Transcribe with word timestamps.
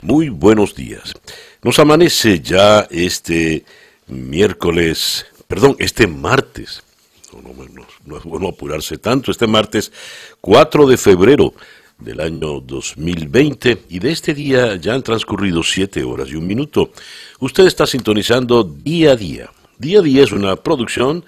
Muy 0.00 0.28
buenos 0.28 0.76
días. 0.76 1.12
Nos 1.62 1.80
amanece 1.80 2.40
ya 2.40 2.86
este 2.88 3.64
miércoles, 4.06 5.26
perdón, 5.48 5.74
este 5.80 6.06
martes. 6.06 6.84
No, 8.06 8.16
es 8.16 8.22
bueno 8.22 8.48
apurarse 8.48 8.98
tanto. 8.98 9.32
Este 9.32 9.48
martes 9.48 9.90
4 10.40 10.86
de 10.86 10.96
febrero 10.96 11.52
del 11.98 12.20
año 12.20 12.60
2020 12.60 13.86
y 13.88 13.98
de 13.98 14.12
este 14.12 14.34
día 14.34 14.76
ya 14.76 14.94
han 14.94 15.02
transcurrido 15.02 15.64
siete 15.64 16.04
horas 16.04 16.28
y 16.28 16.36
un 16.36 16.46
minuto. 16.46 16.92
Usted 17.40 17.66
está 17.66 17.84
sintonizando 17.84 18.62
día 18.62 19.12
a 19.12 19.16
día. 19.16 19.50
Día 19.78 19.98
a 19.98 20.02
día 20.02 20.22
es 20.22 20.30
una 20.30 20.54
producción 20.54 21.24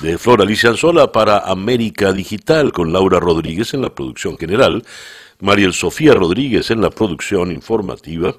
de 0.00 0.16
Flor 0.16 0.40
Alicia 0.40 0.70
Anzola 0.70 1.12
para 1.12 1.40
América 1.40 2.12
Digital 2.12 2.72
con 2.72 2.90
Laura 2.90 3.20
Rodríguez 3.20 3.74
en 3.74 3.82
la 3.82 3.94
producción 3.94 4.38
general 4.38 4.82
Mariel 5.40 5.72
Sofía 5.72 6.14
Rodríguez 6.14 6.70
en 6.70 6.80
la 6.80 6.90
producción 6.90 7.50
informativa, 7.50 8.34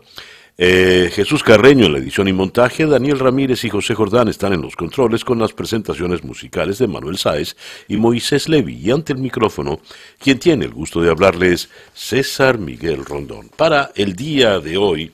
eh, 0.58 1.12
Jesús 1.14 1.44
Carreño 1.44 1.86
en 1.86 1.92
la 1.92 1.98
edición 1.98 2.30
y 2.30 2.34
montaje, 2.34 2.86
Daniel 2.86 3.20
Ramírez 3.20 3.66
y 3.66 3.70
José 3.70 3.94
Jordán 3.94 4.30
están 4.30 4.54
en 4.54 4.62
los 4.62 4.78
controles 4.78 5.26
con 5.26 5.38
las 5.38 5.52
presentaciones 5.52 6.24
musicales 6.24 6.78
de 6.78 6.88
Manuel 6.88 7.18
Sáez 7.18 7.58
y 7.90 7.98
Moisés 7.98 8.48
Levi. 8.48 8.76
Y 8.76 8.90
ante 8.90 9.12
el 9.12 9.20
micrófono, 9.20 9.82
quien 10.18 10.40
tiene 10.40 10.64
el 10.64 10.72
gusto 10.72 11.02
de 11.02 11.10
hablarles, 11.10 11.70
César 11.94 12.58
Miguel 12.58 13.04
Rondón. 13.04 13.50
Para 13.50 13.92
el 13.96 14.16
día 14.16 14.62
de 14.62 14.78
hoy 14.78 15.12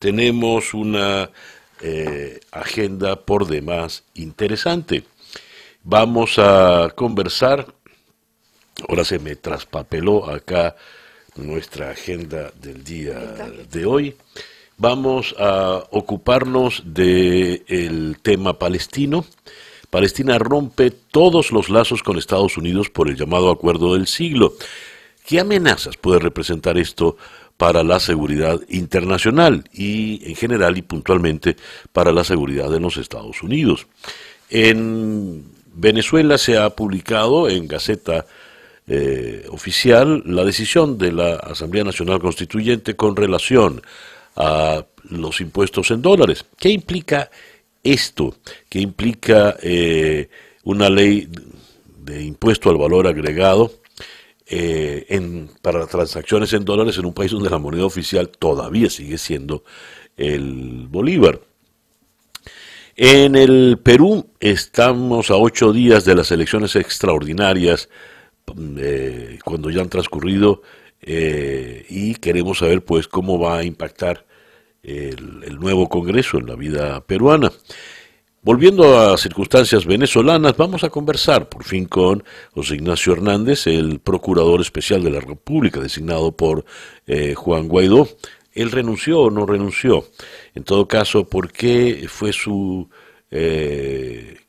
tenemos 0.00 0.74
una 0.74 1.30
eh, 1.80 2.40
agenda 2.50 3.14
por 3.14 3.46
demás 3.46 4.02
interesante. 4.14 5.04
Vamos 5.84 6.36
a 6.38 6.92
conversar, 6.96 7.72
ahora 8.88 9.04
se 9.04 9.20
me 9.20 9.36
traspapeló 9.36 10.28
acá 10.28 10.74
nuestra 11.40 11.90
agenda 11.90 12.52
del 12.60 12.84
día 12.84 13.18
de 13.70 13.86
hoy. 13.86 14.16
Vamos 14.76 15.34
a 15.38 15.84
ocuparnos 15.90 16.82
del 16.86 18.16
tema 18.22 18.58
palestino. 18.58 19.24
Palestina 19.90 20.38
rompe 20.38 20.90
todos 20.90 21.52
los 21.52 21.68
lazos 21.68 22.02
con 22.02 22.16
Estados 22.16 22.56
Unidos 22.56 22.90
por 22.90 23.08
el 23.08 23.16
llamado 23.16 23.50
Acuerdo 23.50 23.94
del 23.94 24.06
Siglo. 24.06 24.54
¿Qué 25.26 25.40
amenazas 25.40 25.96
puede 25.96 26.20
representar 26.20 26.78
esto 26.78 27.16
para 27.56 27.82
la 27.82 28.00
seguridad 28.00 28.60
internacional 28.68 29.64
y 29.72 30.26
en 30.28 30.36
general 30.36 30.78
y 30.78 30.82
puntualmente 30.82 31.56
para 31.92 32.12
la 32.12 32.24
seguridad 32.24 32.70
de 32.70 32.80
los 32.80 32.96
Estados 32.96 33.42
Unidos? 33.42 33.86
En 34.48 35.44
Venezuela 35.74 36.38
se 36.38 36.56
ha 36.56 36.70
publicado 36.70 37.48
en 37.48 37.68
Gaceta 37.68 38.26
eh, 38.92 39.44
oficial 39.50 40.20
la 40.26 40.44
decisión 40.44 40.98
de 40.98 41.12
la 41.12 41.36
Asamblea 41.36 41.84
Nacional 41.84 42.18
Constituyente 42.18 42.96
con 42.96 43.14
relación 43.14 43.80
a 44.34 44.84
los 45.04 45.40
impuestos 45.40 45.92
en 45.92 46.02
dólares. 46.02 46.44
¿Qué 46.58 46.70
implica 46.70 47.30
esto? 47.84 48.34
¿Qué 48.68 48.80
implica 48.80 49.56
eh, 49.62 50.28
una 50.64 50.90
ley 50.90 51.28
de 52.04 52.24
impuesto 52.24 52.68
al 52.68 52.78
valor 52.78 53.06
agregado 53.06 53.74
eh, 54.48 55.06
en, 55.08 55.48
para 55.62 55.86
transacciones 55.86 56.52
en 56.52 56.64
dólares 56.64 56.98
en 56.98 57.06
un 57.06 57.14
país 57.14 57.30
donde 57.30 57.48
la 57.48 57.58
moneda 57.58 57.84
oficial 57.84 58.28
todavía 58.28 58.90
sigue 58.90 59.18
siendo 59.18 59.62
el 60.16 60.88
bolívar? 60.88 61.38
En 62.96 63.36
el 63.36 63.78
Perú 63.80 64.26
estamos 64.40 65.30
a 65.30 65.36
ocho 65.36 65.72
días 65.72 66.04
de 66.04 66.16
las 66.16 66.32
elecciones 66.32 66.74
extraordinarias 66.74 67.88
eh, 68.78 69.38
cuando 69.44 69.70
ya 69.70 69.82
han 69.82 69.88
transcurrido 69.88 70.62
eh, 71.02 71.84
y 71.88 72.14
queremos 72.14 72.58
saber 72.58 72.84
pues 72.84 73.08
cómo 73.08 73.38
va 73.38 73.58
a 73.58 73.64
impactar 73.64 74.26
el, 74.82 75.58
nuevo 75.58 75.88
Congreso 75.88 76.38
en 76.38 76.46
la 76.46 76.54
vida 76.54 77.00
peruana. 77.02 77.52
Volviendo 78.42 78.98
a 78.98 79.18
circunstancias 79.18 79.84
venezolanas, 79.84 80.56
vamos 80.56 80.82
a 80.82 80.88
conversar 80.88 81.48
por 81.50 81.64
fin 81.64 81.84
con 81.84 82.24
José 82.54 82.76
Ignacio 82.76 83.12
Hernández, 83.12 83.66
el 83.66 84.00
Procurador 84.00 84.62
Especial 84.62 85.02
de 85.04 85.10
la 85.10 85.20
República, 85.20 85.78
designado 85.78 86.32
por 86.32 86.64
eh, 87.06 87.34
Juan 87.34 87.68
Guaidó. 87.68 88.08
¿Él 88.52 88.70
renunció 88.70 89.20
o 89.20 89.30
no 89.30 89.44
renunció? 89.44 90.06
En 90.54 90.64
todo 90.64 90.88
caso, 90.88 91.24
¿por 91.24 91.52
qué 91.52 92.06
fue 92.08 92.32
su 92.32 92.88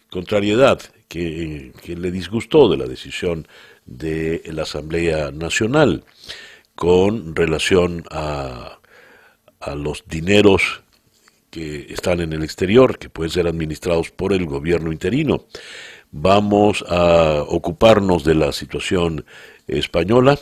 contrariedad 0.09 0.81
que, 1.07 1.73
que, 1.83 1.95
le 1.95 2.09
disgustó 2.09 2.69
de 2.69 2.77
la 2.77 2.85
decisión 2.85 3.47
de 3.85 4.41
la 4.45 4.63
Asamblea 4.63 5.31
Nacional 5.31 6.03
con 6.75 7.35
relación 7.35 8.05
a, 8.11 8.79
a 9.59 9.75
los 9.75 10.03
dineros 10.07 10.81
que 11.51 11.87
están 11.89 12.21
en 12.21 12.33
el 12.33 12.43
exterior, 12.43 12.97
que 12.97 13.09
pueden 13.09 13.29
ser 13.29 13.47
administrados 13.47 14.09
por 14.09 14.33
el 14.33 14.45
gobierno 14.45 14.91
interino. 14.91 15.45
Vamos 16.11 16.83
a 16.87 17.43
ocuparnos 17.47 18.23
de 18.23 18.35
la 18.35 18.51
situación 18.51 19.25
española. 19.67 20.39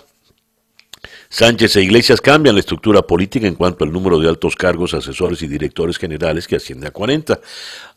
Sánchez 1.29 1.75
e 1.75 1.83
Iglesias 1.83 2.21
cambian 2.21 2.55
la 2.55 2.59
estructura 2.59 3.01
política 3.01 3.47
en 3.47 3.55
cuanto 3.55 3.83
al 3.83 3.91
número 3.91 4.19
de 4.19 4.27
altos 4.27 4.55
cargos, 4.55 4.93
asesores 4.93 5.41
y 5.41 5.47
directores 5.47 5.97
generales 5.97 6.47
que 6.47 6.55
asciende 6.55 6.87
a 6.87 6.91
40. 6.91 7.39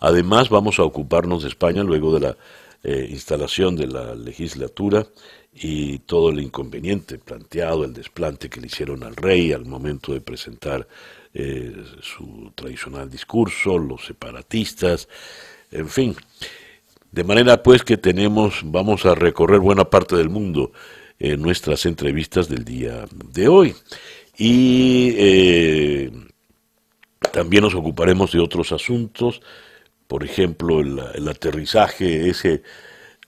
Además, 0.00 0.48
vamos 0.48 0.78
a 0.78 0.84
ocuparnos 0.84 1.42
de 1.42 1.48
España 1.48 1.82
luego 1.82 2.14
de 2.14 2.20
la 2.20 2.36
eh, 2.84 3.06
instalación 3.10 3.76
de 3.76 3.86
la 3.86 4.14
legislatura 4.14 5.06
y 5.54 6.00
todo 6.00 6.30
el 6.30 6.40
inconveniente 6.40 7.18
planteado, 7.18 7.84
el 7.84 7.92
desplante 7.92 8.48
que 8.48 8.60
le 8.60 8.66
hicieron 8.66 9.02
al 9.02 9.14
rey 9.14 9.52
al 9.52 9.66
momento 9.66 10.12
de 10.12 10.20
presentar 10.20 10.88
eh, 11.34 11.74
su 12.00 12.52
tradicional 12.54 13.10
discurso, 13.10 13.78
los 13.78 14.04
separatistas, 14.04 15.08
en 15.70 15.88
fin. 15.88 16.16
De 17.10 17.24
manera 17.24 17.62
pues 17.62 17.82
que 17.84 17.98
tenemos, 17.98 18.60
vamos 18.64 19.04
a 19.06 19.14
recorrer 19.14 19.60
buena 19.60 19.84
parte 19.84 20.16
del 20.16 20.30
mundo 20.30 20.72
en 21.18 21.40
nuestras 21.40 21.86
entrevistas 21.86 22.48
del 22.48 22.64
día 22.64 23.04
de 23.32 23.48
hoy. 23.48 23.74
Y 24.36 25.12
eh, 25.16 26.10
también 27.32 27.62
nos 27.62 27.74
ocuparemos 27.74 28.32
de 28.32 28.40
otros 28.40 28.72
asuntos 28.72 29.40
por 30.12 30.24
ejemplo, 30.24 30.80
el, 30.80 31.26
aterrizaje 31.26 32.28
ese 32.28 32.62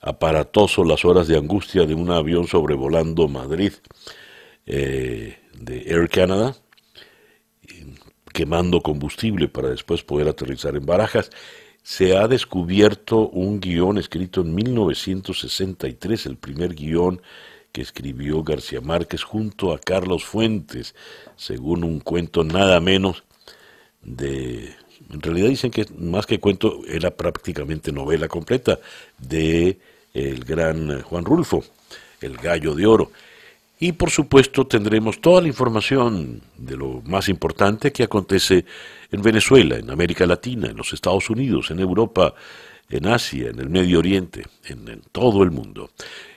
aparatoso, 0.01 0.83
las 0.83 1.03
horas 1.03 1.27
de 1.27 1.35
angustia 1.35 1.83
de 1.87 1.95
un 1.95 2.11
avión 2.11 2.45
sobrevolando 2.45 3.27
Madrid 3.27 3.73
eh, 4.67 5.39
de 5.59 5.81
Air 5.87 6.07
Canada, 6.09 6.55
quemando 8.31 8.81
combustible 8.81 9.47
para 9.47 9.69
después 9.69 10.03
poder 10.03 10.27
aterrizar 10.27 10.75
en 10.75 10.85
Barajas. 10.85 11.31
Se 11.81 12.15
ha 12.15 12.27
descubierto 12.27 13.29
un 13.29 13.59
guion 13.59 13.97
escrito 13.97 14.41
en 14.41 14.53
1963, 14.53 16.27
el 16.27 16.37
primer 16.37 16.75
guion 16.75 17.19
que 17.71 17.81
escribió 17.81 18.43
García 18.43 18.81
Márquez 18.81 19.23
junto 19.23 19.73
a 19.73 19.79
Carlos 19.79 20.23
Fuentes, 20.23 20.93
según 21.35 21.83
un 21.83 21.99
cuento 21.99 22.43
nada 22.43 22.79
menos 22.79 23.23
de 24.03 24.84
en 25.15 25.21
realidad 25.21 25.49
dicen 25.49 25.71
que 25.71 25.85
más 25.97 26.25
que 26.25 26.39
cuento 26.39 26.81
era 26.87 27.11
prácticamente 27.11 27.91
novela 27.91 28.27
completa 28.27 28.79
de 29.17 29.77
el 30.13 30.43
gran 30.43 31.01
Juan 31.01 31.25
Rulfo, 31.25 31.63
El 32.21 32.37
Gallo 32.37 32.75
de 32.75 32.85
Oro. 32.85 33.11
Y 33.79 33.93
por 33.93 34.09
supuesto 34.09 34.67
tendremos 34.67 35.19
toda 35.19 35.41
la 35.41 35.47
información 35.47 36.41
de 36.57 36.77
lo 36.77 37.01
más 37.05 37.27
importante 37.27 37.91
que 37.91 38.03
acontece 38.03 38.65
en 39.11 39.21
Venezuela, 39.21 39.77
en 39.77 39.89
América 39.89 40.25
Latina, 40.25 40.69
en 40.69 40.77
los 40.77 40.93
Estados 40.93 41.29
Unidos, 41.29 41.71
en 41.71 41.79
Europa, 41.79 42.33
en 42.89 43.07
Asia, 43.07 43.49
en 43.49 43.59
el 43.59 43.69
Medio 43.69 43.99
Oriente, 43.99 44.45
en, 44.65 44.87
en 44.87 45.01
todo 45.11 45.43
el 45.43 45.51
mundo. 45.51 45.89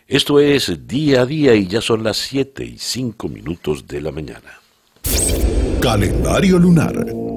Esto 0.07 0.41
es 0.41 0.87
día 0.89 1.23
a 1.23 1.27
día 1.27 1.55
y 1.55 1.67
ya 1.67 1.81
son 1.81 2.03
las 2.03 2.17
7 2.17 2.65
y 2.65 2.79
5 2.79 3.29
minutos 3.29 3.87
de 3.87 4.01
la 4.01 4.11
mañana. 4.11 4.61
Calendario 5.81 6.59
lunar. 6.59 7.28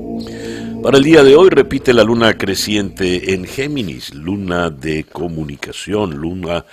Para 0.83 0.97
el 0.97 1.03
día 1.03 1.23
de 1.23 1.35
hoy 1.35 1.49
repite 1.51 1.93
la 1.93 2.03
luna 2.03 2.35
creciente 2.39 3.35
en 3.35 3.45
Géminis, 3.45 4.15
luna 4.15 4.71
de 4.71 5.03
comunicación, 5.03 6.15
luna 6.15 6.65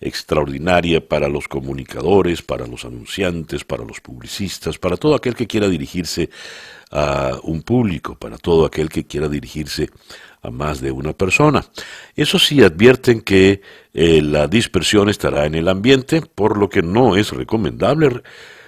extraordinaria 0.00 1.06
para 1.06 1.28
los 1.28 1.46
comunicadores, 1.46 2.42
para 2.42 2.66
los 2.66 2.84
anunciantes, 2.84 3.62
para 3.62 3.84
los 3.84 4.00
publicistas, 4.00 4.76
para 4.78 4.96
todo 4.96 5.14
aquel 5.14 5.36
que 5.36 5.46
quiera 5.46 5.68
dirigirse 5.68 6.30
a 6.90 7.38
un 7.44 7.62
público, 7.62 8.16
para 8.16 8.38
todo 8.38 8.66
aquel 8.66 8.88
que 8.88 9.06
quiera 9.06 9.28
dirigirse 9.28 9.88
a 10.42 10.50
más 10.50 10.80
de 10.80 10.90
una 10.90 11.12
persona. 11.12 11.64
Eso 12.16 12.40
sí, 12.40 12.60
advierten 12.60 13.20
que 13.20 13.62
eh, 13.92 14.20
la 14.20 14.48
dispersión 14.48 15.08
estará 15.08 15.46
en 15.46 15.54
el 15.54 15.68
ambiente, 15.68 16.22
por 16.22 16.58
lo 16.58 16.68
que 16.68 16.82
no 16.82 17.14
es 17.14 17.30
recomendable 17.30 18.20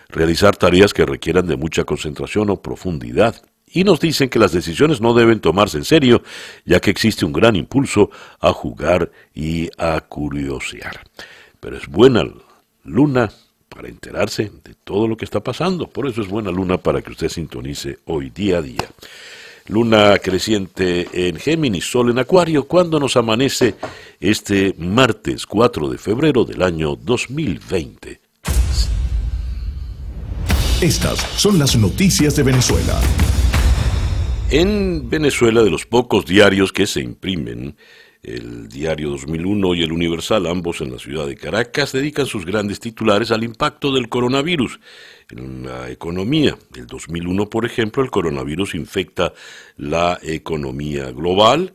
realizar 0.09 0.57
tareas 0.57 0.95
que 0.95 1.05
requieran 1.05 1.49
de 1.49 1.57
mucha 1.57 1.83
concentración 1.83 2.51
o 2.51 2.63
profundidad 2.63 3.43
y 3.77 3.85
nos 3.85 4.01
dicen 4.01 4.31
que 4.31 4.39
las 4.39 4.53
decisiones 4.53 5.03
no 5.03 5.13
deben 5.13 5.39
tomarse 5.39 5.77
en 5.77 5.85
serio, 5.85 6.23
ya 6.65 6.81
que 6.81 6.91
existe 6.91 7.27
un 7.27 7.33
gran 7.35 7.57
impulso 7.57 8.11
a 8.41 8.51
jugar 8.51 9.11
y 9.35 9.69
a 9.77 10.01
curiosear. 10.01 11.03
Pero 11.61 11.77
es 11.77 11.87
buena 11.87 12.25
luna 12.85 13.31
para 13.69 13.89
enterarse 13.89 14.51
de 14.65 14.75
todo 14.83 15.07
lo 15.07 15.19
que 15.19 15.27
está 15.27 15.41
pasando. 15.41 15.89
Por 15.89 16.07
eso 16.07 16.23
es 16.23 16.29
buena 16.29 16.51
luna 16.51 16.79
para 16.79 17.03
que 17.03 17.11
usted 17.11 17.29
sintonice 17.29 17.99
hoy 18.07 18.31
día 18.31 18.59
a 18.59 18.63
día. 18.63 18.89
Luna 19.67 20.17
creciente 20.21 21.09
en 21.13 21.37
Géminis, 21.37 21.85
Sol 21.85 22.11
en 22.11 22.19
Acuario, 22.19 22.67
cuando 22.67 22.99
nos 22.99 23.15
amanece 23.19 23.75
este 24.19 24.75
martes 24.79 25.45
4 25.45 25.91
de 25.91 25.99
febrero 25.99 26.47
del 26.47 26.63
año 26.63 26.97
2020. 26.97 28.21
Estas 30.81 31.19
son 31.37 31.59
las 31.59 31.77
noticias 31.77 32.37
de 32.37 32.43
Venezuela. 32.43 32.99
En 34.51 35.11
Venezuela, 35.11 35.65
de 35.65 35.71
los 35.71 35.87
pocos 35.87 36.25
diarios 36.25 36.73
que 36.73 36.87
se 36.87 37.01
imprimen, 37.01 37.77
el 38.23 38.69
diario 38.69 39.11
2001 39.11 39.75
y 39.75 39.83
el 39.83 39.91
Universal, 39.91 40.47
ambos 40.47 40.81
en 40.81 40.93
la 40.93 41.01
ciudad 41.01 41.27
de 41.27 41.35
Caracas, 41.35 41.91
dedican 41.91 42.27
sus 42.27 42.47
grandes 42.47 42.79
titulares 42.79 43.33
al 43.33 43.43
impacto 43.43 43.93
del 43.93 44.09
coronavirus 44.09 44.79
en 45.31 45.67
la 45.67 45.91
economía. 45.91 46.57
El 46.77 46.87
2001, 46.87 47.51
por 47.51 47.67
ejemplo, 47.67 48.05
el 48.05 48.11
coronavirus 48.11 48.77
infecta 48.77 49.33
la 49.77 50.17
economía 50.23 51.11
global. 51.11 51.75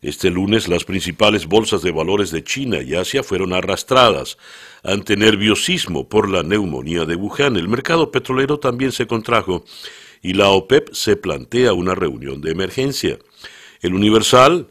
Este 0.00 0.30
lunes 0.30 0.68
las 0.68 0.84
principales 0.84 1.46
bolsas 1.46 1.82
de 1.82 1.92
valores 1.92 2.30
de 2.30 2.42
China 2.42 2.80
y 2.80 2.94
Asia 2.94 3.22
fueron 3.22 3.52
arrastradas 3.52 4.38
ante 4.82 5.18
nerviosismo 5.18 6.08
por 6.08 6.30
la 6.30 6.42
neumonía 6.42 7.04
de 7.04 7.16
Wuhan. 7.16 7.56
El 7.56 7.68
mercado 7.68 8.10
petrolero 8.10 8.58
también 8.58 8.92
se 8.92 9.06
contrajo 9.06 9.64
y 10.22 10.34
la 10.34 10.48
OPEP 10.50 10.92
se 10.92 11.16
plantea 11.16 11.72
una 11.72 11.94
reunión 11.94 12.40
de 12.40 12.50
emergencia. 12.50 13.18
El 13.80 13.94
Universal 13.94 14.68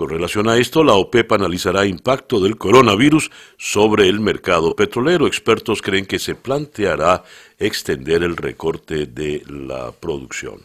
con 0.00 0.08
relación 0.08 0.48
a 0.48 0.56
esto, 0.56 0.82
la 0.82 0.94
OPEP 0.94 1.30
analizará 1.32 1.84
impacto 1.84 2.40
del 2.40 2.56
coronavirus 2.56 3.30
sobre 3.58 4.08
el 4.08 4.18
mercado 4.18 4.74
petrolero. 4.74 5.26
Expertos 5.26 5.82
creen 5.82 6.06
que 6.06 6.18
se 6.18 6.34
planteará 6.34 7.22
extender 7.58 8.22
el 8.22 8.38
recorte 8.38 9.04
de 9.04 9.42
la 9.46 9.92
producción. 9.92 10.62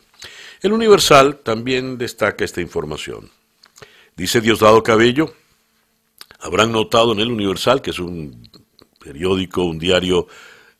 El 0.61 0.71
Universal 0.71 1.41
también 1.43 1.97
destaca 1.97 2.45
esta 2.45 2.61
información. 2.61 3.29
Dice 4.15 4.39
Diosdado 4.39 4.81
Cabello, 4.83 5.33
habrán 6.39 6.71
notado 6.71 7.11
en 7.11 7.19
el 7.19 7.29
Universal, 7.29 7.81
que 7.81 7.89
es 7.89 7.99
un 7.99 8.49
periódico, 9.03 9.63
un 9.63 9.79
diario 9.79 10.27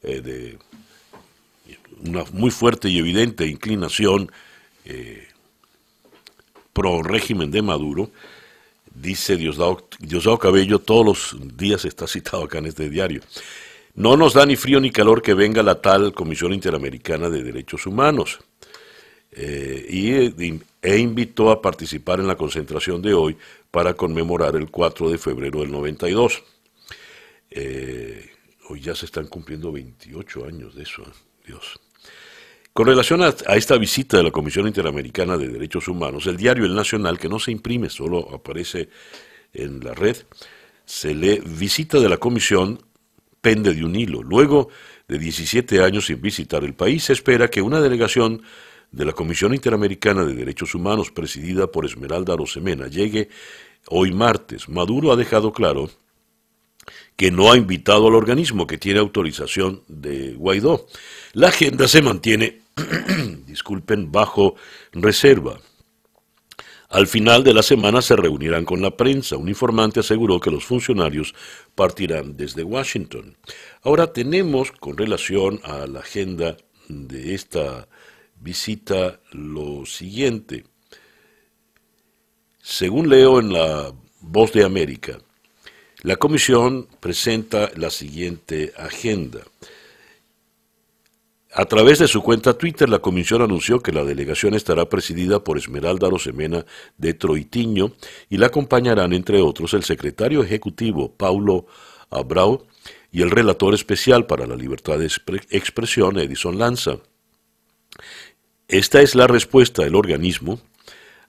eh, 0.01 0.21
de 0.21 0.57
una 2.03 2.23
muy 2.31 2.51
fuerte 2.51 2.89
y 2.89 2.97
evidente 2.97 3.47
inclinación 3.47 4.31
eh, 4.85 5.27
pro 6.73 7.01
régimen 7.03 7.51
de 7.51 7.61
Maduro, 7.61 8.11
dice 8.93 9.37
Diosdado, 9.37 9.87
Diosdado 9.99 10.37
Cabello, 10.39 10.79
todos 10.79 11.05
los 11.05 11.57
días 11.57 11.85
está 11.85 12.07
citado 12.07 12.43
acá 12.43 12.57
en 12.57 12.67
este 12.67 12.89
diario. 12.89 13.21
No 13.95 14.17
nos 14.17 14.33
da 14.33 14.45
ni 14.45 14.55
frío 14.55 14.79
ni 14.79 14.91
calor 14.91 15.21
que 15.21 15.33
venga 15.33 15.63
la 15.63 15.81
tal 15.81 16.13
Comisión 16.13 16.53
Interamericana 16.53 17.29
de 17.29 17.43
Derechos 17.43 17.85
Humanos. 17.85 18.39
Eh, 19.31 19.85
y, 19.89 20.61
e 20.81 20.97
invitó 20.97 21.51
a 21.51 21.61
participar 21.61 22.19
en 22.19 22.27
la 22.27 22.37
concentración 22.37 23.01
de 23.01 23.13
hoy 23.13 23.37
para 23.71 23.93
conmemorar 23.93 24.55
el 24.55 24.69
4 24.69 25.09
de 25.09 25.17
febrero 25.17 25.59
del 25.59 25.71
92. 25.71 26.43
Eh, 27.51 28.29
hoy 28.69 28.81
ya 28.81 28.95
se 28.95 29.05
están 29.05 29.27
cumpliendo 29.27 29.71
28 29.71 30.45
años 30.45 30.75
de 30.75 30.83
eso, 30.83 31.01
¿eh? 31.01 31.11
Dios. 31.45 31.79
Con 32.75 32.87
relación 32.87 33.21
a, 33.23 33.29
esta 33.55 33.77
visita 33.77 34.17
de 34.17 34.23
la 34.23 34.31
Comisión 34.31 34.67
Interamericana 34.67 35.37
de 35.37 35.47
Derechos 35.47 35.87
Humanos, 35.87 36.27
el 36.27 36.35
diario 36.35 36.65
El 36.65 36.75
Nacional, 36.75 37.17
que 37.17 37.29
no 37.29 37.39
se 37.39 37.51
imprime, 37.51 37.89
solo 37.89 38.27
aparece 38.35 38.89
en 39.53 39.79
la 39.79 39.93
red, 39.93 40.17
se 40.83 41.15
lee 41.15 41.41
visita 41.45 42.01
de 42.01 42.09
la 42.09 42.17
comisión 42.17 42.83
pende 43.39 43.73
de 43.73 43.85
un 43.85 43.95
hilo. 43.95 44.21
Luego 44.23 44.67
de 45.07 45.17
17 45.17 45.81
años 45.81 46.07
sin 46.07 46.21
visitar 46.21 46.65
el 46.65 46.73
país, 46.73 47.05
se 47.05 47.13
espera 47.13 47.47
que 47.47 47.61
una 47.61 47.79
delegación 47.79 48.41
de 48.91 49.05
la 49.05 49.13
Comisión 49.13 49.53
Interamericana 49.53 50.25
de 50.25 50.33
Derechos 50.33 50.75
Humanos, 50.75 51.11
presidida 51.11 51.67
por 51.67 51.85
Esmeralda 51.85 52.35
Rosemena, 52.35 52.87
llegue 52.87 53.29
hoy 53.87 54.11
martes. 54.11 54.67
Maduro 54.67 55.13
ha 55.13 55.15
dejado 55.15 55.53
claro 55.53 55.89
que 57.15 57.31
no 57.31 57.49
ha 57.53 57.55
invitado 57.55 58.09
al 58.09 58.15
organismo 58.15 58.67
que 58.67 58.77
tiene 58.77 58.99
autorización 58.99 59.83
de 59.87 60.33
Guaidó. 60.33 60.87
La 61.31 61.47
agenda 61.47 61.87
se 61.87 62.01
mantiene 62.01 62.64
disculpen, 63.47 64.11
bajo 64.11 64.55
reserva. 64.91 65.59
Al 66.89 67.07
final 67.07 67.43
de 67.43 67.53
la 67.53 67.63
semana 67.63 68.01
se 68.01 68.15
reunirán 68.15 68.63
con 68.63 68.81
la 68.81 68.95
prensa. 68.95 69.37
Un 69.37 69.49
informante 69.49 69.99
aseguró 69.99 70.39
que 70.39 70.51
los 70.51 70.65
funcionarios 70.65 71.33
partirán 71.73 72.37
desde 72.37 72.63
Washington. 72.63 73.37
Ahora 73.81 74.13
tenemos, 74.13 74.71
con 74.71 74.97
relación 74.97 75.59
a 75.63 75.87
la 75.87 75.99
agenda 75.99 76.57
de 76.87 77.33
esta 77.33 77.87
visita, 78.39 79.19
lo 79.31 79.85
siguiente. 79.85 80.65
Según 82.61 83.09
leo 83.09 83.39
en 83.39 83.53
la 83.53 83.93
Voz 84.21 84.53
de 84.53 84.63
América, 84.63 85.19
la 86.01 86.15
comisión 86.15 86.87
presenta 86.99 87.71
la 87.75 87.89
siguiente 87.89 88.73
agenda. 88.77 89.39
A 91.57 91.63
través 91.63 91.99
de 91.99 92.09
su 92.09 92.21
cuenta 92.21 92.57
Twitter, 92.57 92.89
la 92.89 92.99
comisión 92.99 93.41
anunció 93.41 93.79
que 93.79 93.93
la 93.93 94.03
delegación 94.03 94.55
estará 94.55 94.89
presidida 94.89 95.41
por 95.41 95.57
Esmeralda 95.57 96.09
Rosemena 96.09 96.65
de 96.97 97.13
Troitiño 97.13 97.93
y 98.29 98.35
la 98.35 98.47
acompañarán, 98.47 99.13
entre 99.13 99.39
otros, 99.39 99.73
el 99.73 99.85
secretario 99.85 100.43
ejecutivo 100.43 101.13
Paulo 101.15 101.65
Abrao 102.09 102.67
y 103.09 103.21
el 103.21 103.31
relator 103.31 103.73
especial 103.73 104.25
para 104.25 104.45
la 104.45 104.57
libertad 104.57 104.99
de 104.99 105.09
expresión 105.49 106.19
Edison 106.19 106.59
Lanza. 106.59 106.97
Esta 108.67 109.01
es 109.01 109.15
la 109.15 109.27
respuesta 109.27 109.83
del 109.83 109.95
organismo 109.95 110.59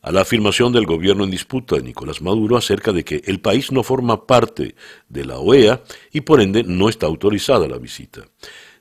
a 0.02 0.11
la 0.11 0.22
afirmación 0.22 0.72
del 0.72 0.87
gobierno 0.87 1.22
en 1.22 1.31
disputa 1.31 1.76
de 1.76 1.82
Nicolás 1.82 2.20
Maduro 2.20 2.56
acerca 2.56 2.90
de 2.90 3.05
que 3.05 3.22
el 3.26 3.38
país 3.38 3.70
no 3.70 3.84
forma 3.84 4.26
parte 4.26 4.75
de 5.08 5.25
la 5.25 5.38
OEA 5.38 5.84
y 6.12 6.22
por 6.22 6.40
ende 6.40 6.64
no 6.64 6.88
está 6.88 7.06
autorizada 7.06 7.69
la 7.69 7.79
visita. 7.79 8.25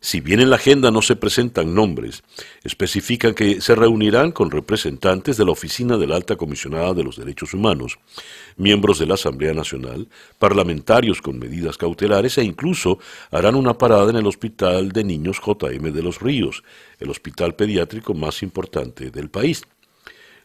Si 0.06 0.22
bien 0.22 0.40
en 0.40 0.52
la 0.52 0.58
agenda 0.58 0.92
no 0.92 1.02
se 1.02 1.16
presentan 1.16 1.74
nombres, 1.74 2.22
especifican 2.64 3.34
que 3.34 3.60
se 3.60 3.74
reunirán 3.74 4.32
con 4.32 4.52
representantes 4.52 5.36
de 5.36 5.46
la 5.46 5.52
Oficina 5.52 5.98
de 5.98 6.06
la 6.06 6.16
Alta 6.16 6.36
Comisionada 6.36 6.94
de 6.94 7.04
los 7.04 7.18
Derechos 7.18 7.56
Humanos, 7.56 7.98
miembros 8.56 9.00
de 9.00 9.08
la 9.08 9.16
Asamblea 9.16 9.56
Nacional, 9.56 10.08
parlamentarios 10.38 11.24
con 11.24 11.40
medidas 11.40 11.80
cautelares 11.80 12.38
e 12.38 12.44
incluso 12.44 13.00
harán 13.32 13.56
una 13.56 13.80
parada 13.80 14.12
en 14.12 14.18
el 14.18 14.28
Hospital 14.28 14.92
de 14.92 15.04
Niños 15.04 15.42
JM 15.44 15.92
de 15.92 16.04
los 16.04 16.22
Ríos, 16.22 16.64
el 17.00 17.10
hospital 17.10 17.56
pediátrico 17.56 18.14
más 18.14 18.44
importante 18.44 19.10
del 19.10 19.32
país. 19.32 19.64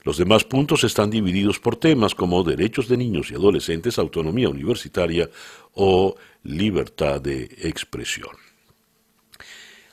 Los 0.05 0.17
demás 0.17 0.45
puntos 0.45 0.85
están 0.85 1.11
divididos 1.11 1.61
por 1.61 1.77
temas 1.77 2.15
como 2.15 2.45
derechos 2.45 2.89
de 2.89 2.97
niños 2.97 3.31
y 3.31 3.35
adolescentes, 3.35 3.99
autonomía 3.99 4.49
universitaria 4.49 5.29
o 5.75 6.17
libertad 6.45 7.21
de 7.21 7.43
expresión. 7.61 8.50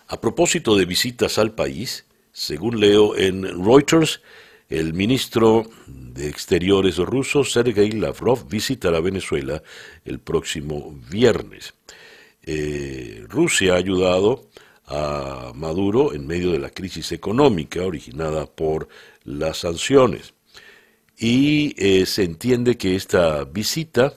A 0.10 0.22
propósito 0.22 0.78
de 0.78 0.86
visitas 0.86 1.38
al 1.38 1.54
país, 1.54 2.06
según 2.32 2.80
leo 2.80 3.18
en 3.18 3.44
Reuters, 3.44 4.22
el 4.70 4.94
ministro 4.94 5.70
de 5.88 6.30
Exteriores 6.30 6.98
ruso 6.98 7.44
Sergei 7.44 7.92
Lavrov 7.92 8.48
visitará 8.48 9.02
Venezuela 9.02 9.62
el 10.06 10.20
próximo 10.20 10.98
viernes. 11.10 11.74
Eh, 12.44 13.26
Rusia 13.28 13.74
ha 13.74 13.78
ayudado 13.78 14.48
a 14.86 15.52
Maduro 15.54 16.14
en 16.14 16.26
medio 16.26 16.54
de 16.54 16.60
la 16.60 16.70
crisis 16.70 17.12
económica 17.12 17.82
originada 17.84 18.46
por 18.46 18.88
las 19.26 19.58
sanciones. 19.58 20.34
Y 21.18 21.76
eh, 21.78 22.06
se 22.06 22.24
entiende 22.24 22.78
que 22.78 22.96
esta 22.96 23.44
visita 23.44 24.14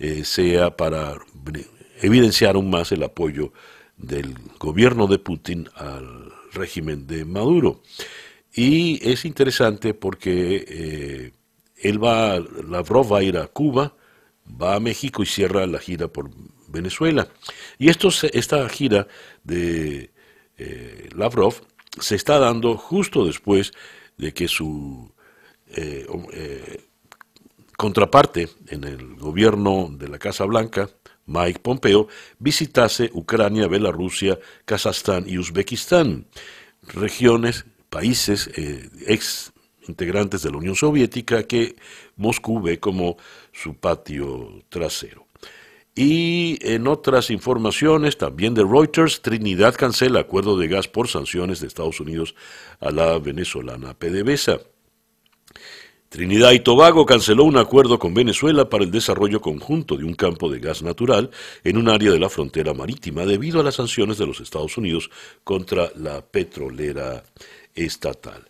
eh, 0.00 0.24
sea 0.24 0.76
para 0.76 1.18
evidenciar 2.02 2.56
aún 2.56 2.70
más 2.70 2.90
el 2.90 3.04
apoyo 3.04 3.52
del 4.02 4.34
gobierno 4.58 5.06
de 5.06 5.18
Putin 5.18 5.68
al 5.74 6.32
régimen 6.52 7.06
de 7.06 7.24
Maduro. 7.24 7.82
Y 8.52 9.08
es 9.08 9.24
interesante 9.24 9.94
porque 9.94 10.64
eh, 10.68 11.32
él 11.76 12.02
va, 12.02 12.40
Lavrov 12.40 13.12
va 13.12 13.18
a 13.18 13.22
ir 13.22 13.36
a 13.36 13.46
Cuba, 13.46 13.94
va 14.60 14.74
a 14.74 14.80
México 14.80 15.22
y 15.22 15.26
cierra 15.26 15.66
la 15.66 15.78
gira 15.78 16.08
por 16.08 16.30
Venezuela. 16.68 17.28
Y 17.78 17.88
esto, 17.88 18.08
esta 18.32 18.68
gira 18.68 19.06
de 19.44 20.10
eh, 20.58 21.08
Lavrov 21.14 21.54
se 22.00 22.16
está 22.16 22.38
dando 22.38 22.76
justo 22.76 23.24
después 23.26 23.72
de 24.16 24.32
que 24.34 24.48
su 24.48 25.12
eh, 25.76 26.06
contraparte 27.76 28.48
en 28.68 28.84
el 28.84 29.14
gobierno 29.16 29.88
de 29.90 30.08
la 30.08 30.18
Casa 30.18 30.44
Blanca, 30.44 30.90
Mike 31.30 31.60
Pompeo 31.60 32.08
visitase 32.40 33.10
Ucrania, 33.14 33.68
Bielorrusia, 33.68 34.38
Kazajstán 34.64 35.28
y 35.28 35.38
Uzbekistán, 35.38 36.26
regiones, 36.82 37.64
países 37.88 38.50
eh, 38.56 38.88
ex 39.06 39.52
integrantes 39.86 40.42
de 40.42 40.50
la 40.50 40.58
Unión 40.58 40.74
Soviética 40.74 41.44
que 41.44 41.76
Moscú 42.16 42.60
ve 42.60 42.78
como 42.78 43.16
su 43.52 43.74
patio 43.74 44.62
trasero. 44.68 45.26
Y 45.94 46.58
en 46.62 46.86
otras 46.86 47.30
informaciones, 47.30 48.16
también 48.16 48.54
de 48.54 48.64
Reuters, 48.64 49.22
Trinidad 49.22 49.74
cancela 49.74 50.20
acuerdo 50.20 50.56
de 50.56 50.68
gas 50.68 50.88
por 50.88 51.08
sanciones 51.08 51.60
de 51.60 51.66
Estados 51.66 52.00
Unidos 52.00 52.34
a 52.80 52.90
la 52.90 53.18
venezolana 53.18 53.94
PDVSA. 53.94 54.60
Trinidad 56.10 56.50
y 56.50 56.58
Tobago 56.58 57.06
canceló 57.06 57.44
un 57.44 57.56
acuerdo 57.56 58.00
con 58.00 58.12
Venezuela 58.12 58.68
para 58.68 58.82
el 58.82 58.90
desarrollo 58.90 59.40
conjunto 59.40 59.96
de 59.96 60.02
un 60.02 60.14
campo 60.14 60.50
de 60.50 60.58
gas 60.58 60.82
natural 60.82 61.30
en 61.62 61.76
un 61.76 61.88
área 61.88 62.10
de 62.10 62.18
la 62.18 62.28
frontera 62.28 62.74
marítima 62.74 63.24
debido 63.24 63.60
a 63.60 63.62
las 63.62 63.76
sanciones 63.76 64.18
de 64.18 64.26
los 64.26 64.40
Estados 64.40 64.76
Unidos 64.76 65.08
contra 65.44 65.92
la 65.94 66.20
petrolera 66.20 67.22
estatal. 67.76 68.44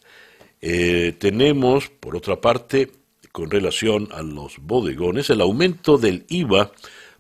Eh, 0.63 1.15
tenemos, 1.19 1.91
por 1.91 2.17
otra 2.17 2.41
parte, 2.41 2.93
con 3.31 3.51
relación 3.51 4.09
a 4.13 4.23
los 4.23 4.57
bodegones, 4.59 5.29
el 5.29 5.43
aumento 5.43 5.99
del 5.99 6.25
IVA 6.31 6.73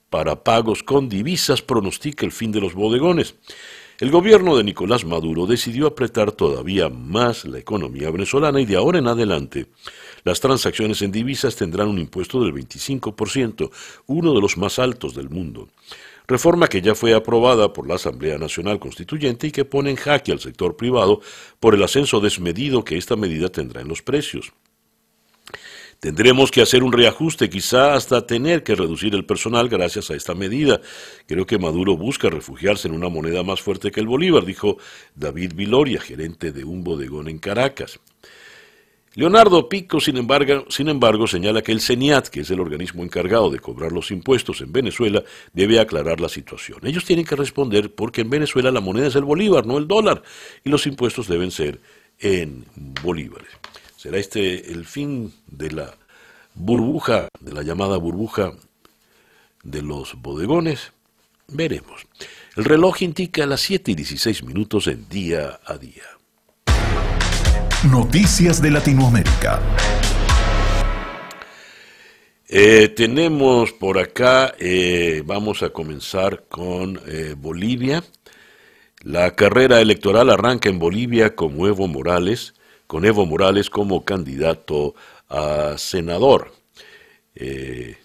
para 0.09 0.43
pagos 0.43 0.83
con 0.83 1.11
divisas 1.11 1.61
pronostica 1.61 2.25
el 2.25 2.33
fin 2.33 2.51
de 2.51 2.63
los 2.63 2.73
bodegones. 2.73 3.35
El 4.01 4.11
gobierno 4.11 4.57
de 4.57 4.65
Nicolás 4.65 5.05
Maduro 5.05 5.45
decidió 5.45 5.87
apretar 5.87 6.33
todavía 6.33 6.89
más 6.89 7.45
la 7.45 7.59
economía 7.59 8.11
venezolana 8.11 8.59
y 8.59 8.65
de 8.65 8.77
ahora 8.77 8.99
en 8.99 9.07
adelante 9.07 9.67
las 10.25 10.41
transacciones 10.41 11.03
en 11.03 11.13
divisas 11.13 11.57
tendrán 11.57 11.89
un 11.89 11.99
impuesto 11.99 12.43
del 12.43 12.53
25%, 12.55 13.71
uno 14.07 14.35
de 14.35 14.41
los 14.41 14.57
más 14.57 14.79
altos 14.79 15.15
del 15.15 15.31
mundo. 15.31 15.69
Reforma 16.27 16.69
que 16.69 16.81
ya 16.81 16.95
fue 16.95 17.13
aprobada 17.13 17.73
por 17.73 17.89
la 17.89 17.97
Asamblea 17.97 18.39
Nacional 18.39 18.79
Constituyente 18.79 19.49
y 19.49 19.51
que 19.51 19.65
pone 19.65 19.91
en 19.91 19.97
jaque 19.97 20.31
al 20.31 20.39
sector 20.39 20.77
privado 20.77 21.21
por 21.59 21.75
el 21.75 21.83
ascenso 21.83 22.21
desmedido 22.21 22.85
que 22.85 22.97
esta 22.97 23.17
medida 23.17 23.49
tendrá 23.49 23.81
en 23.81 23.89
los 23.89 24.01
precios. 24.01 24.53
Tendremos 26.01 26.51
que 26.51 26.63
hacer 26.63 26.83
un 26.83 26.93
reajuste, 26.93 27.51
quizá 27.51 27.95
hasta 27.95 28.27
tener 28.27 28.63
que 28.63 28.75
reducir 28.75 29.15
el 29.15 29.27
personal 29.27 29.69
gracias 29.69 30.11
a 30.11 30.15
esta 30.15 30.35
medida. 30.35 30.81
Creo 31.27 31.45
que 31.47 31.59
Maduro 31.59 31.95
busca 31.95 32.31
refugiarse 32.31 32.89
en 32.89 32.95
una 32.95 33.11
moneda 33.11 33.43
más 33.43 33.61
fuerte 33.61 33.91
que 33.91 34.01
el 34.01 34.07
Bolívar, 34.07 34.47
dijo 34.47 34.79
David 35.15 35.53
Viloria, 35.55 36.01
gerente 36.01 36.53
de 36.53 36.65
un 36.65 36.85
bodegón 36.85 37.29
en 37.29 37.39
Caracas. 37.39 38.01
Leonardo 39.15 39.69
Pico, 39.69 39.99
sin 39.99 40.17
embargo, 40.19 40.67
sin 40.69 40.89
embargo, 40.89 41.27
señala 41.27 41.63
que 41.63 41.73
el 41.73 41.81
CENIAT, 41.81 42.29
que 42.29 42.41
es 42.41 42.51
el 42.51 42.61
organismo 42.61 43.03
encargado 43.03 43.51
de 43.51 43.59
cobrar 43.59 43.91
los 43.91 44.13
impuestos 44.13 44.61
en 44.61 44.71
Venezuela, 44.71 45.25
debe 45.53 45.81
aclarar 45.81 46.21
la 46.21 46.29
situación. 46.29 46.79
Ellos 46.85 47.05
tienen 47.05 47.25
que 47.25 47.35
responder 47.35 47.93
porque 47.93 48.21
en 48.21 48.31
Venezuela 48.31 48.71
la 48.71 48.81
moneda 48.81 49.09
es 49.09 49.17
el 49.17 49.25
bolívar, 49.25 49.67
no 49.67 49.79
el 49.79 49.89
dólar, 49.89 50.23
y 50.63 50.71
los 50.71 50.87
impuestos 50.87 51.27
deben 51.27 51.51
ser 51.51 51.81
en 52.21 52.65
bolívares. 53.03 53.51
¿Será 53.97 54.17
este 54.19 54.71
el 54.71 54.87
fin 54.87 55.33
de 55.49 55.73
la 55.73 55.95
burbuja, 56.55 57.29
de 57.41 57.53
la 57.53 57.63
llamada 57.63 57.97
burbuja 57.97 58.53
de 59.65 59.83
los 59.83 60.15
bodegones? 60.23 60.93
Veremos. 61.49 62.07
El 62.55 62.65
reloj 62.65 63.03
indica 63.03 63.45
las 63.45 63.61
7 63.63 63.91
y 63.91 63.95
16 63.97 64.45
minutos 64.45 64.87
en 64.87 65.09
día 65.09 65.59
a 65.67 65.77
día. 65.79 66.05
Noticias 67.89 68.61
de 68.61 68.71
Latinoamérica. 68.71 69.59
Eh, 72.47 72.89
tenemos 72.89 73.73
por 73.73 73.99
acá, 73.99 74.55
eh, 74.59 75.23
vamos 75.25 75.63
a 75.63 75.71
comenzar 75.71 76.45
con 76.51 77.01
eh, 77.07 77.35
Bolivia. 77.39 78.05
La 79.03 79.35
carrera 79.35 79.81
electoral 79.81 80.29
arranca 80.29 80.69
en 80.69 80.79
Bolivia 80.79 81.35
con 81.35 81.53
Evo 81.67 81.89
Morales, 81.89 82.53
con 82.87 83.07
Evo 83.07 83.25
Morales 83.25 83.71
como 83.71 84.05
candidato 84.05 84.95
a 85.31 85.79
senador. 85.79 86.53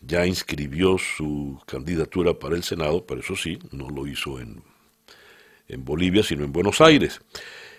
ya 0.02 0.26
inscribió 0.26 0.98
su 0.98 1.60
candidatura 1.66 2.34
para 2.40 2.56
el 2.56 2.64
Senado, 2.64 3.06
pero 3.06 3.20
eso 3.20 3.36
sí, 3.36 3.60
no 3.72 3.90
lo 3.90 4.08
hizo 4.08 4.40
en, 4.40 4.64
en 5.68 5.84
Bolivia, 5.84 6.24
sino 6.24 6.46
en 6.46 6.54
Buenos 6.54 6.80
Aires. 6.80 7.20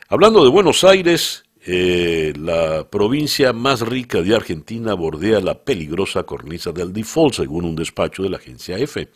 Hablando 0.08 0.44
de 0.44 0.50
Buenos 0.50 0.84
Aires, 0.84 1.45
eh, 1.68 2.32
la 2.38 2.88
provincia 2.88 3.52
más 3.52 3.80
rica 3.80 4.22
de 4.22 4.36
Argentina 4.36 4.94
bordea 4.94 5.40
la 5.40 5.58
peligrosa 5.58 6.22
cornisa 6.22 6.70
del 6.70 6.92
default, 6.92 7.34
según 7.34 7.64
un 7.64 7.74
despacho 7.74 8.22
de 8.22 8.30
la 8.30 8.36
agencia 8.36 8.78
EFE. 8.78 9.08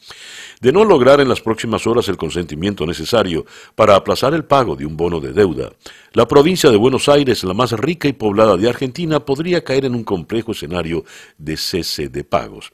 De 0.61 0.73
no 0.73 0.85
lograr 0.85 1.21
en 1.21 1.29
las 1.29 1.41
próximas 1.41 1.87
horas 1.87 2.09
el 2.09 2.17
consentimiento 2.17 2.85
necesario 2.85 3.47
para 3.77 3.95
aplazar 3.95 4.35
el 4.35 4.45
pago 4.45 4.75
de 4.75 4.85
un 4.85 4.97
bono 4.97 5.21
de 5.21 5.33
deuda, 5.33 5.71
la 6.13 6.27
provincia 6.27 6.71
de 6.71 6.77
Buenos 6.77 7.09
Aires, 7.09 7.45
la 7.45 7.55
más 7.55 7.71
rica 7.71 8.09
y 8.09 8.15
poblada 8.15 8.57
de 8.57 8.69
Argentina, 8.69 9.21
podría 9.21 9.63
caer 9.63 9.85
en 9.85 9.95
un 9.95 10.03
complejo 10.03 10.51
escenario 10.51 11.05
de 11.39 11.57
cese 11.57 12.09
de 12.09 12.25
pagos. 12.25 12.73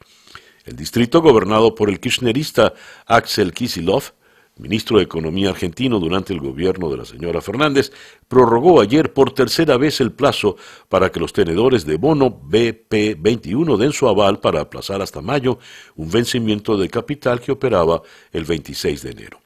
El 0.65 0.75
distrito, 0.75 1.21
gobernado 1.21 1.75
por 1.75 1.91
el 1.91 2.01
kirchnerista 2.01 2.73
Axel 3.05 3.53
Kisilov, 3.53 4.15
ministro 4.57 4.99
de 4.99 5.05
Economía 5.05 5.51
argentino 5.51 5.99
durante 5.99 6.33
el 6.33 6.41
gobierno 6.41 6.91
de 6.91 6.97
la 6.97 7.05
señora 7.05 7.41
Fernández, 7.41 7.93
prorrogó 8.29 8.81
ayer 8.81 9.13
por 9.13 9.33
tercera 9.33 9.77
vez 9.77 10.01
el 10.01 10.13
plazo 10.13 10.57
para 10.89 11.11
que 11.11 11.21
los 11.21 11.33
tenedores 11.33 11.85
de 11.85 11.97
bono 11.97 12.31
BP21 12.31 13.77
den 13.77 13.93
su 13.93 14.09
aval 14.09 14.41
para 14.41 14.63
aplazar 14.63 15.03
hasta 15.03 15.21
mayo 15.21 15.59
un 15.95 16.11
vencimiento 16.11 16.77
de 16.77 16.89
capital 16.89 17.41
que 17.41 17.53
operaba 17.53 18.03
el 18.33 18.45
26 18.45 19.03
de 19.03 19.11
enero. 19.11 19.41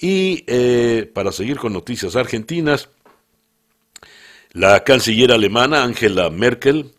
Y 0.00 0.44
eh, 0.46 1.10
para 1.12 1.32
seguir 1.32 1.58
con 1.58 1.72
noticias 1.72 2.16
argentinas, 2.16 2.88
la 4.52 4.82
canciller 4.82 5.32
alemana 5.32 5.82
Angela 5.82 6.30
Merkel 6.30 6.92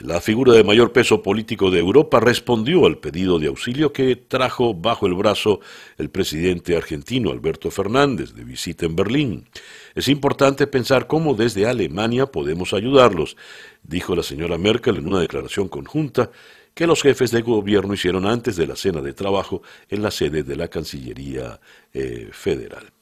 la 0.00 0.20
figura 0.20 0.52
de 0.52 0.64
mayor 0.64 0.92
peso 0.92 1.22
político 1.22 1.70
de 1.70 1.80
Europa 1.80 2.20
respondió 2.20 2.86
al 2.86 2.98
pedido 2.98 3.38
de 3.38 3.48
auxilio 3.48 3.92
que 3.92 4.16
trajo 4.16 4.74
bajo 4.74 5.06
el 5.06 5.14
brazo 5.14 5.60
el 5.96 6.10
presidente 6.10 6.76
argentino 6.76 7.30
Alberto 7.30 7.70
Fernández 7.70 8.34
de 8.34 8.44
visita 8.44 8.86
en 8.86 8.96
Berlín. 8.96 9.48
Es 9.94 10.08
importante 10.08 10.66
pensar 10.66 11.06
cómo 11.06 11.34
desde 11.34 11.66
Alemania 11.66 12.26
podemos 12.26 12.72
ayudarlos, 12.72 13.36
dijo 13.82 14.14
la 14.14 14.22
señora 14.22 14.58
Merkel 14.58 14.96
en 14.96 15.08
una 15.08 15.20
declaración 15.20 15.68
conjunta 15.68 16.30
que 16.74 16.86
los 16.86 17.02
jefes 17.02 17.32
de 17.32 17.42
gobierno 17.42 17.94
hicieron 17.94 18.24
antes 18.24 18.54
de 18.56 18.66
la 18.66 18.76
cena 18.76 19.00
de 19.00 19.12
trabajo 19.12 19.62
en 19.88 20.02
la 20.02 20.12
sede 20.12 20.44
de 20.44 20.54
la 20.54 20.68
Cancillería 20.68 21.58
eh, 21.92 22.28
Federal. 22.30 22.92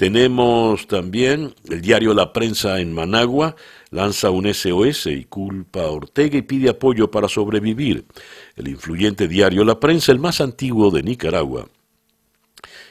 Tenemos 0.00 0.86
también 0.86 1.52
el 1.68 1.82
diario 1.82 2.14
La 2.14 2.32
Prensa 2.32 2.80
en 2.80 2.94
Managua, 2.94 3.54
lanza 3.90 4.30
un 4.30 4.52
SOS 4.52 5.06
y 5.06 5.24
culpa 5.24 5.82
a 5.82 5.90
Ortega 5.90 6.38
y 6.38 6.42
pide 6.42 6.70
apoyo 6.70 7.10
para 7.10 7.28
sobrevivir. 7.28 8.06
El 8.56 8.68
influyente 8.68 9.28
diario 9.28 9.64
La 9.64 9.80
Prensa, 9.80 10.12
el 10.12 10.18
más 10.18 10.40
antiguo 10.40 10.90
de 10.90 11.02
Nicaragua, 11.02 11.68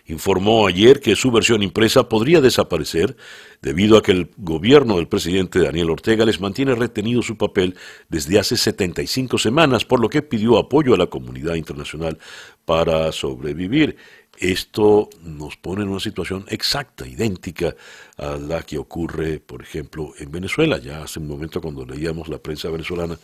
informó 0.05 0.67
ayer 0.67 0.99
que 0.99 1.15
su 1.15 1.31
versión 1.31 1.61
impresa 1.61 2.09
podría 2.09 2.41
desaparecer 2.41 3.15
debido 3.61 3.97
a 3.97 4.01
que 4.01 4.11
el 4.11 4.31
gobierno 4.37 4.97
del 4.97 5.07
presidente 5.07 5.59
Daniel 5.59 5.91
Ortega 5.91 6.25
les 6.25 6.39
mantiene 6.39 6.75
retenido 6.75 7.21
su 7.21 7.37
papel 7.37 7.75
desde 8.09 8.39
hace 8.39 8.57
75 8.57 9.37
semanas, 9.37 9.85
por 9.85 9.99
lo 9.99 10.09
que 10.09 10.21
pidió 10.21 10.57
apoyo 10.57 10.93
a 10.93 10.97
la 10.97 11.07
comunidad 11.07 11.55
internacional 11.55 12.17
para 12.65 13.11
sobrevivir. 13.11 13.97
Esto 14.39 15.09
nos 15.21 15.57
pone 15.57 15.83
en 15.83 15.89
una 15.89 15.99
situación 15.99 16.45
exacta, 16.47 17.05
idéntica 17.05 17.75
a 18.17 18.37
la 18.37 18.63
que 18.63 18.77
ocurre, 18.77 19.39
por 19.39 19.61
ejemplo, 19.61 20.13
en 20.17 20.31
Venezuela. 20.31 20.77
Ya 20.77 21.03
hace 21.03 21.19
un 21.19 21.27
momento 21.27 21.59
cuando 21.59 21.85
leíamos 21.85 22.29
la 22.29 22.37
prensa 22.37 22.69
venezolana, 22.69 23.19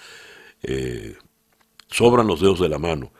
eh, 0.62 1.15
sobran 1.89 2.27
los 2.27 2.41
dedos 2.41 2.60
de 2.60 2.67
la 2.67 2.79
mano 2.79 3.13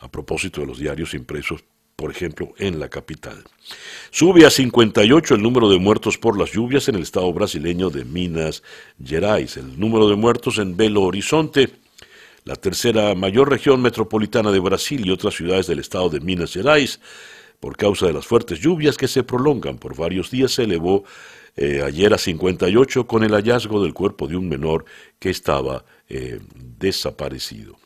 a 0.00 0.10
propósito 0.10 0.60
de 0.60 0.66
los 0.66 0.78
diarios 0.78 1.14
impresos, 1.14 1.62
por 1.94 2.10
ejemplo, 2.10 2.52
en 2.58 2.80
la 2.80 2.88
capital. 2.88 3.44
Sube 4.10 4.44
a 4.44 4.50
58 4.50 5.36
el 5.36 5.42
número 5.42 5.70
de 5.70 5.78
muertos 5.78 6.18
por 6.18 6.36
las 6.36 6.50
lluvias 6.50 6.88
en 6.88 6.96
el 6.96 7.02
estado 7.02 7.32
brasileño 7.32 7.90
de 7.90 8.04
Minas 8.04 8.64
Gerais. 9.02 9.56
El 9.56 9.78
número 9.78 10.08
de 10.08 10.16
muertos 10.16 10.58
en 10.58 10.76
Belo 10.76 11.02
Horizonte 11.02 11.70
la 12.46 12.54
tercera 12.54 13.12
mayor 13.16 13.50
región 13.50 13.82
metropolitana 13.82 14.52
de 14.52 14.60
Brasil 14.60 15.04
y 15.04 15.10
otras 15.10 15.34
ciudades 15.34 15.66
del 15.66 15.80
estado 15.80 16.08
de 16.08 16.20
Minas 16.20 16.52
Gerais, 16.52 17.00
por 17.60 17.76
causa 17.76 18.06
de 18.06 18.12
las 18.12 18.26
fuertes 18.26 18.60
lluvias 18.60 18.96
que 18.96 19.08
se 19.08 19.22
prolongan 19.22 19.78
por 19.78 19.96
varios 19.96 20.30
días, 20.30 20.52
se 20.52 20.64
elevó 20.64 21.04
eh, 21.56 21.82
ayer 21.82 22.12
a 22.12 22.18
58 22.18 23.06
con 23.06 23.24
el 23.24 23.32
hallazgo 23.32 23.82
del 23.82 23.94
cuerpo 23.94 24.28
de 24.28 24.36
un 24.36 24.48
menor 24.48 24.84
que 25.18 25.30
estaba 25.30 25.84
eh, 26.08 26.40
desaparecido. 26.78 27.76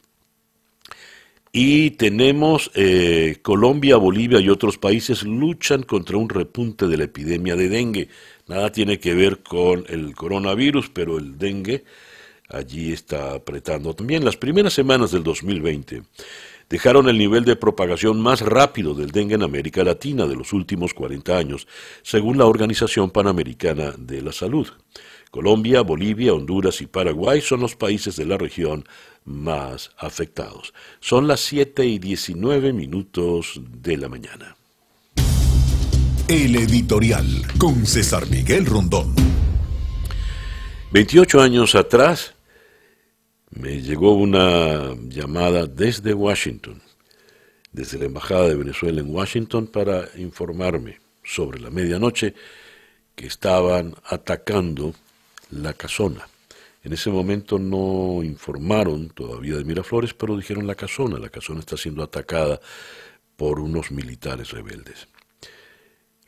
Y 1.53 1.93
tenemos 1.93 2.71
eh, 2.75 3.39
Colombia, 3.43 3.97
Bolivia 3.97 4.41
y 4.41 4.49
otros 4.49 4.79
países 4.79 5.25
luchan 5.25 5.83
contra 5.83 6.17
un 6.17 6.29
repunte 6.29 6.87
de 6.87 6.97
la 6.97 7.05
epidemia 7.05 7.57
de 7.57 7.69
dengue. 7.69 8.09
Nada 8.47 8.71
tiene 8.71 9.01
que 9.01 9.15
ver 9.15 9.43
con 9.43 9.85
el 9.89 10.15
coronavirus, 10.15 10.91
pero 10.91 11.19
el 11.19 11.39
dengue 11.39 11.85
allí 12.49 12.93
está 12.93 13.35
apretando. 13.35 13.95
También 13.95 14.25
las 14.25 14.37
primeras 14.37 14.73
semanas 14.73 15.11
del 15.11 15.25
2020 15.25 16.03
dejaron 16.71 17.09
el 17.09 17.19
nivel 17.19 17.45
de 17.45 17.57
propagación 17.57 18.21
más 18.21 18.41
rápido 18.41 18.95
del 18.95 19.11
dengue 19.11 19.35
en 19.35 19.43
América 19.43 19.85
Latina 19.85 20.27
de 20.27 20.37
los 20.37 20.53
últimos 20.53 20.95
40 20.95 21.37
años, 21.37 21.67
según 22.03 22.39
la 22.39 22.47
Organización 22.47 23.11
Panamericana 23.11 23.93
de 23.99 24.23
la 24.23 24.33
Salud. 24.33 24.69
Colombia, 25.31 25.83
Bolivia, 25.83 26.33
Honduras 26.33 26.81
y 26.81 26.87
Paraguay 26.87 27.41
son 27.41 27.61
los 27.61 27.77
países 27.77 28.17
de 28.17 28.25
la 28.25 28.39
región 28.39 28.85
más 29.25 29.91
afectados. 29.99 30.73
Son 31.01 31.29
las 31.29 31.41
7 31.41 31.85
y 31.85 31.99
19 31.99 32.73
minutos 32.73 33.61
de 33.69 33.97
la 33.97 34.09
mañana. 34.09 34.57
El 36.27 36.57
editorial 36.57 37.27
con 37.59 37.85
César 37.85 38.29
Miguel 38.29 38.65
Rondón. 38.67 39.15
28 40.93 41.41
años 41.41 41.75
atrás 41.75 42.35
me 43.51 43.81
llegó 43.83 44.15
una 44.15 44.95
llamada 45.09 45.67
desde 45.67 46.15
Washington, 46.15 46.81
desde 47.73 47.99
la 47.99 48.07
Embajada 48.07 48.49
de 48.49 48.57
Venezuela 48.57 49.01
en 49.01 49.15
Washington, 49.15 49.67
para 49.67 50.09
informarme 50.17 51.01
sobre 51.23 51.61
la 51.61 51.71
medianoche 51.71 52.35
que 53.15 53.27
estaban 53.27 53.95
atacando 54.07 54.95
la 55.51 55.73
casona. 55.75 56.27
En 56.83 56.93
ese 56.95 57.11
momento 57.11 57.59
no 57.59 58.23
informaron 58.23 59.11
todavía 59.11 59.57
de 59.57 59.65
Miraflores, 59.65 60.15
pero 60.15 60.37
dijeron 60.37 60.67
la 60.67 60.75
casona. 60.75 61.19
La 61.19 61.29
casona 61.29 61.61
está 61.61 61.77
siendo 61.77 62.03
atacada 62.03 62.61
por 63.37 63.61
unos 63.61 63.91
militares 63.91 64.51
rebeldes. 64.51 65.09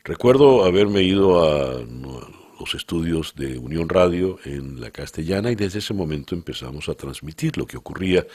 Recuerdo 0.03 0.63
haberme 0.63 1.01
ido 1.01 1.43
a 1.43 1.81
los 2.59 2.75
estudios 2.75 3.33
de 3.35 3.57
Unión 3.57 3.89
Radio 3.89 4.39
en 4.45 4.79
la 4.79 4.91
castellana 4.91 5.51
y 5.51 5.55
desde 5.55 5.79
ese 5.79 5.93
momento 5.93 6.35
empezamos 6.35 6.89
a 6.89 6.93
transmitir 6.93 7.57
lo 7.57 7.65
que 7.65 7.77
ocurría 7.77 8.25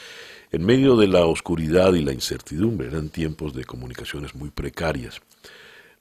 en 0.50 0.64
medio 0.64 0.96
de 0.96 1.08
la 1.08 1.26
oscuridad 1.26 1.94
y 1.94 2.02
la 2.02 2.12
incertidumbre. 2.12 2.88
Eran 2.88 3.08
tiempos 3.08 3.54
de 3.54 3.64
comunicaciones 3.64 4.34
muy 4.34 4.50
precarias. 4.50 5.20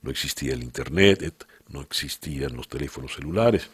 No 0.02 0.10
existía 0.10 0.54
el 0.54 0.62
Internet, 0.62 1.46
no 1.68 1.80
existían 1.80 2.56
los 2.56 2.68
teléfonos 2.68 3.14
celulares. 3.14 3.70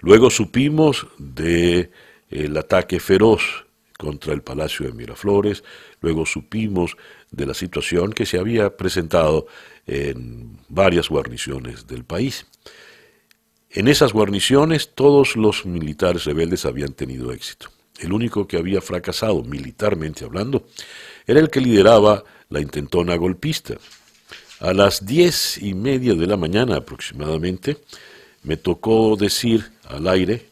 Luego 0.00 0.30
supimos 0.30 1.06
de 1.18 1.90
el 2.30 2.56
ataque 2.56 3.00
feroz 3.00 3.64
contra 3.98 4.32
el 4.34 4.42
Palacio 4.42 4.86
de 4.86 4.92
Miraflores, 4.92 5.62
luego 6.00 6.26
supimos 6.26 6.96
de 7.30 7.46
la 7.46 7.54
situación 7.54 8.12
que 8.12 8.26
se 8.26 8.38
había 8.38 8.76
presentado 8.76 9.46
en 9.86 10.58
varias 10.68 11.08
guarniciones 11.08 11.86
del 11.86 12.04
país. 12.04 12.46
En 13.74 13.88
esas 13.88 14.12
guarniciones 14.12 14.90
todos 14.94 15.34
los 15.34 15.66
militares 15.66 16.26
rebeldes 16.26 16.64
habían 16.64 16.92
tenido 16.92 17.32
éxito. 17.32 17.70
El 17.98 18.12
único 18.12 18.46
que 18.46 18.56
había 18.56 18.80
fracasado 18.80 19.42
militarmente 19.42 20.24
hablando 20.24 20.68
era 21.26 21.40
el 21.40 21.50
que 21.50 21.60
lideraba 21.60 22.22
la 22.50 22.60
intentona 22.60 23.16
golpista. 23.16 23.74
A 24.60 24.72
las 24.72 25.04
diez 25.04 25.58
y 25.58 25.74
media 25.74 26.14
de 26.14 26.26
la 26.28 26.36
mañana 26.36 26.76
aproximadamente, 26.76 27.78
me 28.44 28.56
tocó 28.56 29.16
decir 29.16 29.72
al 29.88 30.06
aire, 30.06 30.46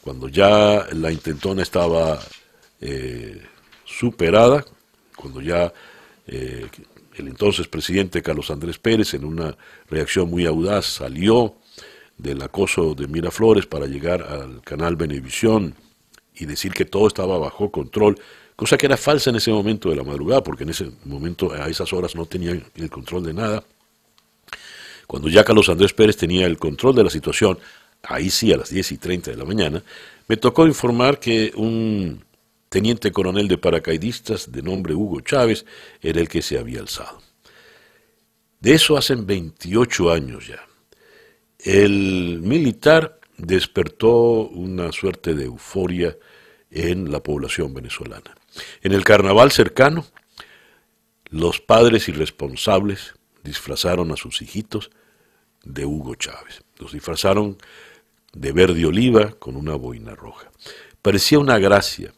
cuando 0.00 0.28
ya 0.28 0.86
la 0.92 1.12
intentona 1.12 1.62
estaba 1.62 2.20
eh, 2.80 3.42
superada, 3.84 4.64
cuando 5.14 5.42
ya 5.42 5.70
eh, 6.26 6.66
el 7.16 7.28
entonces 7.28 7.68
presidente 7.68 8.22
Carlos 8.22 8.50
Andrés 8.50 8.78
Pérez, 8.78 9.12
en 9.12 9.26
una 9.26 9.54
reacción 9.90 10.30
muy 10.30 10.46
audaz, 10.46 10.86
salió 10.86 11.56
del 12.22 12.40
acoso 12.42 12.94
de 12.94 13.06
Miraflores 13.08 13.66
para 13.66 13.86
llegar 13.86 14.22
al 14.22 14.62
canal 14.62 14.96
Venevisión 14.96 15.74
y 16.34 16.46
decir 16.46 16.72
que 16.72 16.84
todo 16.84 17.08
estaba 17.08 17.38
bajo 17.38 17.70
control, 17.70 18.18
cosa 18.56 18.78
que 18.78 18.86
era 18.86 18.96
falsa 18.96 19.30
en 19.30 19.36
ese 19.36 19.50
momento 19.50 19.90
de 19.90 19.96
la 19.96 20.04
madrugada, 20.04 20.42
porque 20.42 20.62
en 20.62 20.70
ese 20.70 20.92
momento, 21.04 21.52
a 21.52 21.68
esas 21.68 21.92
horas, 21.92 22.14
no 22.14 22.26
tenía 22.26 22.52
el 22.52 22.90
control 22.90 23.24
de 23.24 23.34
nada. 23.34 23.64
Cuando 25.06 25.28
ya 25.28 25.44
Carlos 25.44 25.68
Andrés 25.68 25.92
Pérez 25.92 26.16
tenía 26.16 26.46
el 26.46 26.58
control 26.58 26.94
de 26.94 27.04
la 27.04 27.10
situación, 27.10 27.58
ahí 28.02 28.30
sí 28.30 28.52
a 28.52 28.56
las 28.56 28.70
10 28.70 28.92
y 28.92 28.98
30 28.98 29.30
de 29.32 29.36
la 29.36 29.44
mañana, 29.44 29.82
me 30.28 30.36
tocó 30.36 30.66
informar 30.66 31.18
que 31.18 31.52
un 31.56 32.24
teniente 32.68 33.12
coronel 33.12 33.48
de 33.48 33.58
paracaidistas 33.58 34.50
de 34.50 34.62
nombre 34.62 34.94
Hugo 34.94 35.20
Chávez 35.20 35.66
era 36.00 36.20
el 36.20 36.28
que 36.28 36.40
se 36.40 36.58
había 36.58 36.80
alzado. 36.80 37.20
De 38.60 38.74
eso 38.74 38.96
hacen 38.96 39.26
28 39.26 40.10
años 40.12 40.46
ya. 40.46 40.64
El 41.64 42.40
militar 42.42 43.20
despertó 43.36 44.48
una 44.48 44.90
suerte 44.90 45.34
de 45.34 45.44
euforia 45.44 46.16
en 46.72 47.12
la 47.12 47.22
población 47.22 47.72
venezolana. 47.72 48.34
En 48.82 48.92
el 48.92 49.04
carnaval 49.04 49.52
cercano, 49.52 50.04
los 51.30 51.60
padres 51.60 52.08
irresponsables 52.08 53.14
disfrazaron 53.44 54.10
a 54.10 54.16
sus 54.16 54.42
hijitos 54.42 54.90
de 55.62 55.86
Hugo 55.86 56.16
Chávez. 56.16 56.64
Los 56.78 56.92
disfrazaron 56.92 57.58
de 58.32 58.52
verde 58.52 58.84
oliva 58.84 59.30
con 59.38 59.56
una 59.56 59.76
boina 59.76 60.16
roja. 60.16 60.50
Parecía 61.00 61.38
una 61.38 61.58
gracia. 61.58 62.12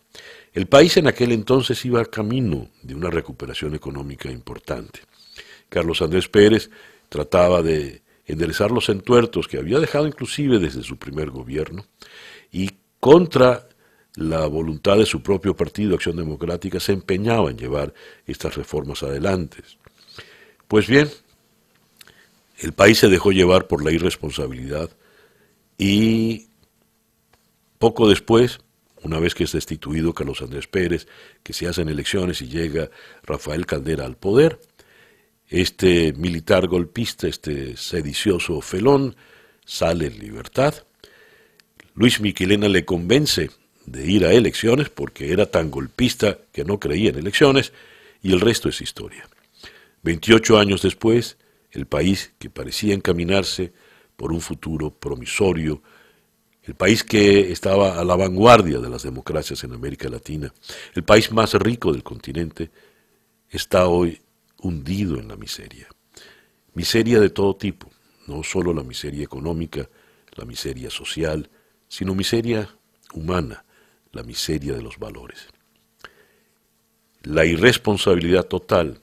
El 0.55 0.69
país 0.69 0.97
en 0.97 1.07
aquel 1.07 1.33
entonces 1.33 1.85
iba 1.85 2.05
camino 2.07 2.71
de 2.83 2.95
una 2.95 3.11
recuperación 3.11 3.75
económica 3.75 4.31
importante. 4.31 5.01
Carlos 5.69 6.01
Andrés 6.01 6.29
Pérez 6.29 6.71
trataba 7.11 7.63
de 7.63 8.04
enderezar 8.27 8.71
los 8.71 8.89
entuertos 8.89 9.49
que 9.49 9.59
había 9.59 9.79
dejado 9.79 10.07
inclusive 10.07 10.59
desde 10.59 10.83
su 10.83 10.97
primer 10.97 11.31
gobierno 11.31 11.87
y 12.53 12.71
contra 13.01 13.69
la 14.17 14.47
voluntad 14.47 14.97
de 14.97 15.07
su 15.07 15.23
propio 15.23 15.57
partido, 15.57 15.95
Acción 15.95 16.17
Democrática, 16.17 16.79
se 16.81 16.93
empeñaba 16.93 17.51
en 17.51 17.59
llevar 17.59 17.93
estas 18.27 18.55
reformas 18.55 19.03
adelante. 19.03 19.63
Pues 20.69 20.87
bien, 20.87 21.11
el 22.59 22.73
país 22.73 22.99
se 22.99 23.09
dejó 23.09 23.33
llevar 23.33 23.67
por 23.67 23.85
la 23.85 23.91
irresponsabilidad 23.91 24.91
y 25.77 26.47
poco 27.79 28.09
después, 28.09 28.61
una 29.03 29.19
vez 29.19 29.35
que 29.35 29.45
es 29.45 29.53
destituido 29.53 30.15
Carlos 30.15 30.41
Andrés 30.41 30.69
Pérez, 30.69 31.09
que 31.43 31.53
se 31.53 31.67
hacen 31.67 31.89
elecciones 31.89 32.41
y 32.41 32.49
llega 32.49 32.91
Rafael 33.25 33.67
Caldera 33.67 34.07
al 34.07 34.17
poder, 34.17 34.61
este 35.61 36.13
militar 36.15 36.67
golpista, 36.67 37.29
este 37.29 37.77
sedicioso 37.77 38.61
felón, 38.61 39.15
sale 39.65 40.09
en 40.09 40.19
libertad. 40.19 40.75
Luis 41.95 42.21
Miquelena 42.21 42.69
le 42.69 42.85
convence 42.85 43.51
de 43.87 44.05
ir 44.05 44.25
a 44.25 44.33
elecciones 44.33 44.89
porque 44.89 45.33
era 45.33 45.47
tan 45.47 45.71
golpista 45.71 46.39
que 46.53 46.65
no 46.65 46.81
creía 46.81 47.11
en 47.11 47.19
elecciones 47.19 47.73
y 48.21 48.33
el 48.33 48.41
resto 48.41 48.69
es 48.69 48.81
historia. 48.81 49.29
28 50.03 50.59
años 50.59 50.83
después, 50.83 51.37
el 51.71 51.87
país 51.87 52.33
que 52.41 52.51
parecía 52.51 52.93
encaminarse 52.93 53.73
por 54.17 54.33
un 54.33 54.41
futuro 54.41 54.91
promisorio, 54.91 55.83
el 56.65 56.75
país 56.75 57.05
que 57.05 57.53
estaba 57.53 58.01
a 58.01 58.05
la 58.05 58.17
vanguardia 58.17 58.81
de 58.81 58.91
las 58.91 59.05
democracias 59.05 59.63
en 59.63 59.73
América 59.73 60.09
Latina, 60.09 60.53
el 60.95 61.05
país 61.05 61.31
más 61.31 61.55
rico 61.55 61.93
del 61.93 62.03
continente, 62.03 62.71
está 63.51 63.87
hoy 63.87 64.19
hundido 64.65 65.19
en 65.19 65.29
la 65.29 65.37
miseria. 65.37 65.89
Miseria 66.75 67.21
de 67.21 67.31
todo 67.31 67.55
tipo, 67.55 67.91
no 68.27 68.43
solo 68.43 68.73
la 68.73 68.83
miseria 68.83 69.25
económica, 69.25 69.89
la 70.33 70.45
miseria 70.45 70.91
social, 70.91 71.49
sino 71.89 72.15
miseria 72.15 72.69
humana, 73.13 73.65
la 74.13 74.23
miseria 74.23 74.75
de 74.75 74.83
los 74.83 74.99
valores. 74.99 75.47
La 77.23 77.45
irresponsabilidad 77.45 78.45
total 78.47 79.01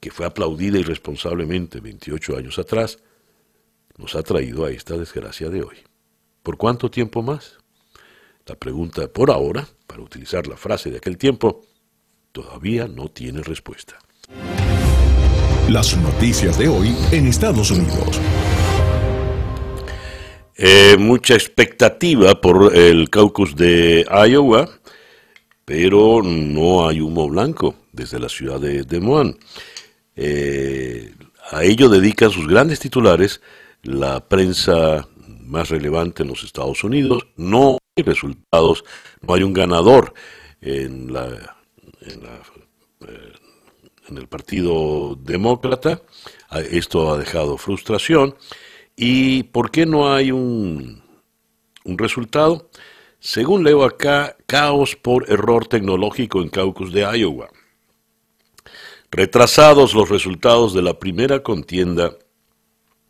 que 0.00 0.12
fue 0.12 0.26
aplaudida 0.26 0.78
irresponsablemente 0.78 1.80
28 1.80 2.36
años 2.36 2.58
atrás, 2.60 2.98
nos 3.96 4.14
ha 4.14 4.22
traído 4.22 4.64
a 4.64 4.70
esta 4.70 4.96
desgracia 4.96 5.48
de 5.48 5.62
hoy. 5.62 5.78
¿Por 6.42 6.56
cuánto 6.56 6.90
tiempo 6.90 7.22
más? 7.22 7.58
La 8.46 8.54
pregunta 8.54 9.08
por 9.08 9.30
ahora, 9.30 9.66
para 9.86 10.02
utilizar 10.02 10.46
la 10.46 10.56
frase 10.56 10.90
de 10.90 10.98
aquel 10.98 11.18
tiempo, 11.18 11.62
todavía 12.30 12.86
no 12.86 13.08
tiene 13.08 13.42
respuesta. 13.42 13.98
Las 15.68 15.96
noticias 15.96 16.58
de 16.58 16.68
hoy 16.68 16.94
en 17.12 17.26
Estados 17.26 17.70
Unidos. 17.70 18.20
Eh, 20.56 20.96
mucha 20.98 21.34
expectativa 21.34 22.40
por 22.40 22.74
el 22.74 23.10
caucus 23.10 23.56
de 23.56 24.06
Iowa, 24.28 24.68
pero 25.64 26.22
no 26.22 26.88
hay 26.88 27.00
humo 27.00 27.28
blanco 27.28 27.74
desde 27.92 28.18
la 28.18 28.28
ciudad 28.28 28.60
de 28.60 28.84
Des 28.84 29.00
Moines. 29.00 29.36
Eh, 30.14 31.12
a 31.50 31.62
ello 31.64 31.88
dedican 31.88 32.30
sus 32.30 32.46
grandes 32.48 32.80
titulares 32.80 33.40
la 33.82 34.26
prensa 34.26 35.06
más 35.44 35.68
relevante 35.68 36.22
en 36.22 36.30
los 36.30 36.42
Estados 36.42 36.82
Unidos. 36.84 37.26
No 37.36 37.78
hay 37.96 38.04
resultados, 38.04 38.84
no 39.20 39.34
hay 39.34 39.42
un 39.42 39.52
ganador 39.52 40.14
en, 40.60 41.12
la, 41.12 41.26
eh, 43.06 43.32
el 44.14 44.28
Partido 44.28 45.16
Demócrata. 45.20 46.02
Ah, 46.48 46.60
esto 46.60 47.12
ha 47.12 47.18
dejado 47.18 47.58
frustración. 47.58 48.36
¿Y 48.94 49.44
por 49.44 49.70
qué 49.70 49.86
no 49.86 50.12
hay 50.12 50.30
un, 50.30 51.02
un 51.84 51.98
resultado? 51.98 52.70
Según 53.18 53.64
leo 53.64 53.84
acá, 53.84 54.36
caos 54.46 54.96
por 54.96 55.30
error 55.30 55.66
tecnológico 55.66 56.40
en 56.42 56.48
caucus 56.48 56.92
de 56.92 57.00
Iowa. 57.00 57.48
Retrasados 59.10 59.94
los 59.94 60.08
resultados 60.08 60.74
de 60.74 60.82
la 60.82 60.98
primera 60.98 61.42
contienda 61.42 62.16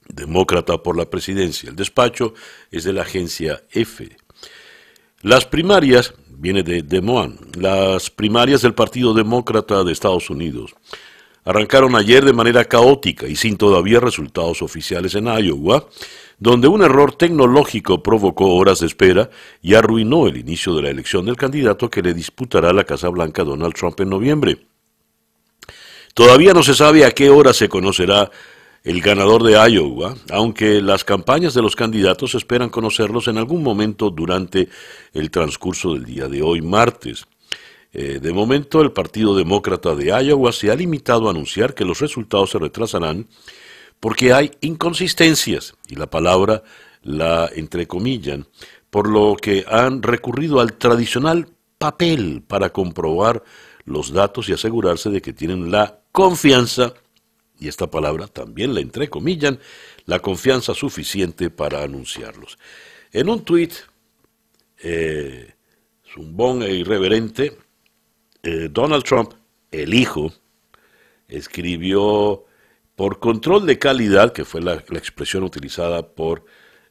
demócrata 0.08 0.82
por 0.82 0.96
la 0.96 1.10
presidencia. 1.10 1.70
El 1.70 1.76
despacho 1.76 2.34
es 2.70 2.84
de 2.84 2.92
la 2.92 3.02
agencia 3.02 3.62
F. 3.70 4.16
Las 5.22 5.46
primarias, 5.46 6.14
viene 6.38 6.62
de 6.62 6.82
Des 6.82 7.02
Moines, 7.02 7.38
las 7.56 8.10
primarias 8.10 8.62
del 8.62 8.74
Partido 8.74 9.14
Demócrata 9.14 9.82
de 9.84 9.92
Estados 9.92 10.30
Unidos 10.30 10.74
arrancaron 11.46 11.94
ayer 11.94 12.24
de 12.24 12.32
manera 12.32 12.64
caótica 12.64 13.26
y 13.26 13.36
sin 13.36 13.56
todavía 13.56 14.00
resultados 14.00 14.62
oficiales 14.62 15.14
en 15.14 15.26
Iowa, 15.26 15.86
donde 16.38 16.68
un 16.68 16.82
error 16.82 17.14
tecnológico 17.14 18.02
provocó 18.02 18.54
horas 18.54 18.80
de 18.80 18.86
espera 18.86 19.30
y 19.62 19.74
arruinó 19.74 20.26
el 20.26 20.36
inicio 20.36 20.74
de 20.74 20.82
la 20.82 20.90
elección 20.90 21.24
del 21.24 21.36
candidato 21.36 21.88
que 21.88 22.02
le 22.02 22.12
disputará 22.12 22.72
la 22.72 22.84
Casa 22.84 23.08
Blanca 23.08 23.44
Donald 23.44 23.74
Trump 23.74 23.98
en 24.00 24.10
noviembre. 24.10 24.66
Todavía 26.14 26.52
no 26.52 26.62
se 26.62 26.74
sabe 26.74 27.04
a 27.04 27.12
qué 27.12 27.30
hora 27.30 27.52
se 27.52 27.68
conocerá 27.68 28.30
el 28.86 29.00
ganador 29.00 29.42
de 29.42 29.54
Iowa, 29.54 30.14
aunque 30.30 30.80
las 30.80 31.02
campañas 31.02 31.54
de 31.54 31.60
los 31.60 31.74
candidatos 31.74 32.36
esperan 32.36 32.70
conocerlos 32.70 33.26
en 33.26 33.36
algún 33.36 33.64
momento 33.64 34.10
durante 34.10 34.68
el 35.12 35.32
transcurso 35.32 35.94
del 35.94 36.04
día 36.04 36.28
de 36.28 36.40
hoy, 36.40 36.62
martes. 36.62 37.26
Eh, 37.92 38.20
de 38.22 38.32
momento, 38.32 38.80
el 38.80 38.92
Partido 38.92 39.36
Demócrata 39.36 39.96
de 39.96 40.12
Iowa 40.24 40.52
se 40.52 40.70
ha 40.70 40.76
limitado 40.76 41.26
a 41.26 41.32
anunciar 41.32 41.74
que 41.74 41.84
los 41.84 41.98
resultados 41.98 42.50
se 42.50 42.60
retrasarán 42.60 43.26
porque 43.98 44.32
hay 44.32 44.52
inconsistencias, 44.60 45.74
y 45.88 45.96
la 45.96 46.08
palabra 46.08 46.62
la 47.02 47.50
entrecomillan, 47.52 48.46
por 48.88 49.08
lo 49.08 49.34
que 49.34 49.64
han 49.68 50.00
recurrido 50.00 50.60
al 50.60 50.74
tradicional 50.74 51.48
papel 51.78 52.44
para 52.46 52.70
comprobar 52.70 53.42
los 53.84 54.12
datos 54.12 54.48
y 54.48 54.52
asegurarse 54.52 55.10
de 55.10 55.20
que 55.20 55.32
tienen 55.32 55.72
la 55.72 55.98
confianza, 56.12 56.94
y 57.58 57.68
esta 57.68 57.90
palabra 57.90 58.26
también 58.26 58.74
la 58.74 58.80
entrecomillan, 58.80 59.58
la 60.04 60.20
confianza 60.20 60.74
suficiente 60.74 61.50
para 61.50 61.82
anunciarlos. 61.82 62.58
En 63.12 63.28
un 63.28 63.44
tuit, 63.44 63.72
eh, 64.82 65.54
zumbón 66.12 66.62
e 66.62 66.72
irreverente, 66.72 67.56
eh, 68.42 68.68
Donald 68.70 69.04
Trump, 69.04 69.32
el 69.70 69.94
hijo, 69.94 70.32
escribió 71.28 72.44
por 72.94 73.18
control 73.18 73.66
de 73.66 73.78
calidad, 73.78 74.32
que 74.32 74.44
fue 74.44 74.62
la, 74.62 74.74
expresión 74.74 75.44
utilizada 75.44 76.14
por 76.14 76.44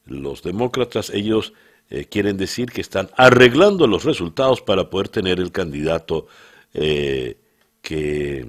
los 0.06 0.44
demócratas, 0.44 1.10
ellos 1.10 1.54
eh, 1.90 2.06
quieren 2.06 2.38
decir 2.38 2.72
que 2.72 2.82
están 2.82 3.10
arreglando 3.18 3.88
los 3.88 4.04
resultados 4.04 4.62
para 4.62 4.90
poder 4.90 5.10
tener 5.10 5.40
el 5.40 5.52
candidato 5.52 6.28
eh, 6.74 7.38
que 7.82 8.46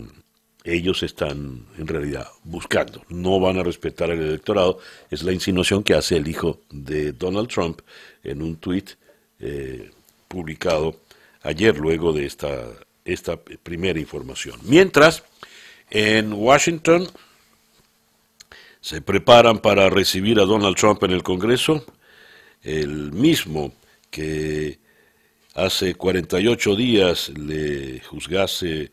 ellos 0.66 1.04
están 1.04 1.64
en 1.78 1.86
realidad 1.86 2.28
buscando. 2.42 3.02
No 3.08 3.38
van 3.38 3.58
a 3.58 3.62
respetar 3.62 4.10
el 4.10 4.20
electorado. 4.20 4.80
Es 5.10 5.22
la 5.22 5.32
insinuación 5.32 5.84
que 5.84 5.94
hace 5.94 6.16
el 6.16 6.26
hijo 6.26 6.60
de 6.70 7.12
Donald 7.12 7.48
Trump 7.48 7.80
en 8.24 8.42
un 8.42 8.56
tuit 8.56 8.90
eh, 9.38 9.90
publicado 10.26 10.96
ayer 11.42 11.78
luego 11.78 12.12
de 12.12 12.26
esta, 12.26 12.64
esta 13.04 13.36
primera 13.36 14.00
información. 14.00 14.58
Mientras, 14.64 15.22
en 15.88 16.32
Washington, 16.32 17.08
se 18.80 19.00
preparan 19.00 19.60
para 19.60 19.88
recibir 19.88 20.40
a 20.40 20.44
Donald 20.44 20.76
Trump 20.76 21.02
en 21.04 21.12
el 21.12 21.22
Congreso, 21.22 21.84
el 22.62 23.12
mismo 23.12 23.72
que 24.10 24.80
hace 25.54 25.94
48 25.94 26.74
días 26.74 27.28
le 27.38 28.00
juzgase 28.00 28.90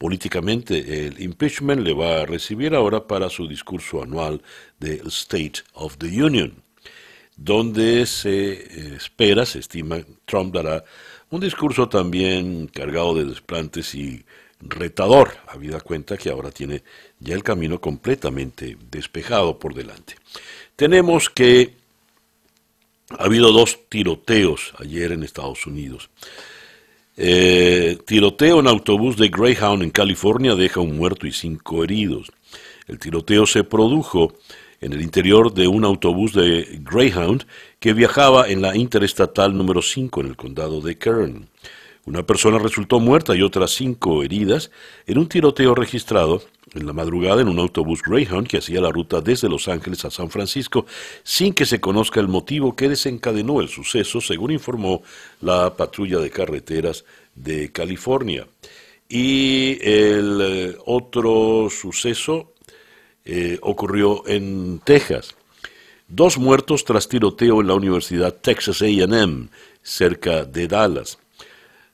políticamente 0.00 1.06
el 1.06 1.20
impeachment, 1.20 1.82
le 1.82 1.92
va 1.92 2.22
a 2.22 2.24
recibir 2.24 2.74
ahora 2.74 3.06
para 3.06 3.28
su 3.28 3.46
discurso 3.46 4.02
anual 4.02 4.40
del 4.78 5.08
State 5.08 5.60
of 5.74 5.98
the 5.98 6.06
Union, 6.06 6.54
donde 7.36 8.06
se 8.06 8.94
espera, 8.96 9.44
se 9.44 9.58
estima, 9.58 9.98
Trump 10.24 10.54
dará 10.54 10.82
un 11.28 11.40
discurso 11.40 11.86
también 11.90 12.68
cargado 12.68 13.14
de 13.14 13.26
desplantes 13.26 13.94
y 13.94 14.24
retador, 14.60 15.36
habida 15.46 15.82
cuenta 15.82 16.16
que 16.16 16.30
ahora 16.30 16.50
tiene 16.50 16.82
ya 17.18 17.34
el 17.34 17.42
camino 17.42 17.78
completamente 17.78 18.78
despejado 18.90 19.58
por 19.58 19.74
delante. 19.74 20.14
Tenemos 20.76 21.28
que 21.28 21.74
ha 23.18 23.24
habido 23.24 23.52
dos 23.52 23.80
tiroteos 23.90 24.72
ayer 24.78 25.12
en 25.12 25.24
Estados 25.24 25.66
Unidos. 25.66 26.08
Eh, 27.22 27.98
tiroteo 28.06 28.60
en 28.60 28.66
autobús 28.66 29.18
de 29.18 29.28
Greyhound 29.28 29.82
en 29.82 29.90
California 29.90 30.54
deja 30.54 30.80
un 30.80 30.96
muerto 30.96 31.26
y 31.26 31.32
cinco 31.32 31.84
heridos. 31.84 32.32
El 32.86 32.98
tiroteo 32.98 33.44
se 33.44 33.62
produjo 33.62 34.32
en 34.80 34.94
el 34.94 35.02
interior 35.02 35.52
de 35.52 35.68
un 35.68 35.84
autobús 35.84 36.32
de 36.32 36.80
Greyhound 36.80 37.44
que 37.78 37.92
viajaba 37.92 38.48
en 38.48 38.62
la 38.62 38.74
interestatal 38.74 39.54
número 39.54 39.82
5 39.82 40.22
en 40.22 40.26
el 40.28 40.36
condado 40.36 40.80
de 40.80 40.96
Kern. 40.96 41.46
Una 42.06 42.24
persona 42.24 42.58
resultó 42.58 42.98
muerta 42.98 43.36
y 43.36 43.42
otras 43.42 43.72
cinco 43.72 44.22
heridas 44.22 44.70
en 45.06 45.18
un 45.18 45.28
tiroteo 45.28 45.74
registrado 45.74 46.42
en 46.74 46.86
la 46.86 46.92
madrugada 46.92 47.42
en 47.42 47.48
un 47.48 47.58
autobús 47.58 48.02
Greyhound 48.02 48.46
que 48.46 48.58
hacía 48.58 48.80
la 48.80 48.90
ruta 48.90 49.20
desde 49.20 49.48
Los 49.48 49.68
Ángeles 49.68 50.04
a 50.04 50.10
San 50.10 50.30
Francisco 50.30 50.86
sin 51.22 51.52
que 51.52 51.66
se 51.66 51.80
conozca 51.80 52.20
el 52.20 52.28
motivo 52.28 52.74
que 52.74 52.88
desencadenó 52.88 53.60
el 53.60 53.68
suceso, 53.68 54.20
según 54.20 54.52
informó 54.52 55.02
la 55.40 55.76
patrulla 55.76 56.18
de 56.18 56.30
carreteras 56.30 57.04
de 57.34 57.70
California. 57.72 58.46
Y 59.08 59.78
el 59.82 60.40
eh, 60.40 60.76
otro 60.86 61.68
suceso 61.70 62.52
eh, 63.24 63.58
ocurrió 63.62 64.26
en 64.26 64.80
Texas. 64.84 65.34
Dos 66.08 66.38
muertos 66.38 66.84
tras 66.84 67.08
tiroteo 67.08 67.60
en 67.60 67.66
la 67.66 67.74
Universidad 67.74 68.34
Texas 68.34 68.82
AM, 68.82 69.48
cerca 69.82 70.44
de 70.44 70.68
Dallas. 70.68 71.18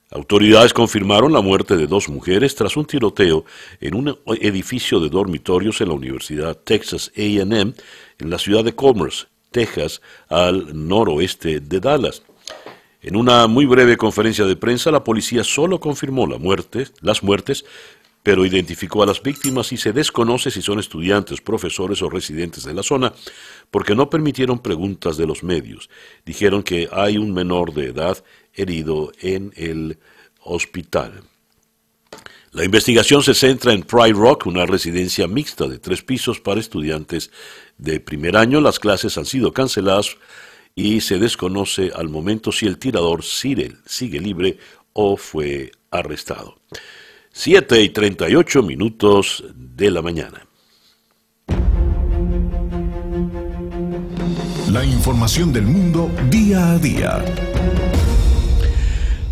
Autoridades 0.09 0.73
confirmaron 0.73 1.33
la 1.33 1.41
muerte 1.41 1.75
de 1.75 1.85
dos 1.85 2.07
mujeres 2.07 2.55
tras 2.55 2.77
un 2.77 2.85
tiroteo 2.85 3.43
en 3.81 3.93
un 3.93 4.17
edificio 4.39 5.01
de 5.01 5.09
dormitorios 5.09 5.81
en 5.81 5.89
la 5.89 5.95
Universidad 5.95 6.55
Texas 6.55 7.11
AM 7.17 7.51
en 7.51 8.29
la 8.29 8.37
ciudad 8.37 8.63
de 8.63 8.73
Commerce, 8.73 9.25
Texas, 9.51 10.01
al 10.29 10.87
noroeste 10.87 11.59
de 11.59 11.79
Dallas. 11.81 12.23
En 13.01 13.17
una 13.17 13.47
muy 13.47 13.65
breve 13.65 13.97
conferencia 13.97 14.45
de 14.45 14.55
prensa, 14.55 14.91
la 14.91 15.03
policía 15.03 15.43
solo 15.43 15.79
confirmó 15.79 16.25
las 16.25 16.39
muertes, 17.23 17.65
pero 18.23 18.45
identificó 18.45 19.03
a 19.03 19.05
las 19.05 19.21
víctimas 19.21 19.71
y 19.71 19.77
se 19.77 19.93
desconoce 19.93 20.51
si 20.51 20.61
son 20.61 20.79
estudiantes, 20.79 21.39
profesores 21.39 22.01
o 22.01 22.09
residentes 22.09 22.63
de 22.63 22.73
la 22.73 22.83
zona, 22.83 23.13
porque 23.71 23.95
no 23.95 24.09
permitieron 24.09 24.59
preguntas 24.59 25.15
de 25.15 25.27
los 25.27 25.43
medios. 25.43 25.89
Dijeron 26.25 26.63
que 26.63 26.89
hay 26.91 27.17
un 27.17 27.33
menor 27.33 27.73
de 27.73 27.85
edad 27.85 28.23
herido 28.57 29.13
en 29.21 29.53
el 29.55 29.97
hospital. 30.41 31.23
La 32.51 32.65
investigación 32.65 33.21
se 33.23 33.33
centra 33.33 33.71
en 33.71 33.83
Pride 33.83 34.13
Rock, 34.13 34.47
una 34.47 34.65
residencia 34.65 35.27
mixta 35.27 35.67
de 35.67 35.79
tres 35.79 36.01
pisos 36.01 36.39
para 36.39 36.59
estudiantes 36.59 37.29
de 37.77 37.99
primer 37.99 38.35
año. 38.35 38.59
Las 38.61 38.79
clases 38.79 39.17
han 39.17 39.25
sido 39.25 39.53
canceladas 39.53 40.17
y 40.73 41.01
se 41.01 41.19
desconoce 41.19 41.91
al 41.95 42.09
momento 42.09 42.51
si 42.51 42.65
el 42.65 42.77
tirador 42.77 43.23
Cyril 43.23 43.77
sigue 43.85 44.19
libre 44.19 44.57
o 44.93 45.17
fue 45.17 45.71
arrestado. 45.91 46.57
7 47.31 47.81
y 47.83 47.89
38 47.89 48.63
minutos 48.63 49.43
de 49.53 49.91
la 49.91 50.01
mañana. 50.01 50.47
La 54.71 54.83
información 54.83 55.53
del 55.53 55.65
mundo 55.65 56.09
día 56.29 56.71
a 56.71 56.79
día. 56.79 57.23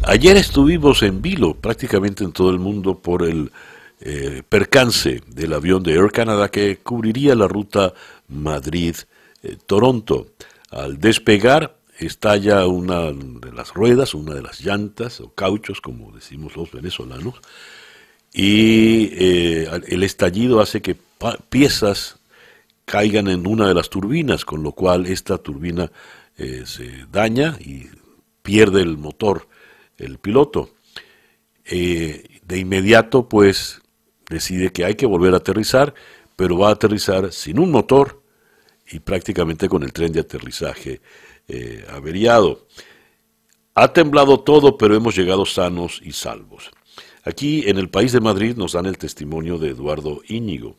Ayer 0.08 0.38
estuvimos 0.38 1.02
en 1.02 1.24
vilo 1.24 1.56
prácticamente 1.56 2.24
en 2.24 2.32
todo 2.32 2.52
el 2.52 2.60
mundo 2.60 3.00
por 3.00 3.24
el 3.24 3.52
eh, 4.02 4.44
percance 4.48 5.24
del 5.26 5.52
avión 5.52 5.82
de 5.82 5.94
Air 5.94 6.12
Canada 6.12 6.52
que 6.52 6.78
cubriría 6.78 7.34
la 7.34 7.48
ruta 7.48 7.91
Madrid-Toronto. 8.28 10.28
Al 10.70 11.00
despegar 11.00 11.78
estalla 11.98 12.68
una 12.68 13.12
de 13.12 13.52
las 13.52 13.74
ruedas, 13.74 14.13
una 14.13 14.36
de 14.36 14.44
las 14.44 14.62
llantas 14.62 15.22
o 15.22 15.34
cauchos, 15.34 15.82
como 15.82 16.12
decimos 16.12 16.56
los 16.56 16.72
venezolanos, 16.72 17.41
y 18.32 19.10
eh, 19.12 19.68
el 19.88 20.04
estallido 20.04 20.62
hace 20.62 20.84
que 20.84 20.96
piezas 21.50 22.20
caigan 22.86 23.28
en 23.28 23.48
una 23.48 23.68
de 23.68 23.74
las 23.74 23.89
turbinas, 23.89 24.46
con 24.46 24.62
lo 24.62 24.74
cual 24.74 25.08
esta 25.08 25.39
turbina 25.39 25.91
eh, 26.38 26.62
se 26.68 27.08
daña 27.12 27.58
y 27.60 27.89
pierde 28.44 28.84
el 28.84 28.98
motor 28.98 29.48
el 29.97 30.17
piloto. 30.17 30.69
Eh, 31.65 32.41
de 32.45 32.58
inmediato, 32.60 33.27
pues, 33.27 33.81
decide 34.29 34.71
que 34.71 34.86
hay 34.86 34.95
que 34.95 35.05
volver 35.05 35.34
a 35.34 35.38
aterrizar, 35.38 35.93
pero 36.36 36.58
va 36.58 36.69
a 36.69 36.73
aterrizar 36.73 37.31
sin 37.31 37.60
un 37.60 37.71
motor 37.71 38.21
y 38.88 38.99
prácticamente 38.99 39.67
con 39.67 39.84
el 39.84 39.93
tren 39.93 40.12
de 40.12 40.21
aterrizaje 40.21 41.01
averiado. 41.89 42.65
Ha 43.75 43.93
temblado 43.93 44.39
todo, 44.39 44.77
pero 44.77 44.95
hemos 44.95 45.15
llegado 45.15 45.45
sanos 45.45 46.01
y 46.03 46.13
salvos. 46.13 46.71
Aquí 47.25 47.63
en 47.67 47.77
el 47.77 47.89
país 47.89 48.12
de 48.12 48.21
Madrid 48.21 48.55
nos 48.55 48.73
dan 48.73 48.86
el 48.86 48.99
testimonio 48.99 49.58
de 49.58 49.69
Eduardo 49.69 50.21
Íñigo. 50.27 50.75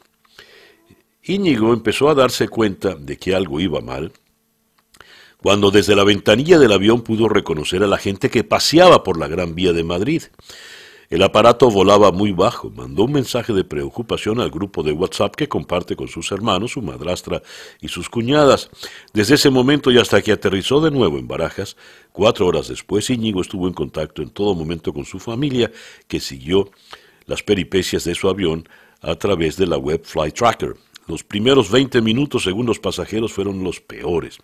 Íñigo 1.24 1.72
empezó 1.74 2.09
a 2.09 2.14
darse 2.14 2.48
cuenta 2.48 2.94
de 2.94 3.16
que 3.16 3.35
algo 3.35 3.61
iba 3.61 3.81
mal 3.81 4.12
cuando 5.42 5.70
desde 5.70 5.96
la 5.96 6.05
ventanilla 6.05 6.59
del 6.59 6.72
avión 6.72 7.03
pudo 7.03 7.29
reconocer 7.29 7.83
a 7.83 7.87
la 7.87 7.99
gente 7.99 8.31
que 8.31 8.44
paseaba 8.44 9.03
por 9.03 9.18
la 9.18 9.29
Gran 9.29 9.55
Vía 9.55 9.72
de 9.72 9.85
Madrid. 9.85 10.22
El 11.09 11.22
aparato 11.22 11.70
volaba 11.70 12.11
muy 12.11 12.33
bajo, 12.33 12.70
mandó 12.70 13.05
un 13.05 13.12
mensaje 13.12 13.53
de 13.53 13.62
preocupación 13.62 14.40
al 14.40 14.51
grupo 14.51 14.83
de 14.83 14.90
WhatsApp 14.90 15.37
que 15.37 15.49
comparte 15.49 15.94
con 15.94 16.09
sus 16.09 16.33
hermanos, 16.33 16.72
su 16.72 16.83
madrastra 16.83 17.42
y 17.81 17.88
sus 17.88 18.09
cuñadas. 18.09 18.70
Desde 19.12 19.37
ese 19.37 19.51
momento 19.51 19.92
y 19.92 19.99
hasta 19.99 20.20
que 20.20 20.33
aterrizó 20.33 20.81
de 20.81 20.90
nuevo 20.90 21.18
en 21.18 21.29
Barajas, 21.29 21.77
cuatro 22.11 22.49
horas 22.49 22.66
después, 22.66 23.09
Íñigo 23.09 23.40
estuvo 23.40 23.68
en 23.68 23.75
contacto 23.75 24.20
en 24.20 24.31
todo 24.31 24.55
momento 24.57 24.92
con 24.92 25.05
su 25.05 25.20
familia, 25.20 25.70
que 26.09 26.18
siguió 26.18 26.70
las 27.27 27.44
peripecias 27.44 28.03
de 28.03 28.16
su 28.16 28.29
avión 28.29 28.68
a 29.01 29.14
través 29.14 29.57
de 29.57 29.68
la 29.68 29.79
web 29.79 30.03
Flight 30.05 30.35
Tracker. 30.35 30.75
Los 31.07 31.22
primeros 31.22 31.70
20 31.70 32.01
minutos, 32.01 32.42
según 32.42 32.66
los 32.66 32.81
pasajeros, 32.81 33.33
fueron 33.33 33.62
los 33.62 33.81
peores. 33.81 34.38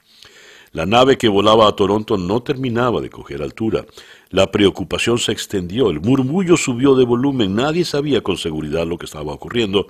La 0.73 0.87
nave 0.87 1.19
que 1.19 1.29
volaba 1.29 1.69
a 1.69 1.77
Toronto 1.77 2.17
no 2.17 2.43
terminaba 2.43 3.03
de 3.03 3.11
coger 3.11 3.43
altura. 3.43 3.85
La 4.31 4.51
preocupación 4.51 5.19
se 5.19 5.31
extendió, 5.31 5.91
el 5.91 6.01
murmullo 6.01 6.57
subió 6.57 6.95
de 6.95 7.05
volumen, 7.05 7.55
nadie 7.55 7.85
sabía 7.85 8.23
con 8.23 8.39
seguridad 8.39 8.87
lo 8.87 8.97
que 8.97 9.05
estaba 9.05 9.35
ocurriendo, 9.35 9.89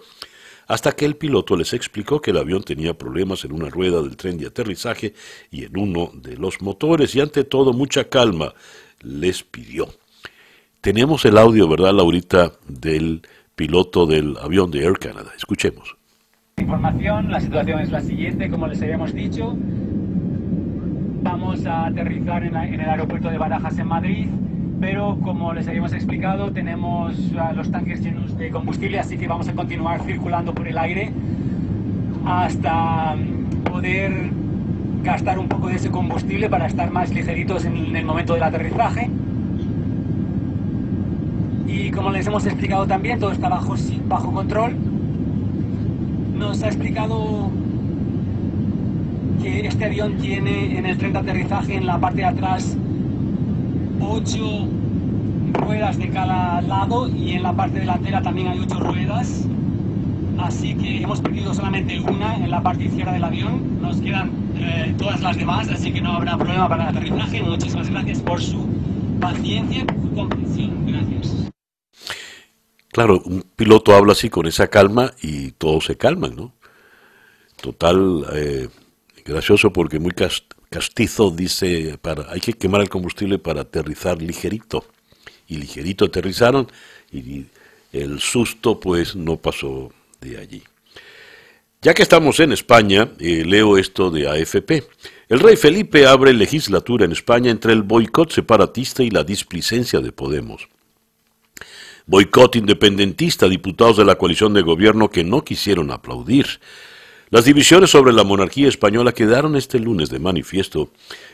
hasta 0.66 0.90
que 0.90 1.04
el 1.04 1.14
piloto 1.14 1.56
les 1.56 1.72
explicó 1.72 2.20
que 2.20 2.32
el 2.32 2.38
avión 2.38 2.64
tenía 2.64 2.94
problemas 2.94 3.44
en 3.44 3.52
una 3.52 3.70
rueda 3.70 4.02
del 4.02 4.16
tren 4.16 4.38
de 4.38 4.48
aterrizaje 4.48 5.14
y 5.52 5.64
en 5.64 5.78
uno 5.78 6.10
de 6.14 6.36
los 6.36 6.60
motores, 6.60 7.14
y 7.14 7.20
ante 7.20 7.44
todo 7.44 7.72
mucha 7.72 8.08
calma 8.08 8.52
les 9.02 9.44
pidió. 9.44 9.86
Tenemos 10.80 11.24
el 11.24 11.38
audio, 11.38 11.68
¿verdad, 11.68 11.94
Laurita, 11.94 12.54
del 12.66 13.22
piloto 13.54 14.04
del 14.04 14.36
avión 14.36 14.72
de 14.72 14.84
Air 14.84 14.98
Canada? 14.98 15.32
Escuchemos. 15.36 15.96
Información, 16.56 17.30
la 17.30 17.40
situación 17.40 17.78
es 17.78 17.90
la 17.92 18.00
siguiente, 18.00 18.50
como 18.50 18.66
les 18.66 18.82
habíamos 18.82 19.14
dicho. 19.14 19.56
Vamos 21.22 21.64
a 21.66 21.86
aterrizar 21.86 22.42
en, 22.42 22.56
el 22.56 22.80
aeropuerto 22.80 23.30
de 23.30 23.38
Barajas 23.38 23.78
en 23.78 23.86
Madrid, 23.86 24.26
pero 24.80 25.18
como 25.22 25.52
les 25.54 25.68
habíamos 25.68 25.92
explicado, 25.92 26.50
tenemos 26.50 27.16
ah, 27.38 27.52
los 27.52 27.70
tanques 27.70 28.02
llenos 28.02 28.36
de 28.36 28.50
combustible, 28.50 28.98
así 28.98 29.16
que 29.16 29.28
vamos 29.28 29.48
a 29.48 29.52
continuar 29.52 30.02
circulando 30.02 30.52
por 30.52 30.66
el 30.66 30.76
aire 30.76 31.12
hasta 32.26 33.14
mm, 33.14 33.62
poder 33.62 34.30
gastar 35.04 35.38
un 35.38 35.46
poco 35.46 35.68
de 35.68 35.76
ese 35.76 35.90
combustible 35.90 36.48
para 36.48 36.66
estar 36.66 36.90
más 36.90 37.14
ligeritos 37.14 37.64
en 37.64 37.94
el 37.94 38.04
momento 38.04 38.34
del 38.34 38.42
aterrizaje. 38.42 39.08
Y 41.68 41.92
como 41.92 42.10
les 42.10 42.26
hemos 42.26 42.44
explicado 42.46 42.86
también, 42.86 43.20
todo 43.20 43.30
está 43.30 43.48
bajo, 43.48 43.76
bajo 44.08 44.32
control. 44.32 44.74
Nos 46.36 46.62
ha 46.64 46.66
explicado 46.66 47.50
que 49.40 49.66
este 49.66 49.84
avión 49.84 50.18
tiene 50.18 50.78
en 50.78 50.86
el 50.86 50.98
tren 50.98 51.12
de 51.12 51.18
aterrizaje 51.20 51.76
en 51.76 51.86
la 51.86 51.98
parte 51.98 52.18
de 52.18 52.26
atrás 52.26 52.76
ocho 54.00 54.68
ruedas 55.52 55.98
de 55.98 56.10
cada 56.10 56.60
lado 56.62 57.08
y 57.08 57.32
en 57.32 57.42
la 57.42 57.52
parte 57.52 57.80
delantera 57.80 58.22
también 58.22 58.48
hay 58.48 58.58
ocho 58.58 58.80
ruedas. 58.80 59.46
Así 60.38 60.74
que 60.74 61.02
hemos 61.02 61.20
perdido 61.20 61.54
solamente 61.54 62.00
una 62.00 62.36
en 62.36 62.50
la 62.50 62.62
parte 62.62 62.84
izquierda 62.84 63.12
del 63.12 63.24
avión. 63.24 63.80
Nos 63.80 64.00
quedan 64.00 64.30
eh, 64.56 64.94
todas 64.98 65.20
las 65.20 65.36
demás, 65.36 65.68
así 65.68 65.92
que 65.92 66.00
no 66.00 66.12
habrá 66.12 66.36
problema 66.36 66.68
para 66.68 66.84
el 66.84 66.88
aterrizaje. 66.96 67.42
Muchísimas 67.42 67.90
gracias 67.90 68.20
por 68.20 68.40
su 68.40 68.66
paciencia 69.20 69.86
por 69.86 69.96
su 70.02 70.14
comprensión. 70.14 70.86
Gracias. 70.86 71.50
Claro, 72.90 73.22
un 73.24 73.44
piloto 73.56 73.94
habla 73.94 74.12
así 74.12 74.28
con 74.28 74.46
esa 74.46 74.68
calma 74.68 75.12
y 75.22 75.52
todos 75.52 75.86
se 75.86 75.96
calman, 75.96 76.34
¿no? 76.36 76.52
Total, 77.60 78.26
eh, 78.34 78.68
gracioso 79.24 79.72
porque 79.72 79.98
muy 79.98 80.12
castizo 80.70 81.30
dice, 81.30 81.98
para, 82.00 82.30
hay 82.30 82.40
que 82.40 82.52
quemar 82.52 82.80
el 82.80 82.88
combustible 82.88 83.38
para 83.38 83.62
aterrizar 83.62 84.20
ligerito. 84.20 84.84
Y 85.48 85.56
ligerito 85.56 86.06
aterrizaron 86.06 86.68
y 87.12 87.44
el 87.92 88.20
susto 88.20 88.80
pues 88.80 89.14
no 89.14 89.36
pasó 89.36 89.92
de 90.20 90.38
allí. 90.38 90.62
Ya 91.82 91.94
que 91.94 92.02
estamos 92.02 92.38
en 92.38 92.52
España, 92.52 93.10
eh, 93.18 93.44
leo 93.44 93.76
esto 93.76 94.10
de 94.10 94.28
AFP. 94.28 94.84
El 95.28 95.40
rey 95.40 95.56
Felipe 95.56 96.06
abre 96.06 96.32
legislatura 96.32 97.04
en 97.04 97.10
España 97.10 97.50
entre 97.50 97.72
el 97.72 97.82
boicot 97.82 98.30
separatista 98.30 99.02
y 99.02 99.10
la 99.10 99.24
displicencia 99.24 99.98
de 99.98 100.12
Podemos. 100.12 100.68
Boicot 102.06 102.54
independentista, 102.54 103.48
diputados 103.48 103.96
de 103.96 104.04
la 104.04 104.14
coalición 104.14 104.54
de 104.54 104.62
gobierno 104.62 105.10
que 105.10 105.24
no 105.24 105.42
quisieron 105.42 105.90
aplaudir. 105.90 106.46
Las 107.32 107.46
divisiones 107.46 107.88
sobre 107.88 108.12
la 108.12 108.24
monarquía 108.24 108.68
española 108.68 109.12
quedaron 109.12 109.56
este 109.56 109.78
lunes 109.78 110.10
de 110.10 110.18
manifiesto 110.18 110.90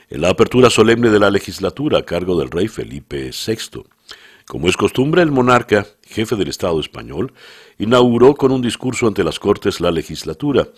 en 0.09 0.21
la 0.21 0.29
apertura 0.29 0.71
solemne 0.71 1.11
de 1.11 1.19
la 1.19 1.29
legislatura 1.29 1.99
a 1.99 2.05
cargo 2.05 2.39
del 2.39 2.53
rey 2.53 2.69
Felipe 2.69 3.33
VI. 3.33 3.83
Como 4.47 4.69
es 4.69 4.77
costumbre, 4.77 5.23
el 5.23 5.33
monarca, 5.33 5.89
jefe 6.07 6.37
del 6.37 6.51
Estado 6.51 6.79
español, 6.79 7.33
inauguró 7.81 8.37
con 8.37 8.53
un 8.53 8.63
discurso 8.63 9.09
ante 9.09 9.25
las 9.25 9.41
Cortes 9.41 9.81
la 9.81 9.91
legislatura, 9.91 10.69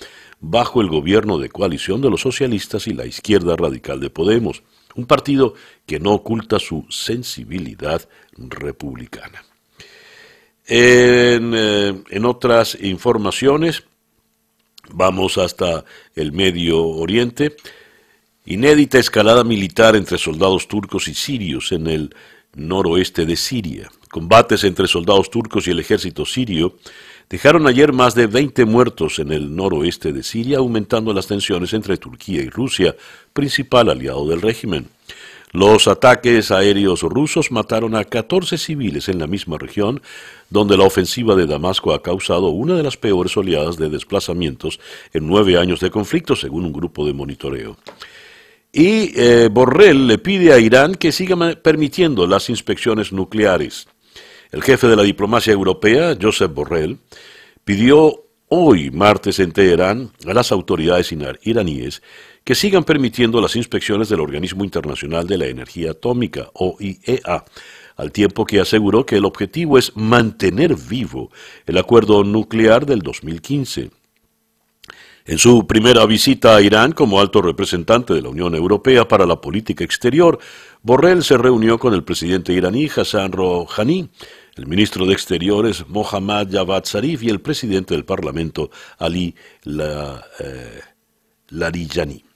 bajo 0.41 0.81
el 0.81 0.89
gobierno 0.89 1.37
de 1.37 1.51
coalición 1.51 2.01
de 2.01 2.09
los 2.09 2.23
socialistas 2.23 2.87
y 2.87 2.95
la 2.95 3.05
izquierda 3.05 3.57
radical 3.57 4.01
de 4.01 4.09
Podemos, 4.09 4.63
un 4.95 5.05
partido 5.05 5.53
que 5.85 6.01
no 6.01 6.13
oculta 6.13 6.59
su 6.59 6.87
sensibilidad 6.89 8.09
republicana. 8.39 9.45
En, 10.67 11.53
eh, 11.55 12.21
otras 12.25 12.79
informaciones, 12.81 13.85
Vamos 14.95 15.39
hasta 15.39 15.85
el 16.15 16.33
Medio 16.33 16.83
Oriente. 16.85 17.57
Inédita 18.47 18.99
escalada 18.99 19.45
militar 19.45 19.97
entre 19.97 20.19
soldados 20.19 20.69
turcos 20.69 21.09
y 21.09 21.15
sirios 21.15 21.73
en 21.73 21.87
el 21.87 22.15
noroeste 22.55 23.27
de 23.27 23.37
Siria. 23.37 23.91
Combates 24.11 24.65
entre 24.65 24.89
soldados 24.89 25.31
turcos 25.31 25.69
y 25.69 25.71
el 25.71 25.79
ejército 25.79 26.27
sirio 26.27 26.77
dejaron 27.29 27.67
ayer 27.69 27.93
más 27.93 28.15
de 28.15 28.27
20 28.27 28.65
muertos 28.65 29.21
en 29.21 29.31
el 29.31 29.55
noroeste 29.55 30.13
de 30.13 30.25
Siria, 30.25 30.59
aumentando 30.59 31.13
las 31.13 31.29
tensiones 31.29 31.73
entre 31.75 31.97
Turquía 31.97 32.43
y 32.43 32.49
Rusia, 32.49 32.97
principal 33.33 33.89
aliado 33.89 34.29
del 34.29 34.43
régimen. 34.43 34.89
Los 35.53 35.89
ataques 35.89 36.53
aéreos 36.53 37.03
rusos 37.03 37.51
mataron 37.51 37.97
a 37.97 38.05
14 38.05 38.57
civiles 38.57 39.09
en 39.09 39.19
la 39.19 39.27
misma 39.27 39.59
región, 39.59 40.01
donde 40.51 40.77
la 40.77 40.85
ofensiva 40.85 41.35
de 41.37 41.47
Damasco 41.47 41.95
ha 41.95 42.03
causado 42.03 42.49
una 42.49 42.75
de 42.75 42.83
las 42.83 42.97
peores 42.97 43.37
oleadas 43.37 43.77
de 43.77 43.89
desplazamientos 43.89 44.81
en 45.13 45.27
nueve 45.27 45.57
años 45.57 45.81
de 45.81 45.91
conflicto, 45.91 46.37
según 46.37 46.65
un 46.67 46.73
grupo 46.73 47.07
de 47.07 47.13
monitoreo. 47.13 47.77
Y 48.73 49.13
eh, 49.19 49.49
Borrell 49.51 50.07
le 50.07 50.19
pide 50.19 50.53
a 50.53 50.59
Irán 50.59 50.95
que 50.95 51.13
siga 51.13 51.37
permitiendo 51.55 52.27
las 52.27 52.51
inspecciones 52.51 53.13
nucleares. 53.13 53.89
El 54.53 54.63
jefe 54.63 54.89
de 54.89 54.97
la 54.97 55.03
diplomacia 55.03 55.53
europea, 55.53 56.17
Josep 56.21 56.53
Borrell, 56.53 56.99
pidió 57.65 58.25
hoy, 58.49 58.91
martes, 58.91 59.39
en 59.39 59.53
Teherán, 59.53 60.11
a 60.27 60.35
las 60.35 60.51
autoridades 60.51 61.13
iraníes 61.43 62.03
que 62.45 62.55
sigan 62.55 62.85
permitiendo 62.85 63.41
las 63.41 63.55
inspecciones 63.55 64.09
del 64.09 64.21
Organismo 64.21 64.65
Internacional 64.65 65.27
de 65.27 65.39
la 65.39 65.47
Energía 65.47 65.93
Atómica, 65.93 66.51
OIEA, 66.55 67.45
al 68.01 68.13
tiempo 68.13 68.47
que 68.47 68.61
aseguró 68.61 69.05
que 69.05 69.17
el 69.17 69.27
objetivo 69.27 69.77
es 69.77 69.95
mantener 69.95 70.75
vivo 70.75 71.31
el 71.67 71.77
acuerdo 71.77 72.25
nuclear 72.25 72.87
del 72.87 73.01
2015. 73.01 73.91
En 75.27 75.39
su 75.39 75.67
primera 75.67 76.07
visita 76.07 76.57
a 76.57 76.63
Irán 76.63 76.93
como 76.93 77.21
alto 77.21 77.43
representante 77.43 78.15
de 78.15 78.23
la 78.23 78.31
Unión 78.31 78.55
Europea 78.55 79.07
para 79.07 79.27
la 79.27 79.39
política 79.39 79.85
exterior, 79.85 80.39
Borrell 80.83 81.23
se 81.23 81.37
reunió 81.37 81.79
con 81.79 81.93
el 81.93 82.03
presidente 82.03 82.55
iraní 82.55 82.89
Hassan 82.89 83.33
Rouhani, 83.33 84.09
el 84.57 84.67
ministro 84.67 85.05
de 85.05 85.13
Exteriores 85.13 85.87
Mohammad 85.87 86.49
Javad 86.51 86.85
Zarif 86.87 87.23
y 87.23 87.29
el 87.29 87.43
presidente 87.43 87.93
del 87.93 88.07
Parlamento 88.07 88.71
Ali 88.99 89.35
eh, 89.67 90.81
Larijani. 91.51 92.30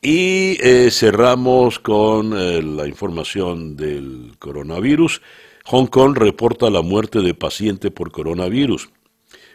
Y 0.00 0.58
eh, 0.60 0.90
cerramos 0.92 1.80
con 1.80 2.32
eh, 2.32 2.62
la 2.62 2.86
información 2.86 3.76
del 3.76 4.36
coronavirus. 4.38 5.20
Hong 5.64 5.86
Kong 5.86 6.16
reporta 6.16 6.70
la 6.70 6.82
muerte 6.82 7.20
de 7.20 7.34
paciente 7.34 7.90
por 7.90 8.12
coronavirus. 8.12 8.90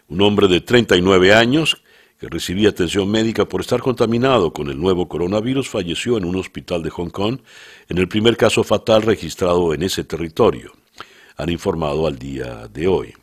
Un 0.09 0.21
hombre 0.21 0.49
de 0.49 0.59
39 0.59 1.33
años 1.33 1.81
que 2.19 2.27
recibía 2.27 2.69
atención 2.69 3.09
médica 3.09 3.45
por 3.45 3.61
estar 3.61 3.81
contaminado 3.81 4.53
con 4.53 4.69
el 4.69 4.79
nuevo 4.79 5.07
coronavirus 5.07 5.69
falleció 5.69 6.17
en 6.17 6.25
un 6.25 6.35
hospital 6.35 6.83
de 6.83 6.89
Hong 6.89 7.09
Kong 7.09 7.39
en 7.89 7.97
el 7.97 8.07
primer 8.07 8.37
caso 8.37 8.63
fatal 8.63 9.01
registrado 9.01 9.73
en 9.73 9.83
ese 9.83 10.03
territorio, 10.03 10.71
han 11.35 11.49
informado 11.49 12.07
al 12.07 12.17
día 12.17 12.67
de 12.67 12.87
hoy. 12.87 13.13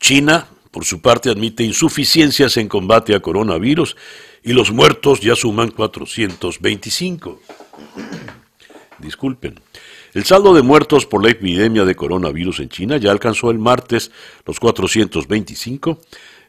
China, 0.00 0.46
por 0.70 0.84
su 0.84 1.02
parte, 1.02 1.28
admite 1.28 1.62
insuficiencias 1.62 2.56
en 2.56 2.68
combate 2.68 3.14
a 3.14 3.20
coronavirus 3.20 3.96
y 4.42 4.52
los 4.52 4.70
muertos 4.72 5.20
ya 5.20 5.34
suman 5.34 5.70
425. 5.70 7.40
Disculpen. 8.98 9.60
El 10.14 10.24
saldo 10.24 10.54
de 10.54 10.62
muertos 10.62 11.06
por 11.06 11.22
la 11.22 11.30
epidemia 11.30 11.84
de 11.84 11.94
coronavirus 11.94 12.60
en 12.60 12.68
China 12.68 12.96
ya 12.96 13.10
alcanzó 13.10 13.50
el 13.50 13.58
martes 13.58 14.10
los 14.46 14.58
425, 14.58 16.00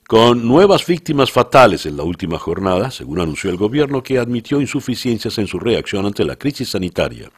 con 0.07 0.47
nuevas 0.47 0.85
víctimas 0.87 1.31
fatales 1.31 1.85
en 1.85 1.97
la 1.97 2.03
última 2.03 2.39
jornada, 2.39 2.89
según 2.89 3.19
anunció 3.19 3.49
el 3.49 3.57
gobierno 3.57 4.01
que 4.01 4.17
admitió 4.17 4.59
insuficiencias 4.59 5.37
en 5.37 5.45
su 5.45 5.59
reacción 5.59 6.05
ante 6.05 6.23
la 6.23 6.35
crisis 6.35 6.69
sanitaria. 6.69 7.29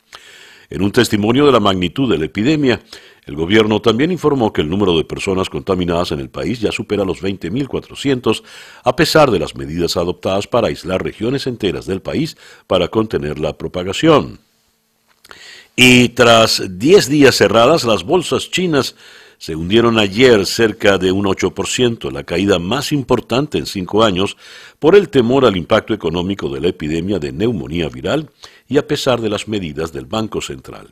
En 0.72 0.82
un 0.82 0.92
testimonio 0.94 1.46
de 1.46 1.52
la 1.52 1.60
magnitud 1.60 2.10
de 2.10 2.18
la 2.18 2.26
epidemia, 2.26 2.82
el 3.26 3.36
gobierno 3.36 3.82
también 3.82 4.10
informó 4.10 4.54
que 4.54 4.62
el 4.62 4.70
número 4.70 4.98
de 4.98 5.04
personas 5.04 5.50
contaminadas 5.50 6.14
en 6.14 6.22
el 6.22 6.30
país 6.30 6.62
ya 6.62 6.72
supera 6.72 7.04
los 7.04 7.22
20.400, 7.22 8.42
a 8.86 8.96
pesar 8.96 9.30
de 9.32 9.40
las 9.40 9.54
medidas 9.54 9.98
adoptadas 9.98 10.48
para 10.48 10.70
aislar 10.70 11.04
regiones 11.04 11.46
enteras 11.46 11.86
del 11.86 12.02
país 12.02 12.38
para 12.68 12.88
contener 12.88 13.38
la 13.38 13.58
propagación. 13.58 14.40
Y 15.76 16.10
tras 16.10 16.64
10 16.80 17.10
días 17.10 17.36
cerradas, 17.36 17.84
las 17.84 18.06
bolsas 18.06 18.50
chinas 18.50 18.96
se 19.42 19.56
hundieron 19.56 19.98
ayer 19.98 20.46
cerca 20.46 21.00
de 21.00 21.12
un 21.12 21.26
8%, 21.26 22.12
la 22.12 22.24
caída 22.24 22.60
más 22.60 22.92
importante 22.92 23.58
en 23.58 23.66
cinco 23.66 24.04
años, 24.04 24.38
por 24.78 24.96
el 24.96 25.10
temor 25.10 25.46
al 25.46 25.58
impacto 25.58 25.96
económico 25.96 26.48
de 26.48 26.62
la 26.62 26.68
epidemia 26.68 27.18
de 27.18 27.32
neumonía 27.32 27.90
viral 27.90 28.30
y 28.72 28.78
a 28.78 28.88
pesar 28.88 29.20
de 29.20 29.30
las 29.30 29.50
medidas 29.50 29.92
del 29.92 30.06
Banco 30.06 30.42
Central. 30.42 30.88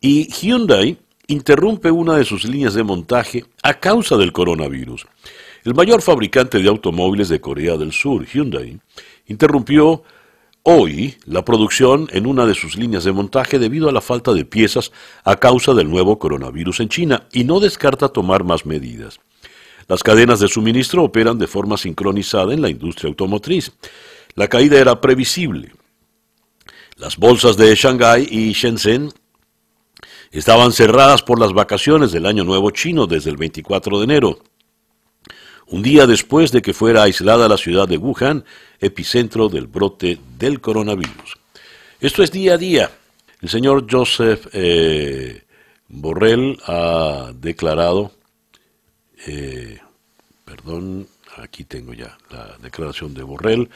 Y 0.00 0.28
Hyundai 0.28 0.98
interrumpe 1.28 1.88
una 1.88 2.16
de 2.16 2.24
sus 2.24 2.44
líneas 2.44 2.74
de 2.74 2.82
montaje 2.82 3.44
a 3.62 3.74
causa 3.74 4.16
del 4.16 4.32
coronavirus. 4.32 5.06
El 5.64 5.74
mayor 5.74 6.02
fabricante 6.02 6.58
de 6.58 6.68
automóviles 6.68 7.28
de 7.28 7.40
Corea 7.40 7.76
del 7.76 7.92
Sur, 7.92 8.26
Hyundai, 8.26 8.80
interrumpió 9.28 10.02
hoy 10.64 11.14
la 11.26 11.44
producción 11.44 12.08
en 12.10 12.26
una 12.26 12.44
de 12.44 12.54
sus 12.54 12.76
líneas 12.76 13.04
de 13.04 13.12
montaje 13.12 13.60
debido 13.60 13.88
a 13.88 13.92
la 13.92 14.00
falta 14.00 14.32
de 14.34 14.44
piezas 14.44 14.90
a 15.22 15.36
causa 15.36 15.74
del 15.74 15.88
nuevo 15.88 16.18
coronavirus 16.18 16.80
en 16.80 16.88
China 16.88 17.28
y 17.32 17.44
no 17.44 17.60
descarta 17.60 18.08
tomar 18.08 18.42
más 18.42 18.66
medidas. 18.66 19.20
Las 19.86 20.02
cadenas 20.02 20.40
de 20.40 20.48
suministro 20.48 21.04
operan 21.04 21.38
de 21.38 21.46
forma 21.46 21.76
sincronizada 21.76 22.52
en 22.52 22.62
la 22.62 22.68
industria 22.68 23.08
automotriz. 23.08 23.70
La 24.34 24.48
caída 24.48 24.80
era 24.80 25.00
previsible. 25.00 25.70
Las 26.96 27.16
bolsas 27.16 27.56
de 27.56 27.74
Shanghái 27.74 28.26
y 28.30 28.52
Shenzhen 28.52 29.12
estaban 30.30 30.72
cerradas 30.72 31.22
por 31.22 31.38
las 31.38 31.52
vacaciones 31.52 32.12
del 32.12 32.26
Año 32.26 32.44
Nuevo 32.44 32.70
chino 32.70 33.06
desde 33.06 33.30
el 33.30 33.36
24 33.36 33.98
de 33.98 34.04
enero 34.04 34.38
un 35.66 35.82
día 35.82 36.06
después 36.06 36.52
de 36.52 36.62
que 36.62 36.72
fuera 36.72 37.02
aislada 37.02 37.48
la 37.48 37.56
ciudad 37.56 37.88
de 37.88 37.98
Wuhan, 37.98 38.44
epicentro 38.80 39.48
del 39.48 39.66
brote 39.66 40.18
del 40.38 40.60
coronavirus. 40.60 41.36
Esto 42.00 42.22
es 42.22 42.30
día 42.30 42.54
a 42.54 42.58
día. 42.58 42.90
El 43.40 43.48
señor 43.48 43.86
Joseph 43.90 44.46
eh, 44.52 45.42
Borrell 45.88 46.58
ha 46.66 47.32
declarado, 47.34 48.12
eh, 49.26 49.78
perdón, 50.44 51.08
aquí 51.36 51.64
tengo 51.64 51.92
ya 51.94 52.16
la 52.30 52.56
declaración 52.62 53.12
de 53.14 53.22
Borrell, 53.22 53.68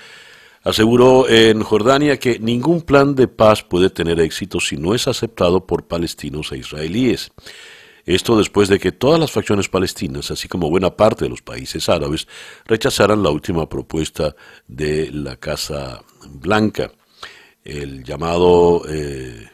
aseguró 0.63 1.29
en 1.29 1.63
Jordania 1.63 2.19
que 2.19 2.39
ningún 2.39 2.83
plan 2.83 3.15
de 3.15 3.29
paz 3.29 3.63
puede 3.63 3.91
tener 3.91 4.21
éxito 4.21 4.61
si 4.61 4.77
no 4.77 4.95
es 4.95 5.09
aceptado 5.09 5.67
por 5.67 5.85
palestinos 5.85 6.53
e 6.53 6.59
israelíes. 6.59 7.33
Esto 8.07 8.37
después 8.37 8.69
de 8.69 8.79
que 8.79 8.93
todas 8.93 9.21
las 9.21 9.31
facciones 9.31 9.69
palestinas, 9.69 10.31
así 10.31 10.49
como 10.49 10.71
buena 10.71 10.91
parte 10.91 11.25
de 11.25 11.31
los 11.31 11.43
países 11.43 11.89
árabes, 11.89 12.27
rechazaran 12.67 13.23
la 13.23 13.31
última 13.31 13.69
propuesta 13.69 14.35
de 14.67 15.11
la 15.13 15.37
Casa 15.37 16.03
Blanca, 16.29 16.91
el 17.63 18.03
llamado 18.03 18.83
eh, 18.89 19.49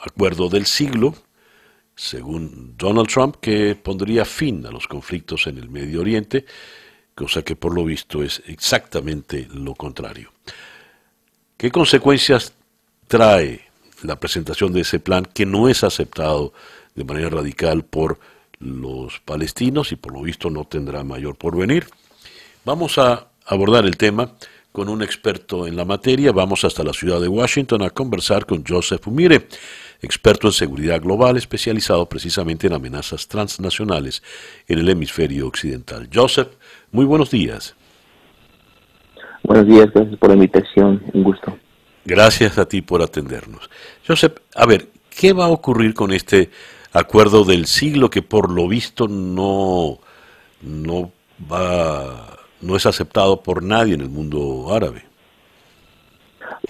Acuerdo 0.00 0.48
del 0.48 0.66
Siglo, 0.66 1.14
según 1.94 2.74
Donald 2.76 3.08
Trump, 3.08 3.36
que 3.40 3.76
pondría 3.76 4.24
fin 4.24 4.66
a 4.66 4.70
los 4.70 4.88
conflictos 4.88 5.46
en 5.46 5.58
el 5.58 5.68
Medio 5.70 6.00
Oriente, 6.00 6.44
cosa 7.14 7.42
que 7.42 7.54
por 7.54 7.74
lo 7.74 7.84
visto 7.84 8.22
es 8.22 8.42
exactamente 8.46 9.46
lo 9.52 9.74
contrario. 9.74 10.33
¿Qué 11.56 11.70
consecuencias 11.70 12.52
trae 13.06 13.62
la 14.02 14.18
presentación 14.18 14.72
de 14.72 14.80
ese 14.80 15.00
plan 15.00 15.24
que 15.24 15.46
no 15.46 15.68
es 15.68 15.84
aceptado 15.84 16.52
de 16.94 17.04
manera 17.04 17.30
radical 17.30 17.84
por 17.84 18.18
los 18.58 19.20
palestinos 19.20 19.92
y 19.92 19.96
por 19.96 20.12
lo 20.12 20.22
visto 20.22 20.50
no 20.50 20.64
tendrá 20.64 21.04
mayor 21.04 21.36
porvenir. 21.36 21.86
Vamos 22.64 22.98
a 22.98 23.28
abordar 23.46 23.84
el 23.84 23.96
tema 23.96 24.32
con 24.72 24.88
un 24.88 25.02
experto 25.02 25.66
en 25.66 25.76
la 25.76 25.84
materia. 25.84 26.32
Vamos 26.32 26.64
hasta 26.64 26.82
la 26.82 26.92
ciudad 26.92 27.20
de 27.20 27.28
Washington 27.28 27.82
a 27.82 27.90
conversar 27.90 28.46
con 28.46 28.64
Joseph 28.66 29.06
Umire, 29.06 29.48
experto 30.00 30.48
en 30.48 30.52
seguridad 30.52 31.00
global 31.00 31.36
especializado 31.36 32.08
precisamente 32.08 32.66
en 32.66 32.72
amenazas 32.72 33.28
transnacionales 33.28 34.22
en 34.66 34.78
el 34.78 34.88
hemisferio 34.88 35.46
occidental. 35.46 36.08
Joseph, 36.12 36.48
muy 36.90 37.04
buenos 37.04 37.30
días. 37.30 37.74
Buenos 39.44 39.66
días, 39.66 39.90
gracias 39.92 40.18
por 40.18 40.30
la 40.30 40.34
invitación, 40.34 41.02
un 41.12 41.22
gusto. 41.22 41.56
Gracias 42.04 42.58
a 42.58 42.66
ti 42.66 42.82
por 42.82 43.00
atendernos. 43.00 43.70
Joseph, 44.06 44.38
a 44.54 44.66
ver, 44.66 44.88
¿qué 45.08 45.32
va 45.32 45.46
a 45.46 45.50
ocurrir 45.50 45.94
con 45.94 46.12
este 46.12 46.50
acuerdo 46.94 47.44
del 47.44 47.66
siglo 47.66 48.08
que 48.08 48.22
por 48.22 48.50
lo 48.50 48.68
visto 48.68 49.08
no, 49.08 49.98
no 50.62 51.10
va, 51.52 52.38
no 52.62 52.76
es 52.76 52.86
aceptado 52.86 53.42
por 53.42 53.62
nadie 53.62 53.94
en 53.94 54.00
el 54.00 54.08
mundo 54.08 54.72
árabe. 54.72 55.04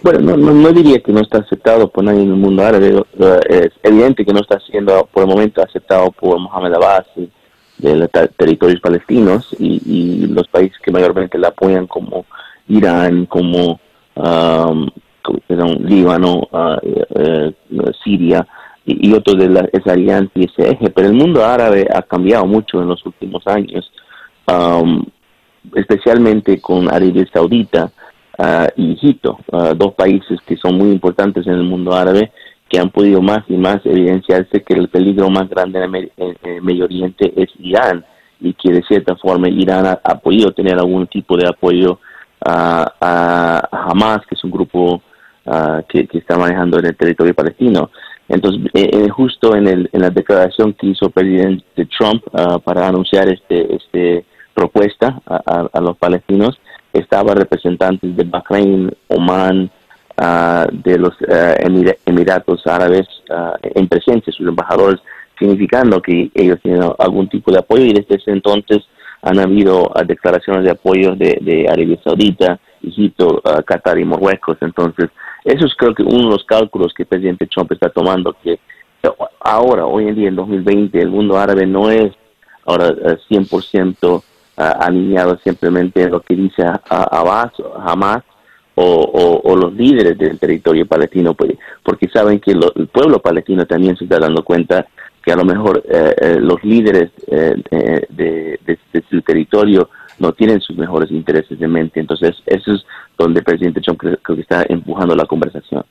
Bueno, 0.02 0.36
no, 0.36 0.52
no, 0.52 0.72
diría 0.72 1.00
que 1.00 1.12
no 1.12 1.20
está 1.20 1.38
aceptado 1.38 1.88
por 1.88 2.04
nadie 2.04 2.22
en 2.22 2.30
el 2.30 2.36
mundo 2.36 2.64
árabe. 2.64 3.04
Es 3.48 3.70
evidente 3.82 4.24
que 4.24 4.32
no 4.32 4.40
está 4.40 4.58
siendo 4.60 5.06
por 5.12 5.24
el 5.24 5.28
momento 5.28 5.62
aceptado 5.62 6.10
por 6.10 6.38
Mohamed 6.38 6.74
Abbas 6.74 7.06
y 7.16 7.28
de 7.78 7.96
los 7.96 8.08
territorios 8.36 8.80
palestinos 8.80 9.54
y, 9.58 10.26
los 10.26 10.48
países 10.48 10.78
que 10.82 10.90
mayormente 10.90 11.38
la 11.38 11.48
apoyan 11.48 11.86
como 11.86 12.24
Irán, 12.68 13.26
como 13.26 13.80
um, 14.14 14.88
Líbano, 15.80 16.48
uh, 16.52 17.92
Siria, 18.02 18.46
y, 18.86 19.12
otros 19.14 19.38
de 19.38 19.48
la, 19.48 19.68
esa 19.72 19.92
alianza 19.92 20.30
y 20.34 20.44
ese 20.44 20.70
eje, 20.70 20.90
pero 20.90 21.08
el 21.08 21.14
mundo 21.14 21.44
árabe 21.44 21.86
ha 21.92 22.02
cambiado 22.02 22.44
mucho 22.46 22.82
en 22.82 22.88
los 22.88 23.04
últimos 23.06 23.46
años, 23.46 23.90
um, 24.46 25.04
especialmente 25.74 26.60
con 26.60 26.92
Arabia 26.92 27.26
Saudita 27.32 27.90
uh, 28.38 28.66
y 28.76 28.92
Egipto, 28.92 29.38
uh, 29.52 29.74
dos 29.74 29.94
países 29.94 30.38
que 30.46 30.56
son 30.56 30.76
muy 30.76 30.90
importantes 30.90 31.46
en 31.46 31.54
el 31.54 31.64
mundo 31.64 31.94
árabe, 31.94 32.30
que 32.68 32.78
han 32.78 32.90
podido 32.90 33.22
más 33.22 33.44
y 33.48 33.56
más 33.56 33.84
evidenciarse 33.84 34.62
que 34.62 34.74
el 34.74 34.88
peligro 34.88 35.30
más 35.30 35.48
grande 35.48 35.82
en 35.82 35.94
el, 35.94 36.62
Medio 36.62 36.84
Oriente 36.84 37.32
es 37.36 37.48
Irán 37.58 38.04
y 38.40 38.52
que 38.54 38.72
de 38.72 38.82
cierta 38.82 39.16
forma 39.16 39.48
Irán 39.48 39.86
ha, 39.86 40.18
podido 40.18 40.50
tener 40.52 40.74
algún 40.74 41.06
tipo 41.06 41.36
de 41.36 41.46
apoyo 41.46 42.00
uh, 42.46 42.84
a 43.00 43.68
Hamas, 43.70 44.26
que 44.26 44.34
es 44.34 44.44
un 44.44 44.50
grupo 44.50 45.02
que, 45.88 46.06
que, 46.06 46.18
está 46.18 46.38
manejando 46.38 46.78
en 46.78 46.86
el 46.86 46.96
territorio 46.96 47.34
palestino. 47.34 47.90
Entonces, 48.28 48.70
eh, 48.72 48.88
eh, 48.90 49.08
justo 49.10 49.54
en, 49.54 49.68
el, 49.68 49.90
en 49.92 50.00
la 50.00 50.10
declaración 50.10 50.72
que 50.72 50.88
hizo 50.88 51.06
el 51.06 51.12
presidente 51.12 51.86
Trump 51.98 52.22
uh, 52.32 52.58
para 52.60 52.88
anunciar 52.88 53.28
este, 53.28 53.74
este 53.74 54.24
propuesta 54.54 55.20
a, 55.26 55.68
a, 55.72 55.80
los 55.80 55.96
palestinos, 55.98 56.58
estaba 56.92 57.34
representantes 57.34 58.16
de 58.16 58.24
Bahrein, 58.24 58.90
Oman, 59.08 59.70
uh, 60.16 60.66
de 60.72 60.98
los 60.98 61.12
uh, 61.22 61.96
Emiratos 62.06 62.66
Árabes 62.66 63.06
en 63.62 63.88
presencia, 63.88 64.32
sus 64.32 64.46
embajadores, 64.46 65.00
significando 65.38 66.00
que 66.00 66.30
ellos 66.34 66.58
tienen 66.62 66.88
algún 66.98 67.28
tipo 67.28 67.50
de 67.50 67.58
apoyo 67.58 67.84
y 67.84 67.92
desde 67.92 68.14
ese 68.14 68.30
entonces 68.30 68.84
han 69.24 69.38
habido 69.38 69.90
declaraciones 70.06 70.64
de 70.64 70.70
apoyo 70.70 71.16
de, 71.16 71.66
Arabia 71.68 71.98
Saudita, 72.04 72.60
Egipto, 72.82 73.42
Qatar 73.64 73.98
y 73.98 74.04
Marruecos. 74.04 74.58
Entonces, 74.60 75.08
eso 75.44 75.64
es 75.64 75.74
creo 75.74 75.94
que 75.94 76.02
uno 76.02 76.24
de 76.24 76.30
los 76.30 76.44
cálculos 76.44 76.92
que 76.94 77.04
el 77.04 77.08
presidente 77.08 77.46
Trump 77.46 77.72
está 77.72 77.88
tomando, 77.88 78.36
que 78.42 78.58
ahora, 79.40 79.86
hoy 79.86 80.08
en 80.08 80.14
día, 80.14 80.28
en 80.28 80.36
2020, 80.36 81.00
el 81.00 81.10
mundo 81.10 81.38
árabe 81.38 81.66
no 81.66 81.90
es 81.90 82.12
ahora 82.66 82.90
100% 83.28 84.18
eh, 84.18 84.22
ah, 84.58 84.76
alineado 84.80 85.38
simplemente 85.42 86.02
en 86.02 86.10
lo 86.10 86.20
que 86.20 86.34
dice 86.34 86.62
Abbas, 86.88 87.52
Hamas 87.78 88.22
o, 88.74 89.40
o, 89.44 89.56
los 89.56 89.72
líderes 89.74 90.18
del 90.18 90.38
territorio 90.38 90.84
palestino, 90.86 91.34
pues, 91.34 91.52
porque 91.82 92.08
saben 92.08 92.40
que 92.40 92.50
el 92.50 92.88
pueblo 92.88 93.20
palestino 93.20 93.64
también 93.66 93.96
se 93.96 94.04
está 94.04 94.18
dando 94.18 94.42
cuenta 94.42 94.86
que 95.24 95.32
a 95.32 95.36
lo 95.36 95.44
mejor 95.44 95.82
eh, 95.88 96.14
eh, 96.20 96.36
los 96.40 96.62
líderes 96.62 97.10
de, 97.26 98.58
de, 98.60 99.04
su 99.10 99.22
territorio 99.22 99.88
no 100.18 100.32
tienen 100.32 100.60
sus 100.60 100.76
mejores 100.76 101.10
intereses 101.10 101.58
de 101.58 101.66
mente. 101.66 102.00
Entonces, 102.00 102.36
eso 102.46 102.72
es 102.72 102.84
donde 103.16 103.40
el 103.40 103.44
presidente 103.44 103.80
Trump 103.80 104.00
creo, 104.00 104.18
que 104.22 104.40
está 104.40 104.64
empujando 104.68 105.16
la 105.16 105.26
conversación. 105.26 105.84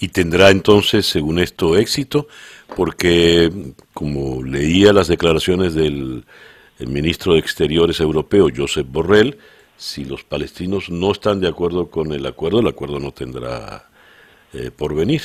Y 0.00 0.08
tendrá 0.08 0.50
entonces, 0.50 1.06
según 1.06 1.38
esto, 1.38 1.76
éxito, 1.76 2.28
porque 2.76 3.50
como 3.92 4.42
leía 4.42 4.92
las 4.92 5.08
declaraciones 5.08 5.74
del 5.74 6.24
ministro 6.78 7.34
de 7.34 7.40
Exteriores 7.40 8.00
europeo, 8.00 8.48
Josep 8.54 8.86
Borrell, 8.90 9.36
si 9.76 10.04
los 10.04 10.24
palestinos 10.24 10.90
no 10.90 11.12
están 11.12 11.40
de 11.40 11.48
acuerdo 11.48 11.90
con 11.90 12.12
el 12.12 12.26
acuerdo, 12.26 12.60
el 12.60 12.68
acuerdo 12.68 13.00
no 13.00 13.12
tendrá 13.12 13.88
eh, 14.52 14.70
por 14.70 14.94
venir. 14.94 15.22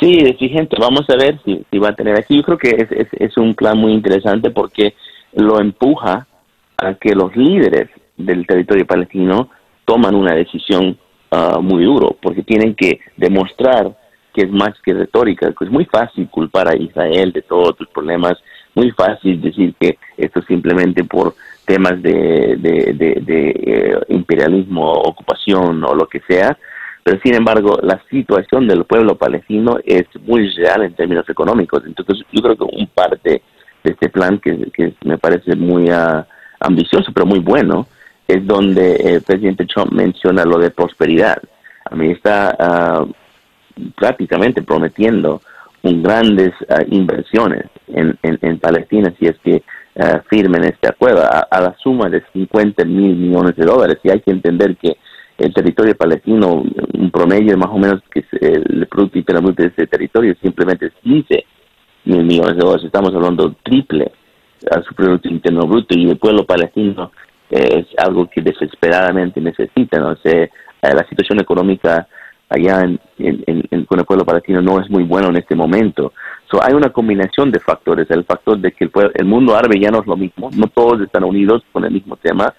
Sí, 0.00 0.18
exigente. 0.20 0.76
Vamos 0.78 1.08
a 1.10 1.16
ver 1.16 1.40
si, 1.44 1.78
va 1.78 1.90
a 1.90 1.94
tener 1.94 2.18
aquí. 2.18 2.36
Yo 2.36 2.42
creo 2.42 2.58
que 2.58 2.70
es, 2.70 3.08
es, 3.12 3.36
un 3.36 3.54
plan 3.54 3.76
muy 3.76 3.92
interesante 3.92 4.50
porque 4.50 4.94
lo 5.34 5.60
empuja 5.60 6.26
a 6.76 6.94
que 6.94 7.14
los 7.14 7.34
líderes 7.36 7.88
del 8.16 8.46
territorio 8.46 8.86
palestino 8.86 9.50
toman 9.84 10.14
una 10.14 10.34
decisión 10.34 10.98
ah, 11.30 11.58
muy 11.60 11.84
duro, 11.84 12.16
porque 12.20 12.42
tienen 12.42 12.74
que 12.74 13.00
demostrar 13.16 13.96
que 14.34 14.42
es 14.42 14.50
más 14.50 14.70
que 14.84 14.92
retórica, 14.94 15.52
es 15.60 15.70
muy 15.70 15.84
fácil 15.86 16.28
culpar 16.28 16.68
a 16.68 16.76
Israel 16.76 17.32
de 17.32 17.42
todos 17.42 17.76
tus 17.76 17.88
problemas, 17.88 18.34
muy 18.74 18.90
fácil 18.92 19.40
decir 19.40 19.74
que 19.80 19.98
esto 20.16 20.40
es 20.40 20.46
simplemente 20.46 21.02
por 21.02 21.34
temas 21.64 22.00
de, 22.00 22.56
de, 22.58 23.54
eh, 23.66 23.98
imperialismo, 24.08 24.92
ocupación 24.92 25.82
o 25.82 25.94
lo 25.94 26.06
que 26.06 26.20
sea, 26.20 26.56
pero 27.08 27.22
sin 27.22 27.36
embargo 27.36 27.78
la 27.80 28.02
situación 28.10 28.68
del 28.68 28.84
pueblo 28.84 29.16
palestino 29.16 29.78
es 29.82 30.04
muy 30.26 30.46
real 30.50 30.82
en 30.82 30.92
términos 30.92 31.26
económicos. 31.30 31.82
Entonces 31.86 32.18
yo 32.30 32.42
creo 32.42 32.54
que 32.54 32.64
un 32.64 32.86
parte 32.88 33.40
de 33.82 33.90
este 33.90 34.10
plan 34.10 34.38
que, 34.38 34.92
me 35.06 35.16
parece 35.16 35.56
muy 35.56 35.90
uh, 35.90 36.22
ambicioso, 36.60 37.10
pero 37.14 37.24
muy 37.24 37.38
bueno, 37.38 37.86
es 38.26 38.46
donde 38.46 38.96
el 38.96 39.22
presidente 39.22 39.64
Trump 39.64 39.90
menciona 39.90 40.44
lo 40.44 40.58
de 40.58 40.68
prosperidad. 40.68 41.38
A 41.90 41.94
mí 41.94 42.10
está 42.10 42.54
uh, 43.00 43.10
prácticamente 43.96 44.62
prometiendo 44.62 45.40
un 45.84 46.02
grandes 46.02 46.52
uh, 46.68 46.84
inversiones 46.90 47.64
en, 47.86 48.18
en, 48.22 48.58
Palestina 48.58 49.14
si 49.18 49.28
es 49.28 49.38
que 49.38 49.62
firmen 50.28 50.62
este 50.62 50.88
acuerdo 50.88 51.22
a, 51.22 51.60
la 51.60 51.74
suma 51.82 52.10
de 52.10 52.22
50 52.34 52.84
mil 52.84 53.16
millones 53.16 53.56
de 53.56 53.64
dólares. 53.64 53.96
Y 54.04 54.10
hay 54.10 54.20
que 54.20 54.30
entender 54.30 54.76
que 54.76 54.98
el 55.38 55.54
territorio 55.54 55.96
palestino, 55.96 56.64
un 56.94 57.10
promedio 57.12 57.56
más 57.56 57.70
o 57.70 57.78
menos 57.78 58.02
que 58.10 58.24
el 58.40 58.86
Producto 58.88 59.18
Interno 59.18 59.52
de 59.52 59.66
ese 59.66 59.86
territorio 59.86 60.34
simplemente 60.42 60.86
es 60.86 60.92
15 61.04 61.44
mil 62.06 62.24
millones 62.24 62.56
de 62.56 62.60
dólares. 62.60 62.84
Estamos 62.84 63.14
hablando 63.14 63.54
triple 63.62 64.10
a 64.68 64.82
su 64.82 64.94
Producto 64.94 65.28
Interno 65.28 65.66
Bruto 65.66 65.96
y 65.96 66.10
el 66.10 66.18
pueblo 66.18 66.44
palestino 66.44 67.12
es 67.48 67.86
algo 67.98 68.26
que 68.26 68.42
desesperadamente 68.42 69.40
necesita. 69.40 70.00
¿no? 70.00 70.16
sé 70.16 70.50
la 70.82 71.06
situación 71.08 71.40
económica 71.40 72.08
allá 72.48 72.82
en, 72.82 72.98
con 73.86 74.00
el 74.00 74.06
pueblo 74.06 74.24
palestino 74.24 74.60
no 74.60 74.80
es 74.80 74.90
muy 74.90 75.04
bueno 75.04 75.28
en 75.28 75.36
este 75.36 75.54
momento. 75.54 76.12
So, 76.50 76.60
hay 76.60 76.74
una 76.74 76.90
combinación 76.90 77.52
de 77.52 77.60
factores. 77.60 78.10
El 78.10 78.24
factor 78.24 78.58
de 78.58 78.72
que 78.72 78.86
el, 78.86 78.90
el 79.14 79.24
mundo 79.24 79.54
árabe 79.54 79.78
ya 79.80 79.90
no 79.90 80.00
es 80.00 80.06
lo 80.06 80.16
mismo, 80.16 80.50
no 80.56 80.66
todos 80.66 81.00
están 81.00 81.22
unidos 81.22 81.62
con 81.70 81.84
el 81.84 81.92
mismo 81.92 82.16
tema 82.16 82.52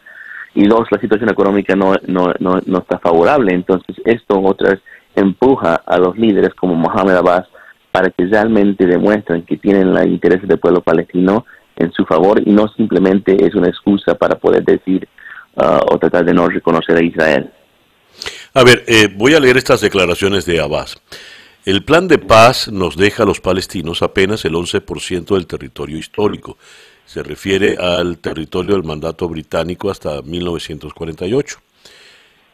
y 0.60 0.68
dos, 0.68 0.90
la 0.92 1.00
situación 1.00 1.30
económica 1.30 1.74
no, 1.74 1.94
no, 2.08 2.34
no, 2.40 2.60
no 2.66 2.80
está 2.80 3.00
favorable. 3.00 3.54
Entonces, 3.54 3.96
esto 4.04 4.42
otra 4.42 4.78
empuja 5.16 5.76
a 5.86 5.98
los 5.98 6.18
líderes 6.18 6.54
como 6.54 6.76
Mohamed 6.76 7.16
Abbas 7.16 7.48
para 7.94 8.10
que 8.10 8.26
realmente 8.26 8.86
demuestren 8.86 9.44
que 9.44 9.56
tienen 9.56 9.94
los 9.94 10.06
intereses 10.06 10.50
del 10.50 10.60
pueblo 10.60 10.82
palestino 10.82 11.46
en 11.78 11.94
su 11.94 12.04
favor 12.06 12.42
y 12.46 12.52
no 12.52 12.68
simplemente 12.76 13.38
es 13.42 13.56
una 13.56 13.70
excusa 13.70 14.16
para 14.16 14.36
poder 14.36 14.66
decir 14.66 15.08
uh, 15.56 15.94
o 15.94 15.98
tratar 15.98 16.26
de 16.26 16.34
no 16.34 16.50
reconocer 16.50 16.98
a 16.98 17.06
Israel. 17.06 17.50
A 18.54 18.64
ver, 18.66 18.84
eh, 18.86 19.08
voy 19.16 19.36
a 19.36 19.40
leer 19.40 19.56
estas 19.56 19.80
declaraciones 19.80 20.46
de 20.46 20.60
Abbas. 20.60 21.02
El 21.64 21.86
plan 21.86 22.10
de 22.10 22.18
paz 22.18 22.70
nos 22.70 22.98
deja 22.98 23.24
a 23.24 23.26
los 23.26 23.40
palestinos 23.40 24.02
apenas 24.02 24.44
el 24.44 24.56
11% 24.56 25.36
del 25.36 25.48
territorio 25.48 25.98
histórico 25.98 26.58
se 27.10 27.24
refiere 27.24 27.76
al 27.78 28.20
territorio 28.20 28.76
del 28.76 28.84
mandato 28.84 29.28
británico 29.28 29.90
hasta 29.90 30.22
1948. 30.22 31.58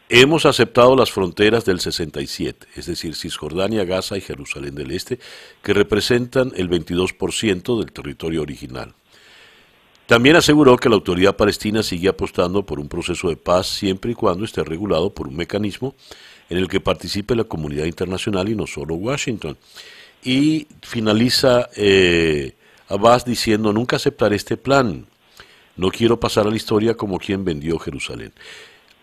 Hemos 0.08 0.46
aceptado 0.46 0.96
las 0.96 1.10
fronteras 1.10 1.66
del 1.66 1.78
67, 1.78 2.66
es 2.74 2.86
decir, 2.86 3.14
Cisjordania, 3.14 3.84
Gaza 3.84 4.16
y 4.16 4.22
Jerusalén 4.22 4.74
del 4.74 4.92
Este, 4.92 5.18
que 5.62 5.74
representan 5.74 6.52
el 6.56 6.70
22% 6.70 7.78
del 7.78 7.92
territorio 7.92 8.40
original. 8.40 8.94
También 10.06 10.36
aseguró 10.36 10.78
que 10.78 10.88
la 10.88 10.94
autoridad 10.94 11.36
palestina 11.36 11.82
sigue 11.82 12.08
apostando 12.08 12.64
por 12.64 12.80
un 12.80 12.88
proceso 12.88 13.28
de 13.28 13.36
paz 13.36 13.66
siempre 13.66 14.12
y 14.12 14.14
cuando 14.14 14.46
esté 14.46 14.64
regulado 14.64 15.12
por 15.12 15.28
un 15.28 15.36
mecanismo 15.36 15.94
en 16.48 16.56
el 16.56 16.68
que 16.68 16.80
participe 16.80 17.36
la 17.36 17.44
comunidad 17.44 17.84
internacional 17.84 18.48
y 18.48 18.54
no 18.54 18.66
solo 18.66 18.94
Washington. 18.94 19.58
Y 20.24 20.66
finaliza 20.80 21.68
eh, 21.76 22.55
Abbas 22.88 23.24
diciendo, 23.24 23.72
nunca 23.72 23.96
aceptaré 23.96 24.36
este 24.36 24.56
plan, 24.56 25.06
no 25.76 25.90
quiero 25.90 26.18
pasar 26.18 26.46
a 26.46 26.50
la 26.50 26.56
historia 26.56 26.94
como 26.94 27.18
quien 27.18 27.44
vendió 27.44 27.78
Jerusalén. 27.78 28.32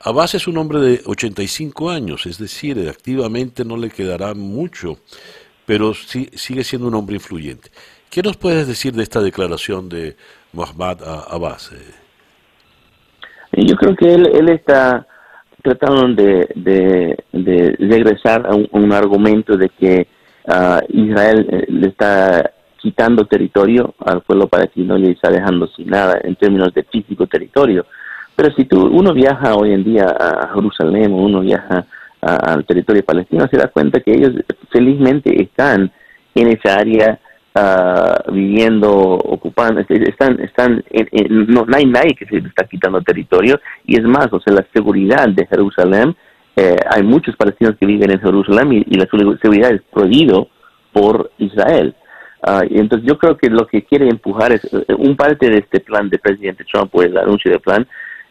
Abbas 0.01 0.35
es 0.35 0.47
un 0.47 0.57
hombre 0.57 0.79
de 0.79 1.01
85 1.05 1.89
años, 1.89 2.25
es 2.25 2.37
decir, 2.37 2.89
activamente 2.89 3.63
no 3.63 3.77
le 3.77 3.89
quedará 3.89 4.33
mucho, 4.33 4.97
pero 5.65 5.93
sí, 5.93 6.29
sigue 6.33 6.63
siendo 6.63 6.87
un 6.87 6.95
hombre 6.95 7.15
influyente. 7.15 7.69
¿Qué 8.09 8.21
nos 8.21 8.37
puedes 8.37 8.67
decir 8.67 8.93
de 8.93 9.03
esta 9.03 9.21
declaración 9.21 9.89
de 9.89 10.15
Mohamed 10.51 11.01
Abbas? 11.29 11.71
Yo 13.53 13.75
creo 13.75 13.95
que 13.95 14.13
él, 14.13 14.49
está 14.49 15.07
tratando 15.63 16.07
de, 16.13 17.17
regresar 17.79 18.45
a 18.45 18.55
un, 18.55 18.91
argumento 18.91 19.55
de 19.55 19.69
que 19.69 20.07
ah, 20.47 20.81
Israel 20.89 21.47
eh, 21.49 21.65
le 21.69 21.87
está 21.87 22.51
quitando 22.83 23.25
territorio 23.25 23.95
al 24.05 24.21
pueblo 24.23 24.49
palestino 24.49 24.97
y 24.97 25.11
está 25.11 25.29
dejando 25.31 25.67
sin 25.67 25.87
nada 25.87 26.19
en 26.21 26.35
términos 26.35 26.73
de 26.73 26.83
físico 26.83 27.25
territorio. 27.27 27.85
Pero 28.35 28.53
si 28.55 28.65
tú, 28.65 28.87
uno 28.87 29.13
viaja 29.13 29.55
hoy 29.55 29.71
en 29.71 29.85
día 29.85 30.05
a 30.05 30.51
Jerusalén 30.53 31.13
o 31.13 31.15
uno 31.15 31.39
viaja 31.39 31.85
al 32.19 32.65
territorio 32.65 33.05
palestino, 33.05 33.47
se 33.49 33.57
da 33.57 33.69
cuenta 33.69 34.01
que 34.01 34.11
ellos 34.11 34.33
felizmente 34.69 35.41
están 35.41 35.91
en 36.35 36.47
esa 36.49 36.75
área 36.75 37.19
uh, 37.55 38.31
viviendo, 38.33 38.91
ocupando, 38.91 39.79
están, 39.79 40.41
están, 40.41 40.83
no, 41.29 41.65
hay 41.73 41.85
nadie 41.85 42.15
que 42.15 42.25
se 42.25 42.37
está 42.37 42.65
quitando 42.65 43.01
territorio 43.01 43.61
y 43.85 43.97
es 43.97 44.03
más, 44.03 44.27
o 44.31 44.41
sea, 44.41 44.55
la 44.55 44.65
seguridad 44.73 45.29
de 45.29 45.45
Jerusalén, 45.45 46.15
eh, 46.57 46.75
hay 46.89 47.03
muchos 47.03 47.35
palestinos 47.37 47.75
que 47.79 47.85
viven 47.85 48.11
en 48.11 48.19
Jerusalén 48.19 48.73
y, 48.73 48.93
y 48.93 48.95
la 48.95 49.05
seguridad 49.05 49.71
es 49.71 49.81
prohibido 49.83 50.49
por 50.91 51.31
Israel. 51.37 51.95
Uh, 52.45 52.67
entonces 52.71 53.07
yo 53.07 53.17
creo 53.17 53.37
que 53.37 53.49
lo 53.49 53.65
que 53.65 53.83
quiere 53.83 54.09
empujar 54.09 54.51
es, 54.51 54.65
eh, 54.65 54.93
un 54.97 55.15
parte 55.15 55.49
de 55.49 55.59
este 55.59 55.79
plan 55.79 56.09
de 56.09 56.19
presidente 56.19 56.65
Trump 56.65 56.93
o 56.93 57.01
el 57.01 57.17
anuncio 57.17 57.49
del 57.49 57.61
plan 57.61 57.87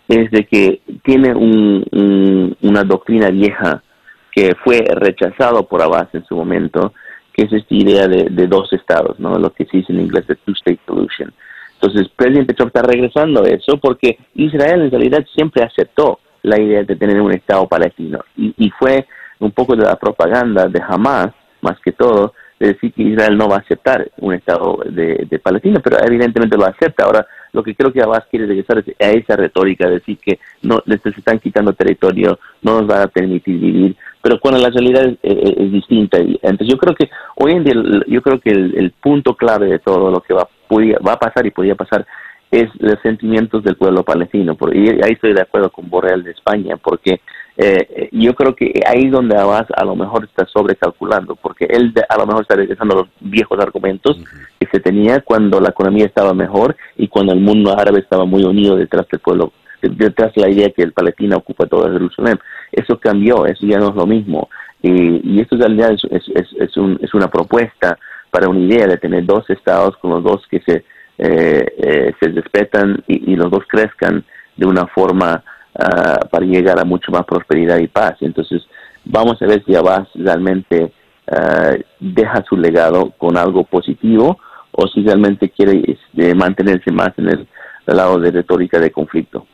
es 0.07 0.31
de 0.31 0.45
que 0.45 0.83
tiene 1.03 1.35
un, 1.35 2.55
una 2.61 2.85
doctrina 2.85 3.31
vieja 3.31 3.83
que 4.31 4.55
fue 4.63 4.85
rechazado 4.97 5.67
por 5.67 5.81
Abbas 5.81 6.09
en 6.13 6.25
su 6.27 6.37
momento, 6.37 6.93
que 7.33 7.45
es 7.45 7.53
esta 7.55 7.75
idea 7.75 8.07
de, 8.07 8.27
de 8.31 8.47
dos 8.47 8.71
estados, 8.75 9.19
¿no? 9.19 9.39
lo 9.39 9.51
que 9.51 9.65
se 9.65 9.79
dice 9.79 9.95
en 9.95 10.01
inglés 10.01 10.27
de 10.27 10.37
two-state 10.37 10.81
solution. 10.87 11.33
Entonces, 11.81 12.09
presidente 12.15 12.53
Trump 12.53 12.75
está 12.75 12.87
regresando 12.87 13.43
a 13.43 13.49
eso 13.49 13.79
porque 13.79 14.19
Israel 14.35 14.83
en 14.83 14.91
realidad 14.91 15.25
siempre 15.35 15.65
aceptó 15.65 16.21
la 16.43 16.61
idea 16.61 16.83
de 16.83 16.97
tener 16.97 17.19
un 17.19 17.33
estado 17.33 17.67
palestino 17.67 18.21
y, 18.37 18.53
y 18.59 18.69
fue 18.71 19.07
un 19.39 19.53
poco 19.53 19.75
de 19.75 19.85
la 19.85 19.97
propaganda 19.97 20.69
de 20.69 20.83
Hamas, 20.87 21.29
más 21.63 21.81
que 21.81 21.93
todo, 21.93 22.35
decir 22.69 22.93
que 22.93 23.03
Israel 23.03 23.37
no 23.37 23.49
va 23.49 23.57
a 23.57 23.61
aceptar 23.61 24.11
un 24.19 24.35
Estado 24.35 24.79
de, 24.87 25.41
Palestina, 25.43 25.81
pero 25.83 25.99
evidentemente 26.05 26.57
lo 26.57 26.67
acepta. 26.67 27.05
Ahora, 27.05 27.27
lo 27.53 27.63
que 27.63 27.75
creo 27.75 27.93
que 27.93 28.03
Abbas 28.03 28.25
quiere 28.31 28.47
regresar 28.47 28.79
es 28.79 28.95
a 29.01 29.11
esa 29.11 29.37
retórica, 29.37 29.89
decir 29.89 30.19
que 30.19 30.39
no 30.63 30.83
les 30.87 31.05
están 31.05 31.39
quitando 31.39 31.73
territorio, 31.73 32.39
no 32.63 32.81
nos 32.81 32.87
van 32.87 33.03
a 33.03 33.07
permitir 33.09 33.59
vivir, 33.59 33.97
pero 34.23 34.39
cuando 34.39 34.61
la 34.61 34.71
realidad 34.71 35.13
es, 35.23 35.73
distinta. 35.73 36.19
Entonces, 36.19 36.69
yo 36.69 36.79
creo 36.79 36.95
que 36.95 37.11
hoy 37.37 37.53
en 37.53 37.65
día, 37.65 37.75
yo 38.07 38.23
creo 38.23 38.41
que 38.41 38.51
el, 38.51 38.93
punto 39.01 39.35
clave 39.35 39.67
de 39.67 39.79
todo 39.81 40.11
lo 40.11 40.21
que 40.21 40.33
va, 40.33 40.49
va 40.71 41.13
a 41.15 41.19
pasar 41.19 41.45
y 41.47 41.51
podría 41.51 41.75
pasar 41.75 42.07
es 42.53 42.69
los 42.79 43.01
sentimientos 43.01 43.65
del 43.65 43.77
pueblo 43.77 44.05
palestino. 44.05 44.57
Y 44.73 44.91
ahí 45.03 45.13
estoy 45.13 45.33
de 45.33 45.41
acuerdo 45.41 45.71
con 45.71 45.89
Borrell 45.89 46.23
de 46.23 46.33
España, 46.33 46.77
porque 46.77 47.21
eh, 47.63 48.09
yo 48.13 48.35
creo 48.35 48.55
que 48.55 48.73
ahí 48.87 49.09
donde 49.09 49.37
Abbas 49.37 49.67
a 49.77 49.85
lo 49.85 49.95
mejor 49.95 50.25
está 50.25 50.47
sobrecalculando, 50.47 51.37
porque 51.37 51.67
él 51.67 51.95
a 52.09 52.19
lo 52.19 52.27
mejor 52.27 52.43
está 52.43 52.57
regresando 52.57 52.95
a 52.95 53.01
los 53.01 53.09
viejos 53.21 53.59
argumentos 53.61 54.19
que 54.59 54.67
se 54.71 54.81
tenía 54.81 55.21
cuando 55.21 55.61
la 55.61 55.71
economía 55.71 56.07
estaba 56.07 56.35
mejor 56.35 56.77
y 56.97 57.09
cuando 57.09 57.33
el 57.33 57.41
mundo 57.41 57.79
árabe 57.79 58.01
estaba 58.01 58.25
muy 58.25 58.45
unido 58.45 58.77
detrás 58.77 59.07
del 59.11 59.21
pueblo, 59.21 59.53
detrás 59.81 60.35
de 60.35 60.43
la 60.43 60.51
idea 60.51 60.71
que 60.71 60.83
el 60.83 60.93
Palestina 60.93 61.37
ocupa 61.37 61.67
toda 61.67 61.93
Jerusalén. 61.93 62.39
Eso 62.71 62.99
cambió, 62.99 63.47
eso 63.47 63.67
ya 63.67 63.79
no 63.79 63.91
es 63.91 63.95
lo 63.95 64.07
mismo. 64.07 64.49
y 64.83 65.41
esto 65.41 65.55
en 65.55 65.61
realidad 65.61 65.93
es, 65.93 66.05
es, 66.11 66.47
es, 66.59 66.77
un, 66.77 66.99
es 67.03 67.15
una 67.15 67.29
propuesta 67.29 67.99
para 68.31 68.49
una 68.49 68.61
idea 68.61 68.87
de 68.87 68.97
tener 68.97 69.25
dos 69.27 69.49
estados 69.51 69.97
con 69.99 70.11
los 70.11 70.25
dos 70.25 70.47
que 70.51 70.61
se 70.61 70.85
eh, 71.25 71.65
eh, 71.77 72.13
se 72.19 72.29
respetan 72.31 73.05
y, 73.07 73.37
los 73.37 73.49
dos 73.49 73.65
crezcan 73.69 74.25
de 74.57 74.67
una 74.67 74.87
forma 74.89 75.45
ah, 75.79 76.21
para 76.31 76.47
llegar 76.47 76.79
a 76.79 76.85
mucho 76.85 77.13
más 77.13 77.25
prosperidad 77.25 77.79
y 77.79 77.89
paz. 77.89 78.17
Entonces, 78.21 78.63
vamos 79.05 79.41
a 79.41 79.47
ver 79.47 79.63
si 79.65 79.75
Abbas 79.75 80.09
realmente 80.15 80.93
ah, 81.31 81.75
deja 82.01 82.45
su 82.49 82.57
legado 82.57 83.13
con 83.19 83.37
algo 83.37 83.65
positivo 83.65 84.39
o 84.73 84.87
si 84.89 85.03
realmente 85.03 85.51
quiere 85.51 85.83
este, 85.87 86.35
mantenerse 86.35 86.91
más 86.91 87.11
en 87.19 87.29
el, 87.29 87.49
lado 87.87 88.19
de 88.19 88.31
retórica 88.31 88.79
de 88.79 88.91
conflicto. 88.91 89.47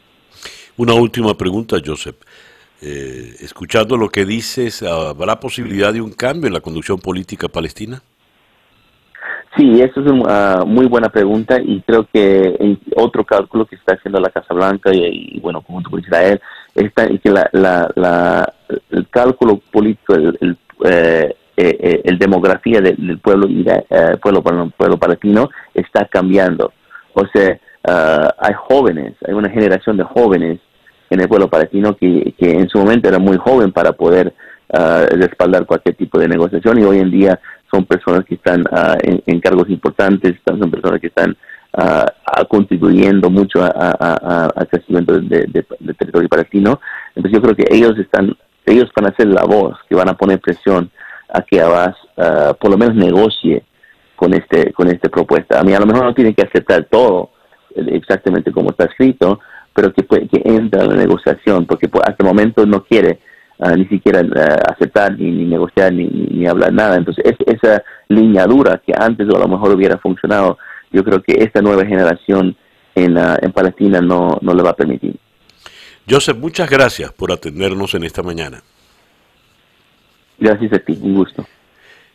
Una 0.77 0.95
última 0.95 1.35
pregunta, 1.37 1.77
Joseph. 1.85 2.17
Eh, 2.81 3.35
escuchando 3.41 3.97
lo 3.97 4.11
que 4.11 4.25
dices, 4.25 4.83
¿habrá 4.83 5.41
posibilidad 5.41 5.93
de 5.93 6.01
un 6.01 6.13
cambio 6.13 6.47
en 6.47 6.55
la 6.55 6.61
conducción 6.61 6.99
política 6.99 7.49
palestina? 7.49 8.03
Sí, 9.59 9.83
eso 9.83 10.01
es 10.01 10.07
una 10.07 10.65
muy 10.65 10.87
buena 10.87 11.09
pregunta 11.09 11.61
y 11.61 11.81
creo 11.81 12.07
que 12.13 12.79
otro 12.95 13.25
cálculo 13.25 13.67
que 13.67 13.75
está 13.75 13.95
haciendo 13.95 14.21
la 14.21 14.31
Casa 14.31 14.55
Blanca 14.55 14.91
y, 14.95 15.41
bueno, 15.41 15.63
junto 15.63 15.91
con 15.91 15.99
Israel, 15.99 16.41
está 16.77 17.09
que 17.09 17.29
la, 17.29 17.51
la, 17.53 18.55
el 18.91 19.09
cálculo 19.09 19.61
político, 19.73 20.15
el, 20.15 20.57
eh, 20.85 21.35
eh, 21.57 22.03
el 22.05 22.19
demografía 22.19 22.81
del, 22.81 23.19
pueblo, 23.19 23.49
eh, 23.49 24.17
pueblo, 24.23 24.71
pueblo 24.77 24.97
palestino 24.97 25.51
está 25.75 26.05
cambiando. 26.05 26.73
O 27.15 27.27
sea, 27.27 27.59
ah, 27.83 28.33
hay 28.39 28.55
jóvenes, 28.55 29.15
hay 29.27 29.35
una 29.35 29.51
generación 29.51 29.97
de 29.97 30.05
jóvenes 30.05 30.61
en 31.11 31.21
el 31.21 31.29
pueblo 31.29 31.49
palestino 31.49 31.97
que, 31.97 32.33
que 32.39 32.53
en 32.53 32.69
su 32.69 32.79
momento 32.79 33.09
era 33.09 33.19
muy 33.19 33.37
joven 33.39 33.73
para 33.73 33.91
poder 33.91 34.33
uh, 34.69 35.17
respaldar 35.17 35.67
cualquier 35.67 35.97
tipo 35.97 36.19
de 36.19 36.29
negociación 36.29 36.79
y 36.79 36.85
hoy 36.85 36.99
en 36.99 37.11
día 37.11 37.41
son 37.71 37.85
personas 37.85 38.25
que 38.25 38.35
están 38.35 38.65
ah, 38.73 38.97
en, 39.03 39.41
cargos 39.41 39.69
importantes, 39.69 40.35
son 40.45 40.71
personas 40.71 41.01
que 41.01 41.09
están 41.09 41.37
contribuyendo 42.49 43.31
mucho 43.31 43.63
al 43.63 44.69
crecimiento 44.69 45.13
del 45.13 45.29
de, 45.29 45.63
territorio 45.99 46.29
palestino. 46.29 46.81
Entonces 47.15 47.33
yo 47.33 47.43
creo 47.43 47.55
que 47.55 47.67
ellos 47.71 47.97
están, 47.99 48.37
ellos 48.67 48.91
van 48.97 49.13
a 49.13 49.17
ser 49.17 49.29
la 49.29 49.45
voz 49.45 49.79
que 49.89 49.95
van 49.95 50.09
a 50.09 50.17
poner 50.17 50.41
presión 50.41 50.91
a 51.29 51.43
que 51.43 51.61
Abbas 51.61 51.95
uh, 52.17 52.55
por 52.59 52.71
lo 52.71 52.79
menos 52.79 52.95
negocie 52.95 53.63
con 54.17 54.35
este 54.35 54.73
con 54.73 54.89
esta 54.89 55.09
propuesta. 55.09 55.61
A 55.61 55.63
mí 55.63 55.75
a 55.75 55.81
lo 55.81 55.87
mejor 55.87 56.05
no 56.05 56.15
tiene 56.15 56.35
que 56.35 56.43
aceptar 56.43 56.85
todo 56.91 57.31
exactamente 57.77 58.51
como 58.51 58.71
está 58.71 58.87
escrito, 58.87 59.41
pero 59.75 59.93
que, 59.93 60.03
que 60.05 60.43
entre 60.45 60.81
a 60.81 60.85
la 60.85 60.97
negociación, 60.97 61.67
porque 61.67 61.87
hasta 61.87 62.17
el 62.19 62.27
momento 62.27 62.67
no 62.67 62.83
quiere 62.83 63.21
uh, 63.59 63.77
ni 63.77 63.87
siquiera 63.87 64.23
uh, 64.23 64.73
aceptar, 64.73 65.19
ni, 65.19 65.45
negociar, 65.45 65.93
ni, 65.93 66.07
ni, 66.07 66.47
hablar 66.47 66.73
nada. 66.73 66.97
Entonces, 66.97 67.25
esa 67.47 67.83
línea 68.09 68.47
dura 68.47 68.81
que 68.85 68.93
antes 68.99 69.29
o 69.29 69.37
a 69.37 69.41
lo 69.41 69.49
mejor 69.49 69.75
hubiera 69.75 69.99
funcionado, 69.99 70.59
yo 70.91 71.05
creo 71.05 71.23
que 71.23 71.35
esta 71.43 71.61
nueva 71.61 71.85
generación 71.85 72.57
en, 72.95 73.17
en 73.17 73.53
Palestina 73.53 74.01
no, 74.01 74.39
no 74.41 74.55
le 74.55 74.63
va 74.63 74.71
a 74.71 74.77
permitir. 74.77 75.17
Joseph, 76.09 76.39
muchas 76.39 76.71
gracias 76.71 77.13
por 77.13 77.31
atendernos 77.31 77.95
en 77.95 78.05
esta 78.05 78.23
mañana. 78.23 78.63
Gracias 80.39 80.73
a 80.73 80.79
ti, 80.79 80.99
un 81.03 81.15
gusto. 81.15 81.47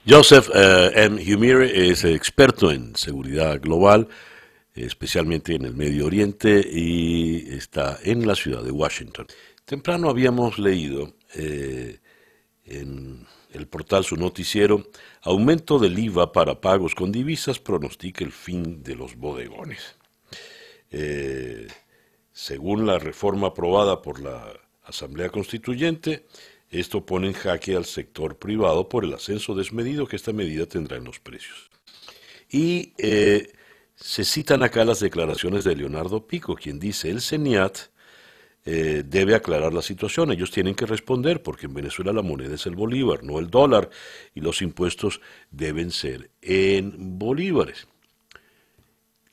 Joseph 0.08 0.50
eh, 0.54 0.91
M. 0.96 1.22
Humire 1.34 1.89
es 1.89 2.04
experto 2.04 2.72
en 2.72 2.96
seguridad 2.96 3.60
global, 3.62 4.08
especialmente 4.74 5.56
en 5.56 5.66
el 5.66 5.74
Medio 5.74 6.08
Oriente, 6.08 6.66
y 6.70 7.54
está 7.54 8.00
en 8.04 8.26
la 8.26 8.36
ciudad 8.36 8.64
de 8.64 8.72
Washington. 8.72 9.28
Temprano 9.66 10.10
habíamos 10.10 10.58
leído 10.58 11.14
eh, 11.36 12.00
en 12.66 13.26
el 13.52 13.68
portal 13.68 14.04
Su 14.04 14.16
Noticiero, 14.16 14.88
aumento 15.22 15.80
del 15.80 15.98
IVA 15.98 16.32
para 16.32 16.60
pagos 16.60 16.96
con 16.96 17.12
divisas 17.12 17.60
pronostica 17.60 18.24
el 18.24 18.32
fin 18.32 18.84
de 18.84 18.96
los 18.96 19.16
bodegones. 19.16 19.96
Eh, 20.92 21.68
según 22.32 22.86
la 22.86 23.00
reforma 23.00 23.48
aprobada 23.48 24.02
por 24.02 24.20
la 24.20 24.54
Asamblea 24.84 25.30
Constituyente, 25.30 26.26
esto 26.70 27.06
pone 27.06 27.28
en 27.28 27.34
jaque 27.34 27.76
al 27.76 27.86
sector 27.86 28.38
privado 28.38 28.90
por 28.90 29.06
el 29.06 29.14
ascenso 29.14 29.54
desmedido 29.54 30.08
que 30.08 30.16
esta 30.16 30.34
medida 30.34 30.66
tendrá 30.66 30.98
en 30.98 31.04
los 31.04 31.20
precios. 31.20 31.70
Y 32.50 32.94
eh, 32.98 33.52
se 33.96 34.26
citan 34.26 34.64
acá 34.64 34.84
las 34.84 35.00
declaraciones 35.00 35.64
de 35.64 35.76
Leonardo 35.76 36.26
Pico, 36.26 36.56
quien 36.56 36.80
dice, 36.80 37.10
el 37.10 37.22
CENIAT 37.22 37.93
eh, 38.66 39.03
debe 39.05 39.36
aclarar 39.36 39.74
la 39.74 39.82
situación, 39.82 40.32
ellos 40.32 40.51
tienen 40.51 40.74
que 40.74 40.86
responder 40.86 41.43
porque 41.43 41.66
en 41.66 41.74
Venezuela 41.74 42.14
la 42.14 42.22
moneda 42.22 42.55
es 42.55 42.66
el 42.66 42.76
bolívar, 42.76 43.24
no 43.24 43.39
el 43.39 43.49
dólar, 43.49 43.89
y 44.34 44.39
los 44.39 44.61
impuestos 44.61 45.20
deben 45.51 45.91
ser 45.91 46.32
en 46.41 47.20
bolívares. 47.20 47.88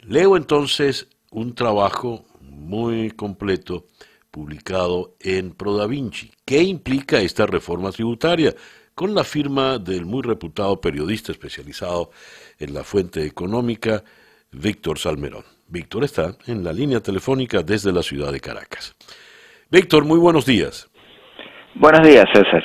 Leo 0.00 0.36
entonces 0.36 1.08
un 1.30 1.54
trabajo 1.54 2.24
muy 2.40 3.12
completo 3.12 3.86
publicado 4.30 5.16
en 5.20 5.52
ProDaVinci. 5.52 6.32
¿Qué 6.44 6.62
implica 6.62 7.20
esta 7.20 7.46
reforma 7.46 7.92
tributaria? 7.92 8.54
Con 8.94 9.14
la 9.14 9.24
firma 9.24 9.78
del 9.78 10.04
muy 10.06 10.22
reputado 10.22 10.80
periodista 10.80 11.32
especializado 11.32 12.10
en 12.58 12.74
la 12.74 12.84
fuente 12.84 13.24
económica, 13.24 14.02
Víctor 14.50 14.98
Salmerón. 14.98 15.44
Víctor 15.70 16.02
está 16.02 16.36
en 16.46 16.64
la 16.64 16.72
línea 16.72 17.00
telefónica 17.00 17.62
desde 17.62 17.92
la 17.92 18.02
ciudad 18.02 18.32
de 18.32 18.40
Caracas. 18.40 18.96
Víctor, 19.70 20.04
muy 20.04 20.18
buenos 20.18 20.44
días. 20.44 20.90
Buenos 21.76 22.06
días, 22.06 22.24
César. 22.32 22.62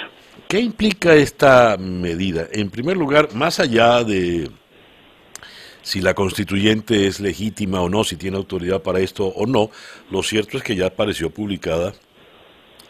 ¿Qué 0.47 0.59
implica 0.59 1.13
esta 1.13 1.77
medida? 1.77 2.47
En 2.51 2.71
primer 2.71 2.97
lugar, 2.97 3.33
más 3.35 3.59
allá 3.59 4.03
de 4.03 4.49
si 5.83 6.01
la 6.01 6.15
constituyente 6.15 7.05
es 7.05 7.19
legítima 7.19 7.81
o 7.81 7.89
no, 7.89 8.03
si 8.03 8.15
tiene 8.15 8.37
autoridad 8.37 8.81
para 8.81 8.99
esto 8.99 9.27
o 9.27 9.45
no. 9.45 9.69
Lo 10.09 10.23
cierto 10.23 10.57
es 10.57 10.63
que 10.63 10.75
ya 10.75 10.87
apareció 10.87 11.29
publicada 11.29 11.93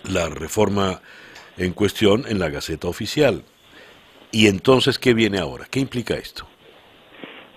la 0.06 0.30
reforma 0.30 1.02
en 1.58 1.74
cuestión 1.74 2.24
en 2.30 2.40
la 2.40 2.50
Gaceta 2.50 2.88
Oficial. 2.88 3.44
¿Y 4.32 4.48
entonces 4.48 4.98
qué 4.98 5.14
viene 5.14 5.40
ahora? 5.40 5.68
¿Qué 5.70 5.82
implica 5.82 6.16
esto? 6.16 6.48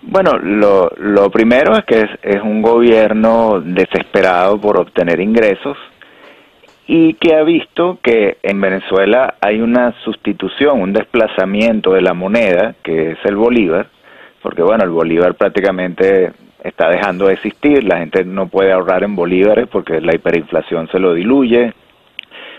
Bueno, 0.01 0.37
lo, 0.37 0.89
lo 0.97 1.29
primero 1.29 1.73
es 1.73 1.83
que 1.85 1.99
es, 1.99 2.09
es 2.23 2.41
un 2.41 2.61
gobierno 2.61 3.59
desesperado 3.59 4.59
por 4.59 4.79
obtener 4.79 5.19
ingresos 5.19 5.77
y 6.87 7.13
que 7.15 7.35
ha 7.35 7.43
visto 7.43 7.99
que 8.01 8.37
en 8.41 8.59
Venezuela 8.59 9.35
hay 9.41 9.61
una 9.61 9.93
sustitución, 10.03 10.81
un 10.81 10.91
desplazamiento 10.91 11.93
de 11.93 12.01
la 12.01 12.15
moneda, 12.15 12.73
que 12.81 13.11
es 13.11 13.19
el 13.25 13.35
bolívar, 13.35 13.87
porque 14.41 14.63
bueno, 14.63 14.85
el 14.85 14.89
bolívar 14.89 15.35
prácticamente 15.35 16.31
está 16.63 16.89
dejando 16.89 17.27
de 17.27 17.33
existir, 17.33 17.83
la 17.83 17.99
gente 17.99 18.23
no 18.25 18.47
puede 18.47 18.71
ahorrar 18.71 19.03
en 19.03 19.15
bolívares 19.15 19.67
porque 19.67 20.01
la 20.01 20.15
hiperinflación 20.15 20.87
se 20.87 20.97
lo 20.97 21.13
diluye, 21.13 21.73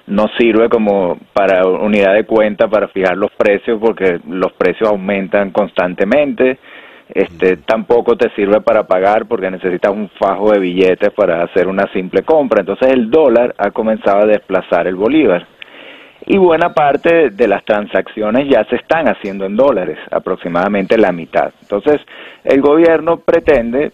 no 0.06 0.28
sirve 0.38 0.68
como 0.68 1.18
para 1.32 1.66
unidad 1.66 2.14
de 2.14 2.24
cuenta 2.24 2.68
para 2.68 2.86
fijar 2.86 3.16
los 3.16 3.32
precios 3.32 3.80
porque 3.80 4.20
los 4.28 4.52
precios 4.52 4.90
aumentan 4.90 5.50
constantemente, 5.50 6.58
este 7.14 7.56
tampoco 7.58 8.16
te 8.16 8.30
sirve 8.30 8.60
para 8.60 8.84
pagar 8.84 9.26
porque 9.26 9.50
necesitas 9.50 9.92
un 9.92 10.08
fajo 10.18 10.52
de 10.52 10.60
billetes 10.60 11.10
para 11.10 11.42
hacer 11.42 11.68
una 11.68 11.90
simple 11.92 12.22
compra, 12.22 12.60
entonces 12.60 12.88
el 12.92 13.10
dólar 13.10 13.54
ha 13.58 13.70
comenzado 13.70 14.22
a 14.22 14.26
desplazar 14.26 14.86
el 14.86 14.96
bolívar. 14.96 15.46
Y 16.26 16.36
buena 16.36 16.74
parte 16.74 17.30
de 17.30 17.48
las 17.48 17.64
transacciones 17.64 18.48
ya 18.48 18.64
se 18.64 18.76
están 18.76 19.08
haciendo 19.08 19.46
en 19.46 19.56
dólares, 19.56 19.98
aproximadamente 20.10 20.98
la 20.98 21.12
mitad. 21.12 21.52
Entonces, 21.62 22.00
el 22.44 22.60
gobierno 22.60 23.16
pretende 23.20 23.92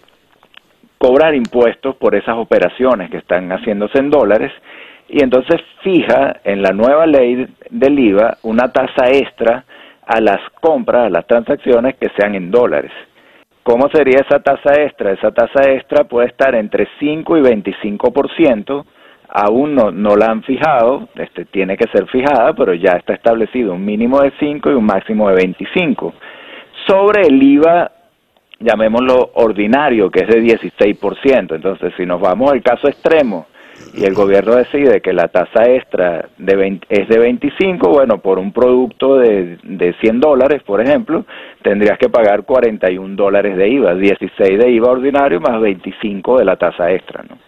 cobrar 0.99 1.35
impuestos 1.35 1.95
por 1.97 2.15
esas 2.15 2.37
operaciones 2.37 3.11
que 3.11 3.19
están 3.19 3.51
haciéndose 3.51 3.99
en 3.99 4.11
dólares 4.11 4.53
y 5.09 5.23
entonces 5.23 5.61
fija 5.83 6.41
en 6.43 6.63
la 6.63 6.71
nueva 6.71 7.07
ley 7.07 7.47
del 7.71 7.99
IVA 7.99 8.39
una 8.43 8.73
tasa 8.73 9.09
extra 9.13 9.65
a 10.07 10.21
las 10.21 10.39
compras, 10.61 11.07
a 11.07 11.11
las 11.11 11.27
transacciones 11.27 11.97
que 11.97 12.09
sean 12.17 12.35
en 12.35 12.51
dólares. 12.51 12.93
¿Cómo 13.63 13.89
sería 13.91 14.21
esa 14.21 14.41
tasa 14.41 14.81
extra? 14.81 15.13
Esa 15.13 15.33
tasa 15.33 15.71
extra 15.71 16.05
puede 16.05 16.29
estar 16.29 16.55
entre 16.55 16.87
5 17.01 17.37
y 17.37 17.41
25% 17.41 18.85
aún 19.29 19.75
no, 19.75 19.91
no 19.91 20.17
la 20.17 20.27
han 20.27 20.43
fijado, 20.43 21.09
este, 21.17 21.45
tiene 21.47 21.77
que 21.77 21.89
ser 21.91 22.07
fijada, 22.07 22.53
pero 22.55 22.75
ya 22.75 22.93
está 22.93 23.15
establecido 23.15 23.75
un 23.75 23.85
mínimo 23.85 24.21
de 24.21 24.33
5 24.39 24.71
y 24.71 24.75
un 24.75 24.85
máximo 24.85 25.29
de 25.29 25.35
25. 25.35 26.15
Sobre 26.87 27.23
el 27.27 27.43
IVA, 27.43 27.91
llamémoslo 28.61 29.33
ordinario, 29.35 30.11
que 30.11 30.21
es 30.25 30.29
de 30.29 30.43
16%. 30.43 31.55
Entonces, 31.55 31.93
si 31.97 32.07
nos 32.07 32.21
vamos 32.21 32.53
al 32.53 32.63
caso 32.63 32.89
extremo 32.89 33.47
y 33.97 34.05
el 34.05 34.13
gobierno 34.13 34.55
decide 34.57 35.01
que 35.01 35.15
la 35.15 35.29
tasa 35.29 35.65
extra 35.65 36.29
es 36.39 37.09
de 37.09 37.19
25, 37.19 37.89
bueno, 37.89 38.19
por 38.19 38.39
un 38.39 38.53
producto 38.53 39.17
de, 39.17 39.59
de 39.63 39.95
100 40.01 40.21
dólares, 40.21 40.63
por 40.65 40.83
ejemplo, 40.83 41.25
tendrías 41.63 41.99
que 41.99 42.11
pagar 42.11 42.45
41 42.45 43.17
dólares 43.17 43.57
de 43.57 43.69
IVA, 43.69 43.95
16 43.95 44.59
de 44.59 44.71
IVA 44.71 44.91
ordinario 44.91 45.41
más 45.41 45.59
25 45.63 46.39
de 46.39 46.45
la 46.45 46.57
tasa 46.57 46.93
extra, 46.93 47.25
¿no? 47.29 47.39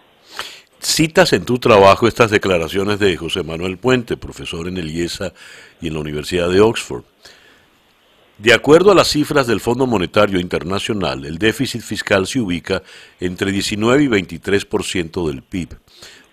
Citas 0.79 1.33
en 1.33 1.45
tu 1.45 1.59
trabajo 1.59 2.07
estas 2.07 2.31
declaraciones 2.31 2.99
de 2.99 3.15
José 3.15 3.43
Manuel 3.43 3.77
Puente, 3.77 4.17
profesor 4.17 4.67
en 4.67 4.77
el 4.77 4.89
IESA 4.89 5.33
y 5.81 5.89
en 5.89 5.93
la 5.93 5.99
Universidad 5.99 6.49
de 6.49 6.61
Oxford. 6.61 7.03
De 8.37 8.53
acuerdo 8.53 8.91
a 8.91 8.95
las 8.95 9.09
cifras 9.09 9.45
del 9.45 9.59
Fondo 9.59 9.85
Monetario 9.85 10.39
Internacional, 10.39 11.25
el 11.25 11.37
déficit 11.37 11.81
fiscal 11.81 12.25
se 12.25 12.39
ubica 12.39 12.81
entre 13.19 13.51
19 13.51 14.03
y 14.03 14.07
23% 14.07 15.27
del 15.27 15.43
PIB 15.43 15.75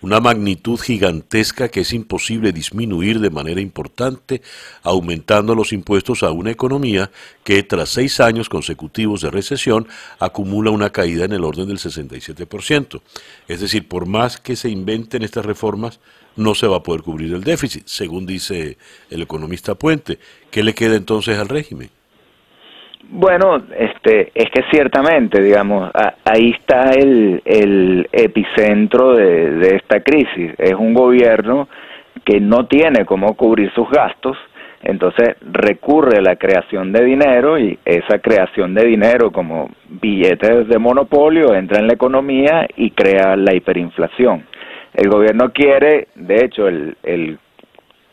una 0.01 0.19
magnitud 0.19 0.79
gigantesca 0.79 1.69
que 1.69 1.81
es 1.81 1.93
imposible 1.93 2.51
disminuir 2.51 3.19
de 3.19 3.29
manera 3.29 3.61
importante, 3.61 4.41
aumentando 4.83 5.55
los 5.55 5.73
impuestos 5.73 6.23
a 6.23 6.31
una 6.31 6.51
economía 6.51 7.09
que 7.43 7.63
tras 7.63 7.89
seis 7.89 8.19
años 8.19 8.49
consecutivos 8.49 9.21
de 9.21 9.31
recesión 9.31 9.87
acumula 10.19 10.71
una 10.71 10.91
caída 10.91 11.25
en 11.25 11.33
el 11.33 11.43
orden 11.43 11.67
del 11.67 11.79
67%. 11.79 13.01
Es 13.47 13.61
decir, 13.61 13.87
por 13.87 14.05
más 14.05 14.37
que 14.37 14.55
se 14.55 14.69
inventen 14.69 15.23
estas 15.23 15.45
reformas, 15.45 15.99
no 16.35 16.53
se 16.53 16.67
va 16.67 16.77
a 16.77 16.83
poder 16.83 17.01
cubrir 17.01 17.33
el 17.33 17.43
déficit, 17.43 17.87
según 17.87 18.25
dice 18.25 18.77
el 19.09 19.21
economista 19.23 19.75
Puente. 19.75 20.19
¿Qué 20.51 20.63
le 20.63 20.75
queda 20.75 20.95
entonces 20.95 21.37
al 21.37 21.49
régimen? 21.49 21.89
Bueno, 23.09 23.57
este, 23.77 24.31
es 24.35 24.49
que 24.51 24.63
ciertamente, 24.69 25.41
digamos, 25.41 25.89
ahí 26.25 26.51
está 26.59 26.91
el, 26.91 27.41
el 27.45 28.07
epicentro 28.11 29.15
de, 29.15 29.51
de, 29.51 29.75
esta 29.77 30.01
crisis. 30.01 30.53
Es 30.57 30.73
un 30.73 30.93
gobierno 30.93 31.69
que 32.25 32.41
no 32.41 32.65
tiene 32.67 33.05
cómo 33.05 33.35
cubrir 33.35 33.71
sus 33.73 33.89
gastos, 33.89 34.37
entonces 34.83 35.35
recurre 35.41 36.17
a 36.17 36.21
la 36.21 36.35
creación 36.35 36.91
de 36.91 37.05
dinero 37.05 37.57
y 37.57 37.79
esa 37.85 38.19
creación 38.19 38.73
de 38.73 38.85
dinero 38.85 39.31
como 39.31 39.69
billetes 39.87 40.67
de 40.67 40.77
monopolio 40.77 41.55
entra 41.55 41.79
en 41.79 41.87
la 41.87 41.93
economía 41.93 42.67
y 42.75 42.91
crea 42.91 43.37
la 43.37 43.55
hiperinflación. 43.55 44.45
El 44.93 45.09
gobierno 45.09 45.51
quiere, 45.51 46.07
de 46.15 46.43
hecho, 46.43 46.67
el, 46.67 46.97
el 47.03 47.39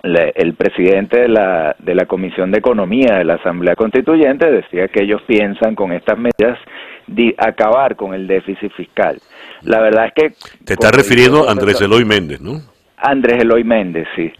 el 0.05 0.55
presidente 0.55 1.21
de 1.21 1.29
la, 1.29 1.75
de 1.79 1.95
la 1.95 2.05
Comisión 2.05 2.51
de 2.51 2.59
Economía 2.59 3.17
de 3.17 3.25
la 3.25 3.35
Asamblea 3.35 3.75
Constituyente 3.75 4.51
decía 4.51 4.89
que 4.89 5.03
ellos 5.03 5.23
piensan 5.27 5.75
con 5.75 5.93
estas 5.93 6.19
medidas 6.19 6.59
de 7.07 7.35
acabar 7.39 7.97
con 7.97 8.15
el 8.15 8.27
déficit 8.27 8.71
fiscal. 8.73 9.19
La 9.63 9.81
verdad 9.81 10.07
es 10.07 10.13
que... 10.13 10.31
Te 10.65 10.75
está 10.75 10.91
refiriendo 10.91 11.49
a 11.49 11.53
Andrés 11.53 11.81
Eloy 11.81 12.05
Méndez, 12.05 12.41
¿no? 12.41 12.61
Andrés 12.97 13.43
Eloy 13.43 13.65
Méndez, 13.65 14.07
sí. 14.15 14.31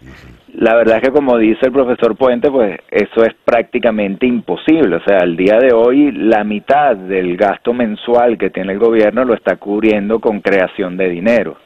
La 0.53 0.75
verdad 0.75 0.97
es 0.97 1.03
que 1.03 1.11
como 1.11 1.37
dice 1.37 1.65
el 1.65 1.71
profesor 1.71 2.15
Puente, 2.15 2.49
pues 2.49 2.79
eso 2.89 3.25
es 3.25 3.33
prácticamente 3.43 4.25
imposible. 4.25 4.95
O 4.95 5.03
sea, 5.03 5.17
al 5.17 5.35
día 5.35 5.59
de 5.59 5.73
hoy 5.73 6.11
la 6.11 6.43
mitad 6.43 6.95
del 6.95 7.35
gasto 7.35 7.73
mensual 7.73 8.37
que 8.37 8.51
tiene 8.51 8.73
el 8.73 8.79
gobierno 8.79 9.25
lo 9.25 9.33
está 9.33 9.57
cubriendo 9.57 10.19
con 10.19 10.39
creación 10.39 10.95
de 10.95 11.09
dinero. 11.09 11.57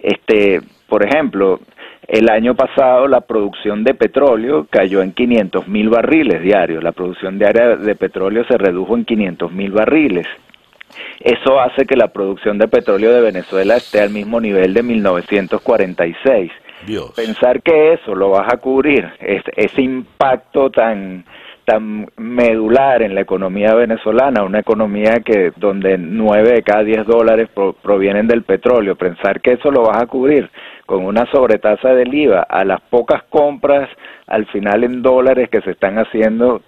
Este, 0.00 0.60
por 0.88 1.06
ejemplo, 1.06 1.60
el 2.08 2.28
año 2.28 2.54
pasado 2.54 3.08
la 3.08 3.22
producción 3.22 3.84
de 3.84 3.94
petróleo 3.94 4.66
cayó 4.68 5.02
en 5.02 5.12
500 5.12 5.68
mil 5.68 5.88
barriles 5.88 6.42
diarios. 6.42 6.82
La 6.82 6.92
producción 6.92 7.38
diaria 7.38 7.76
de 7.76 7.94
petróleo 7.94 8.44
se 8.44 8.58
redujo 8.58 8.96
en 8.96 9.04
500 9.04 9.52
mil 9.52 9.72
barriles. 9.72 10.26
Eso 11.20 11.60
hace 11.60 11.86
que 11.86 11.96
la 11.96 12.08
producción 12.08 12.58
de 12.58 12.68
petróleo 12.68 13.12
de 13.12 13.20
Venezuela 13.20 13.76
esté 13.76 14.00
al 14.00 14.10
mismo 14.10 14.40
nivel 14.40 14.74
de 14.74 14.82
1946. 14.82 16.52
Pensar 17.16 17.62
que 17.62 17.94
eso 17.94 18.14
lo 18.14 18.30
vas 18.30 18.52
a 18.52 18.58
cubrir, 18.58 19.10
ese 19.20 19.82
impacto 19.82 20.70
tan 20.70 21.24
tan 21.64 22.06
medular 22.18 23.00
en 23.00 23.14
la 23.14 23.22
economía 23.22 23.74
venezolana, 23.74 24.42
una 24.42 24.58
economía 24.58 25.20
que 25.24 25.50
donde 25.56 25.96
nueve 25.96 26.52
de 26.52 26.62
cada 26.62 26.82
diez 26.82 27.06
dólares 27.06 27.48
provienen 27.82 28.28
del 28.28 28.42
petróleo, 28.42 28.96
pensar 28.96 29.40
que 29.40 29.52
eso 29.52 29.70
lo 29.70 29.84
vas 29.84 30.02
a 30.02 30.06
cubrir 30.06 30.50
con 30.86 31.04
una 31.04 31.26
sobretasa 31.32 31.94
del 31.94 32.12
IVA 32.14 32.40
a 32.42 32.64
las 32.64 32.80
pocas 32.82 33.22
compras 33.24 33.88
al 34.26 34.46
final 34.46 34.84
en 34.84 35.02
dólares 35.02 35.48
que 35.50 35.60
se 35.62 35.72
están 35.72 35.98
haciendo 35.98 36.62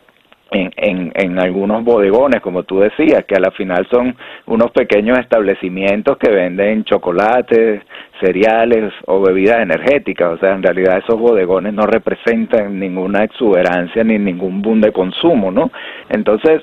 en, 0.51 0.71
en, 0.77 1.12
en, 1.14 1.39
algunos 1.41 1.83
bodegones, 1.83 2.41
como 2.41 2.62
tú 2.62 2.79
decías, 2.79 3.25
que 3.25 3.35
a 3.35 3.41
la 3.41 3.51
final 3.51 3.87
son 3.91 4.14
unos 4.47 4.71
pequeños 4.71 5.19
establecimientos 5.19 6.19
que 6.19 6.31
venden 6.31 6.85
chocolates, 6.85 7.83
cereales 8.21 8.93
o 9.07 9.21
bebidas 9.21 9.59
energéticas. 9.61 10.35
O 10.35 10.39
sea, 10.39 10.55
en 10.55 10.62
realidad 10.62 10.99
esos 10.99 11.19
bodegones 11.19 11.75
no 11.75 11.83
representan 11.83 12.79
ninguna 12.79 13.25
exuberancia 13.25 14.05
ni 14.05 14.19
ningún 14.19 14.62
boom 14.62 14.81
de 14.81 14.93
consumo, 14.93 15.51
¿no? 15.51 15.71
Entonces, 16.09 16.62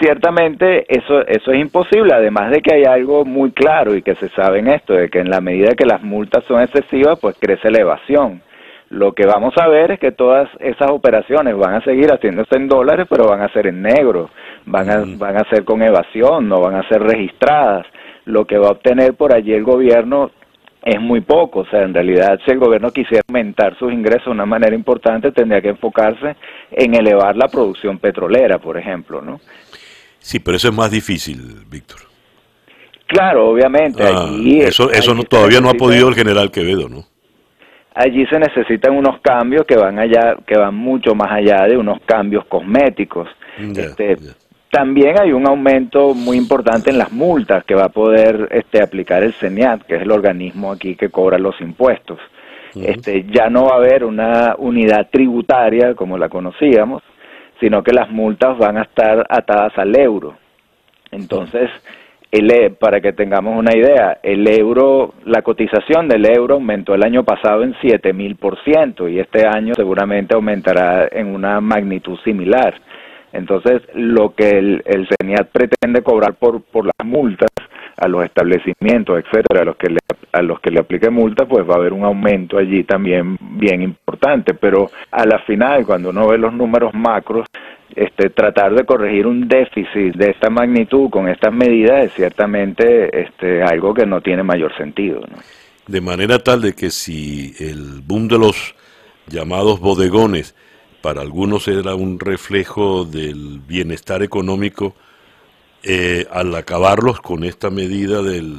ciertamente 0.00 0.84
eso, 0.88 1.26
eso 1.26 1.52
es 1.52 1.60
imposible, 1.60 2.14
además 2.14 2.50
de 2.50 2.60
que 2.60 2.74
hay 2.74 2.84
algo 2.84 3.24
muy 3.24 3.52
claro 3.52 3.94
y 3.94 4.02
que 4.02 4.14
se 4.16 4.28
sabe 4.30 4.60
en 4.60 4.68
esto, 4.68 4.94
de 4.94 5.08
que 5.08 5.20
en 5.20 5.30
la 5.30 5.40
medida 5.40 5.74
que 5.76 5.86
las 5.86 6.02
multas 6.02 6.44
son 6.44 6.62
excesivas, 6.62 7.18
pues 7.20 7.36
crece 7.38 7.70
la 7.70 7.80
evasión. 7.80 8.42
Lo 8.90 9.12
que 9.12 9.26
vamos 9.26 9.54
a 9.56 9.66
ver 9.68 9.92
es 9.92 9.98
que 9.98 10.12
todas 10.12 10.48
esas 10.60 10.90
operaciones 10.90 11.56
van 11.56 11.74
a 11.74 11.80
seguir 11.80 12.10
haciéndose 12.10 12.56
en 12.56 12.68
dólares, 12.68 13.06
pero 13.10 13.26
van 13.26 13.40
a 13.40 13.48
ser 13.48 13.66
en 13.66 13.82
negro, 13.82 14.30
van 14.66 14.90
a, 14.90 15.04
van 15.16 15.36
a 15.36 15.48
ser 15.50 15.64
con 15.64 15.82
evasión, 15.82 16.48
no 16.48 16.60
van 16.60 16.76
a 16.76 16.88
ser 16.88 17.02
registradas. 17.02 17.86
Lo 18.26 18.44
que 18.44 18.58
va 18.58 18.68
a 18.68 18.72
obtener 18.72 19.14
por 19.14 19.34
allí 19.34 19.52
el 19.52 19.64
gobierno 19.64 20.30
es 20.84 21.00
muy 21.00 21.22
poco, 21.22 21.60
o 21.60 21.66
sea, 21.66 21.82
en 21.82 21.94
realidad 21.94 22.38
si 22.44 22.50
el 22.50 22.58
gobierno 22.58 22.90
quisiera 22.90 23.22
aumentar 23.26 23.74
sus 23.78 23.90
ingresos 23.90 24.26
de 24.26 24.32
una 24.32 24.44
manera 24.44 24.74
importante, 24.74 25.32
tendría 25.32 25.62
que 25.62 25.70
enfocarse 25.70 26.36
en 26.70 26.94
elevar 26.94 27.36
la 27.36 27.48
producción 27.48 27.98
petrolera, 27.98 28.58
por 28.58 28.76
ejemplo, 28.76 29.22
¿no? 29.22 29.40
Sí, 30.24 30.38
pero 30.38 30.56
eso 30.56 30.68
es 30.68 30.74
más 30.74 30.90
difícil, 30.90 31.36
Víctor. 31.70 31.98
Claro, 33.06 33.50
obviamente. 33.50 34.02
Ah, 34.02 34.30
eso 34.62 34.90
eso 34.90 35.14
no, 35.14 35.22
todavía 35.24 35.60
no 35.60 35.68
ha 35.68 35.74
podido 35.74 36.08
el 36.08 36.14
general 36.14 36.50
Quevedo, 36.50 36.88
¿no? 36.88 37.04
Allí 37.94 38.24
se 38.26 38.38
necesitan 38.38 38.96
unos 38.96 39.20
cambios 39.20 39.66
que 39.66 39.76
van 39.76 39.98
allá, 39.98 40.36
que 40.46 40.56
van 40.56 40.74
mucho 40.74 41.14
más 41.14 41.30
allá 41.30 41.64
de 41.64 41.76
unos 41.76 41.98
cambios 42.06 42.46
cosméticos. 42.46 43.28
este, 43.76 44.16
También 44.70 45.20
hay 45.20 45.30
un 45.32 45.46
aumento 45.46 46.14
muy 46.14 46.38
importante 46.38 46.90
en 46.90 46.96
las 46.96 47.12
multas 47.12 47.62
que 47.64 47.74
va 47.74 47.84
a 47.84 47.88
poder 47.90 48.48
este, 48.50 48.80
aplicar 48.80 49.22
el 49.22 49.34
CENIAT, 49.34 49.82
que 49.82 49.96
es 49.96 50.02
el 50.02 50.10
organismo 50.10 50.72
aquí 50.72 50.96
que 50.96 51.10
cobra 51.10 51.36
los 51.36 51.60
impuestos. 51.60 52.18
este, 52.74 53.26
ya 53.30 53.50
no 53.50 53.66
va 53.66 53.74
a 53.74 53.76
haber 53.76 54.04
una 54.04 54.54
unidad 54.56 55.10
tributaria 55.12 55.94
como 55.94 56.16
la 56.16 56.30
conocíamos, 56.30 57.02
sino 57.64 57.82
que 57.82 57.94
las 57.94 58.10
multas 58.10 58.58
van 58.58 58.76
a 58.76 58.82
estar 58.82 59.24
atadas 59.26 59.72
al 59.78 59.98
euro. 59.98 60.36
Entonces, 61.10 61.70
el, 62.30 62.52
e, 62.52 62.68
para 62.68 63.00
que 63.00 63.14
tengamos 63.14 63.58
una 63.58 63.74
idea, 63.74 64.18
el 64.22 64.46
euro, 64.46 65.14
la 65.24 65.40
cotización 65.40 66.06
del 66.06 66.26
euro 66.26 66.56
aumentó 66.56 66.94
el 66.94 67.02
año 67.02 67.24
pasado 67.24 67.62
en 67.62 67.72
7000% 67.76 69.10
y 69.10 69.18
este 69.18 69.46
año 69.46 69.72
seguramente 69.74 70.34
aumentará 70.34 71.08
en 71.10 71.34
una 71.34 71.58
magnitud 71.62 72.18
similar. 72.22 72.74
Entonces, 73.32 73.80
lo 73.94 74.34
que 74.34 74.50
el, 74.50 74.82
el 74.84 75.08
CENIAT 75.08 75.48
pretende 75.48 76.02
cobrar 76.02 76.34
por, 76.34 76.60
por 76.64 76.84
las 76.84 77.06
multas 77.06 77.48
a 77.96 78.08
los 78.08 78.24
establecimientos, 78.24 79.18
etcétera, 79.18 79.62
a 79.62 79.64
los 79.64 79.76
que 79.76 79.88
le, 79.88 79.98
a 80.32 80.42
los 80.42 80.60
que 80.60 80.70
le 80.70 80.80
aplique 80.80 81.10
multa, 81.10 81.46
pues 81.46 81.68
va 81.68 81.74
a 81.74 81.78
haber 81.78 81.92
un 81.92 82.04
aumento 82.04 82.58
allí 82.58 82.84
también 82.84 83.38
bien 83.40 83.82
importante, 83.82 84.54
pero 84.54 84.90
a 85.10 85.24
la 85.24 85.38
final 85.40 85.86
cuando 85.86 86.10
uno 86.10 86.28
ve 86.28 86.38
los 86.38 86.52
números 86.52 86.92
macros, 86.94 87.46
este 87.94 88.30
tratar 88.30 88.74
de 88.74 88.84
corregir 88.84 89.26
un 89.26 89.46
déficit 89.46 90.16
de 90.16 90.30
esta 90.30 90.50
magnitud 90.50 91.10
con 91.10 91.28
estas 91.28 91.52
medidas 91.54 92.06
es 92.06 92.14
ciertamente 92.14 93.20
este 93.22 93.62
algo 93.62 93.94
que 93.94 94.06
no 94.06 94.20
tiene 94.20 94.42
mayor 94.42 94.76
sentido, 94.76 95.20
De 95.86 96.00
manera 96.00 96.38
tal 96.38 96.62
de 96.62 96.72
que 96.72 96.90
si 96.90 97.54
el 97.60 98.00
boom 98.04 98.26
de 98.26 98.38
los 98.38 98.74
llamados 99.28 99.80
bodegones 99.80 100.56
para 101.02 101.20
algunos 101.20 101.68
era 101.68 101.94
un 101.94 102.18
reflejo 102.18 103.04
del 103.04 103.60
bienestar 103.60 104.22
económico 104.22 104.94
eh, 105.84 106.26
al 106.30 106.54
acabarlos 106.54 107.20
con 107.20 107.44
esta 107.44 107.70
medida 107.70 108.22
del, 108.22 108.54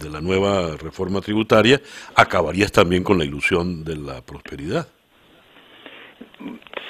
de 0.00 0.10
la 0.10 0.20
nueva 0.20 0.76
reforma 0.82 1.20
tributaria, 1.20 1.80
acabarías 2.14 2.72
también 2.72 3.02
con 3.02 3.18
la 3.18 3.24
ilusión 3.24 3.84
de 3.84 3.96
la 3.96 4.20
prosperidad. 4.22 4.86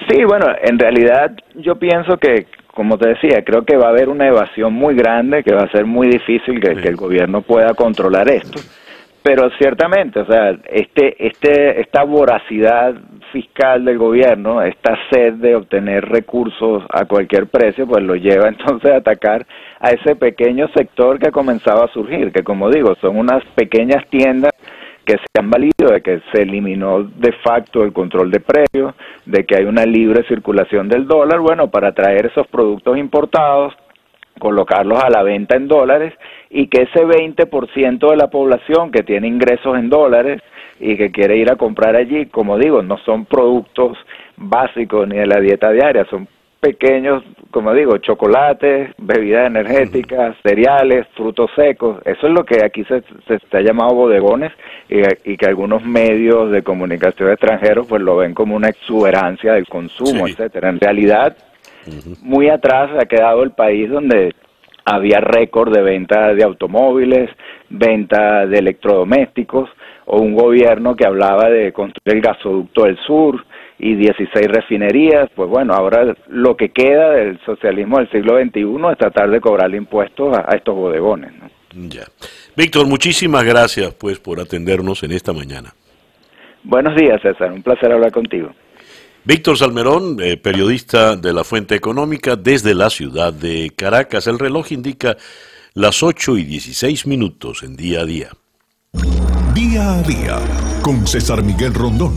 Sí, 0.08 0.24
bueno, 0.24 0.46
en 0.62 0.78
realidad 0.78 1.36
yo 1.54 1.76
pienso 1.76 2.16
que, 2.16 2.46
como 2.72 2.98
te 2.98 3.08
decía, 3.08 3.42
creo 3.44 3.64
que 3.64 3.76
va 3.76 3.86
a 3.86 3.90
haber 3.90 4.08
una 4.08 4.28
evasión 4.28 4.72
muy 4.72 4.94
grande, 4.94 5.42
que 5.42 5.54
va 5.54 5.62
a 5.62 5.70
ser 5.70 5.84
muy 5.84 6.08
difícil 6.08 6.60
que, 6.60 6.74
que 6.76 6.88
el 6.88 6.96
gobierno 6.96 7.42
pueda 7.42 7.74
controlar 7.74 8.30
esto. 8.30 8.60
Pero 9.22 9.50
ciertamente, 9.58 10.20
o 10.20 10.26
sea, 10.26 10.56
este, 10.70 11.26
este, 11.26 11.80
esta 11.80 12.04
voracidad 12.04 12.94
fiscal 13.36 13.84
del 13.84 13.98
gobierno, 13.98 14.62
esta 14.62 14.96
sed 15.10 15.34
de 15.34 15.54
obtener 15.56 16.08
recursos 16.08 16.82
a 16.88 17.04
cualquier 17.04 17.48
precio, 17.48 17.86
pues 17.86 18.02
lo 18.02 18.14
lleva 18.14 18.48
entonces 18.48 18.90
a 18.90 18.96
atacar 18.96 19.46
a 19.78 19.90
ese 19.90 20.16
pequeño 20.16 20.68
sector 20.74 21.18
que 21.18 21.28
ha 21.28 21.32
comenzado 21.32 21.84
a 21.84 21.92
surgir, 21.92 22.32
que 22.32 22.42
como 22.42 22.70
digo, 22.70 22.94
son 23.02 23.18
unas 23.18 23.44
pequeñas 23.54 24.06
tiendas 24.08 24.52
que 25.04 25.16
se 25.18 25.38
han 25.38 25.50
valido 25.50 25.92
de 25.92 26.00
que 26.00 26.22
se 26.32 26.42
eliminó 26.42 27.02
de 27.02 27.32
facto 27.44 27.84
el 27.84 27.92
control 27.92 28.30
de 28.30 28.40
precios, 28.40 28.94
de 29.26 29.44
que 29.44 29.56
hay 29.56 29.64
una 29.66 29.84
libre 29.84 30.24
circulación 30.26 30.88
del 30.88 31.06
dólar, 31.06 31.40
bueno, 31.40 31.68
para 31.68 31.92
traer 31.92 32.26
esos 32.26 32.46
productos 32.46 32.96
importados, 32.96 33.74
colocarlos 34.38 34.98
a 35.02 35.10
la 35.10 35.22
venta 35.22 35.56
en 35.56 35.68
dólares 35.68 36.14
y 36.48 36.68
que 36.68 36.82
ese 36.84 37.04
20% 37.04 38.10
de 38.10 38.16
la 38.16 38.28
población 38.28 38.90
que 38.90 39.02
tiene 39.02 39.28
ingresos 39.28 39.76
en 39.76 39.90
dólares 39.90 40.42
y 40.80 40.96
que 40.96 41.10
quiere 41.10 41.36
ir 41.36 41.50
a 41.50 41.56
comprar 41.56 41.96
allí, 41.96 42.26
como 42.26 42.58
digo, 42.58 42.82
no 42.82 42.98
son 42.98 43.24
productos 43.24 43.96
básicos 44.36 45.08
ni 45.08 45.16
de 45.16 45.26
la 45.26 45.40
dieta 45.40 45.70
diaria, 45.70 46.04
son 46.10 46.28
pequeños, 46.60 47.22
como 47.50 47.72
digo, 47.74 47.98
chocolates, 47.98 48.90
bebidas 48.98 49.46
energéticas, 49.46 50.36
cereales, 50.42 51.06
frutos 51.14 51.50
secos. 51.54 52.00
Eso 52.04 52.26
es 52.26 52.32
lo 52.32 52.44
que 52.44 52.64
aquí 52.64 52.84
se, 52.84 53.02
se, 53.26 53.56
ha 53.56 53.60
llamado 53.60 53.94
bodegones 53.94 54.52
y, 54.88 55.36
que 55.36 55.46
algunos 55.46 55.84
medios 55.84 56.50
de 56.50 56.62
comunicación 56.62 57.30
extranjeros 57.30 57.86
pues 57.86 58.02
lo 58.02 58.16
ven 58.16 58.34
como 58.34 58.56
una 58.56 58.68
exuberancia 58.68 59.52
del 59.52 59.68
consumo, 59.68 60.26
etcétera. 60.26 60.70
En 60.70 60.80
realidad, 60.80 61.36
muy 62.22 62.48
atrás 62.48 62.90
ha 63.00 63.06
quedado 63.06 63.42
el 63.42 63.52
país 63.52 63.88
donde 63.90 64.34
había 64.84 65.20
récord 65.20 65.72
de 65.72 65.82
venta 65.82 66.34
de 66.34 66.44
automóviles, 66.44 67.30
venta 67.68 68.46
de 68.46 68.58
electrodomésticos, 68.58 69.68
o 70.06 70.20
un 70.20 70.34
gobierno 70.34 70.94
que 70.96 71.04
hablaba 71.04 71.50
de 71.50 71.72
construir 71.72 72.16
el 72.16 72.22
gasoducto 72.22 72.84
del 72.84 72.96
sur 73.06 73.44
y 73.78 73.94
16 73.94 74.46
refinerías, 74.46 75.28
pues 75.34 75.50
bueno, 75.50 75.74
ahora 75.74 76.16
lo 76.28 76.56
que 76.56 76.70
queda 76.70 77.10
del 77.10 77.38
socialismo 77.44 77.98
del 77.98 78.10
siglo 78.10 78.38
XXI 78.40 78.92
es 78.92 78.98
tratar 78.98 79.30
de 79.30 79.40
cobrar 79.40 79.74
impuestos 79.74 80.36
a, 80.36 80.56
estos 80.56 80.74
bodegones. 80.74 81.32
Ya. 81.74 82.04
Víctor, 82.56 82.86
muchísimas 82.86 83.44
gracias 83.44 83.92
pues 83.94 84.18
por 84.18 84.40
atendernos 84.40 85.02
en 85.02 85.12
esta 85.12 85.32
mañana. 85.32 85.74
Buenos 86.62 86.96
días, 86.96 87.20
César, 87.20 87.52
un 87.52 87.62
placer 87.62 87.92
hablar 87.92 88.12
contigo. 88.12 88.50
Víctor 89.24 89.58
Salmerón, 89.58 90.18
eh, 90.22 90.36
periodista 90.36 91.16
de 91.16 91.32
la 91.32 91.42
Fuente 91.42 91.74
Económica 91.74 92.36
desde 92.36 92.74
la 92.74 92.90
ciudad 92.90 93.32
de 93.32 93.72
Caracas. 93.76 94.28
El 94.28 94.38
reloj 94.38 94.70
indica 94.70 95.16
las 95.74 96.02
8 96.02 96.38
y 96.38 96.44
16 96.44 97.06
minutos 97.08 97.64
en 97.64 97.76
día 97.76 98.02
a 98.02 98.04
día. 98.04 98.28
Día 99.54 99.94
a 99.94 100.02
día 100.02 100.38
con 100.82 101.06
César 101.06 101.42
Miguel 101.42 101.74
Rondón. 101.74 102.14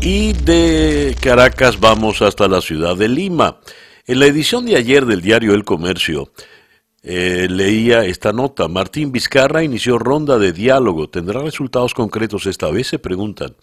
Y 0.00 0.32
de 0.32 1.16
Caracas 1.20 1.80
vamos 1.80 2.22
hasta 2.22 2.48
la 2.48 2.60
ciudad 2.60 2.96
de 2.96 3.08
Lima. 3.08 3.58
En 4.06 4.20
la 4.20 4.26
edición 4.26 4.66
de 4.66 4.76
ayer 4.76 5.06
del 5.06 5.20
diario 5.20 5.54
El 5.54 5.64
Comercio 5.64 6.30
eh, 7.02 7.46
leía 7.50 8.04
esta 8.04 8.32
nota. 8.32 8.68
Martín 8.68 9.12
Vizcarra 9.12 9.62
inició 9.62 9.98
ronda 9.98 10.38
de 10.38 10.52
diálogo. 10.52 11.08
¿Tendrá 11.08 11.40
resultados 11.42 11.94
concretos 11.94 12.46
esta 12.46 12.70
vez? 12.70 12.88
Se 12.88 12.98
preguntan. 12.98 13.56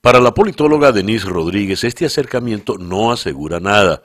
Para 0.00 0.20
la 0.20 0.34
politóloga 0.34 0.92
Denise 0.92 1.28
Rodríguez, 1.28 1.84
este 1.84 2.06
acercamiento 2.06 2.76
no 2.78 3.12
asegura 3.12 3.60
nada. 3.60 4.02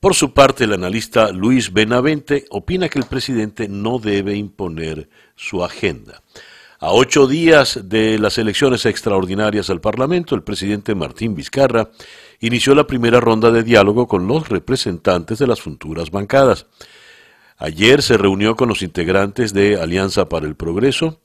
Por 0.00 0.14
su 0.14 0.32
parte, 0.32 0.64
el 0.64 0.74
analista 0.74 1.32
Luis 1.32 1.72
Benavente 1.72 2.44
opina 2.50 2.88
que 2.88 3.00
el 3.00 3.06
presidente 3.06 3.66
no 3.68 3.98
debe 3.98 4.36
imponer 4.36 5.08
su 5.34 5.64
agenda. 5.64 6.22
A 6.80 6.92
ocho 6.92 7.26
días 7.26 7.80
de 7.84 8.20
las 8.20 8.38
elecciones 8.38 8.86
extraordinarias 8.86 9.68
al 9.68 9.80
Parlamento, 9.80 10.36
el 10.36 10.44
presidente 10.44 10.94
Martín 10.94 11.34
Vizcarra 11.34 11.90
inició 12.38 12.72
la 12.76 12.86
primera 12.86 13.18
ronda 13.18 13.50
de 13.50 13.64
diálogo 13.64 14.06
con 14.06 14.28
los 14.28 14.48
representantes 14.48 15.40
de 15.40 15.48
las 15.48 15.60
futuras 15.60 16.12
bancadas. 16.12 16.66
Ayer 17.56 18.00
se 18.00 18.16
reunió 18.16 18.54
con 18.54 18.68
los 18.68 18.82
integrantes 18.82 19.52
de 19.52 19.80
Alianza 19.80 20.28
para 20.28 20.46
el 20.46 20.54
Progreso, 20.54 21.20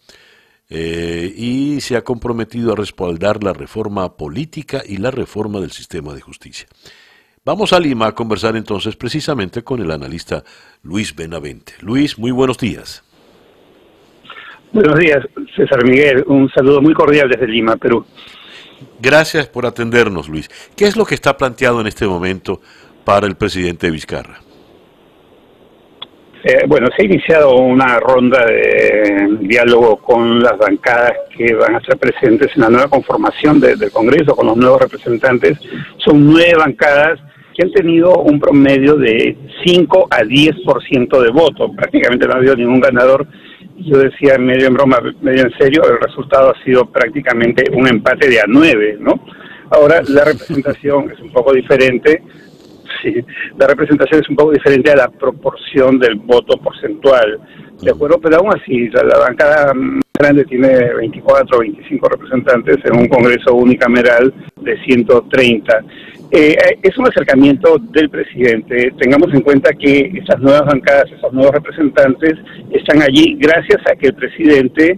eh, 0.70 1.32
y 1.38 1.82
se 1.82 1.98
ha 1.98 2.04
comprometido 2.04 2.74
a 2.74 2.76
respaldar 2.76 3.44
la 3.44 3.54
reforma 3.54 4.18
política 4.18 4.82
y 4.84 4.98
la 4.98 5.12
reforma 5.12 5.60
del 5.60 5.72
sistema 5.72 6.16
de 6.16 6.22
justicia. 6.22 6.68
Vamos 7.46 7.74
a 7.74 7.80
Lima 7.80 8.08
a 8.08 8.16
conversar 8.16 8.56
entonces 8.56 8.96
precisamente 8.96 9.64
con 9.64 9.82
el 9.82 9.92
analista 9.92 10.44
Luis 10.82 11.14
Benavente. 11.14 11.74
Luis, 11.82 12.18
muy 12.18 12.32
buenos 12.32 12.58
días. 12.58 13.04
Buenos 14.74 14.98
días, 14.98 15.20
César 15.56 15.86
Miguel. 15.86 16.24
Un 16.26 16.50
saludo 16.50 16.82
muy 16.82 16.96
cordial 16.96 17.30
desde 17.30 17.48
Lima, 17.48 17.76
Perú. 17.76 18.04
Gracias 19.00 19.48
por 19.48 19.68
atendernos, 19.68 20.28
Luis. 20.28 20.50
¿Qué 20.76 20.86
es 20.86 20.98
lo 20.98 21.06
que 21.06 21.14
está 21.14 21.38
planteado 21.38 21.80
en 21.80 21.86
este 21.86 22.08
momento 22.08 22.60
para 23.06 23.28
el 23.28 23.36
presidente 23.36 23.92
Vizcarra? 23.92 24.40
Eh, 26.44 26.64
bueno, 26.68 26.88
se 26.96 27.04
ha 27.04 27.06
iniciado 27.06 27.56
una 27.56 28.00
ronda 28.00 28.44
de 28.48 29.38
diálogo 29.42 29.98
con 29.98 30.42
las 30.42 30.58
bancadas 30.58 31.14
que 31.38 31.54
van 31.54 31.76
a 31.76 31.80
ser 31.82 31.98
presentes 31.98 32.50
en 32.56 32.64
la 32.64 32.70
nueva 32.70 32.88
conformación 32.88 33.60
del 33.60 33.92
Congreso, 33.92 34.36
con 34.36 34.48
los 34.48 34.58
nuevos 34.58 34.82
representantes. 34.82 35.60
Son 36.04 36.26
nueve 36.26 36.56
bancadas 36.58 37.20
que 37.56 37.62
han 37.62 37.72
tenido 37.72 38.18
un 38.18 38.40
promedio 38.40 38.96
de 38.96 39.38
5 39.64 40.08
a 40.10 40.22
10% 40.24 41.22
de 41.22 41.32
voto. 41.32 41.72
Prácticamente 41.72 42.28
no 42.28 42.34
ha 42.34 42.38
habido 42.38 42.56
ningún 42.56 42.82
ganador. 42.82 43.28
Yo 43.78 43.98
decía 43.98 44.38
medio 44.38 44.68
en 44.68 44.74
broma, 44.74 45.00
medio 45.22 45.44
en 45.44 45.58
serio, 45.58 45.84
el 45.90 46.00
resultado 46.00 46.52
ha 46.52 46.64
sido 46.64 46.86
prácticamente 46.86 47.64
un 47.74 47.88
empate 47.88 48.30
de 48.30 48.40
a 48.40 48.46
9, 48.48 48.98
¿no? 49.00 49.20
Ahora 49.70 50.02
la 50.08 50.26
representación 50.26 51.12
es 51.12 51.20
un 51.20 51.32
poco 51.32 51.54
diferente 51.54 52.22
sí, 53.04 53.14
la 53.58 53.68
representación 53.68 54.22
es 54.22 54.30
un 54.30 54.36
poco 54.36 54.52
diferente 54.52 54.92
a 54.92 54.96
la 54.96 55.10
proporción 55.10 56.00
del 56.00 56.16
voto 56.16 56.58
porcentual, 56.58 57.40
¿de 57.82 57.92
acuerdo? 57.92 58.20
Pero 58.22 58.38
aún 58.38 58.54
así, 58.54 58.90
la, 58.90 59.20
bancada 59.20 59.74
grande 60.18 60.46
tiene 60.46 60.94
24 60.96 61.58
o 61.58 61.62
25 61.62 62.10
representantes 62.10 62.78
en 62.86 62.98
un 62.98 63.08
Congreso 63.08 63.54
unicameral 63.54 64.34
de 64.62 64.78
130. 64.86 65.84
Eh, 66.36 66.58
es 66.82 66.98
un 66.98 67.08
acercamiento 67.08 67.78
del 67.78 68.10
presidente. 68.10 68.92
Tengamos 68.98 69.32
en 69.36 69.42
cuenta 69.42 69.72
que 69.72 70.12
esas 70.16 70.40
nuevas 70.40 70.66
bancadas, 70.66 71.06
esos 71.12 71.32
nuevos 71.32 71.54
representantes 71.54 72.40
están 72.72 73.04
allí 73.04 73.38
gracias 73.40 73.80
a 73.86 73.96
que 73.96 74.08
el 74.08 74.16
presidente 74.16 74.98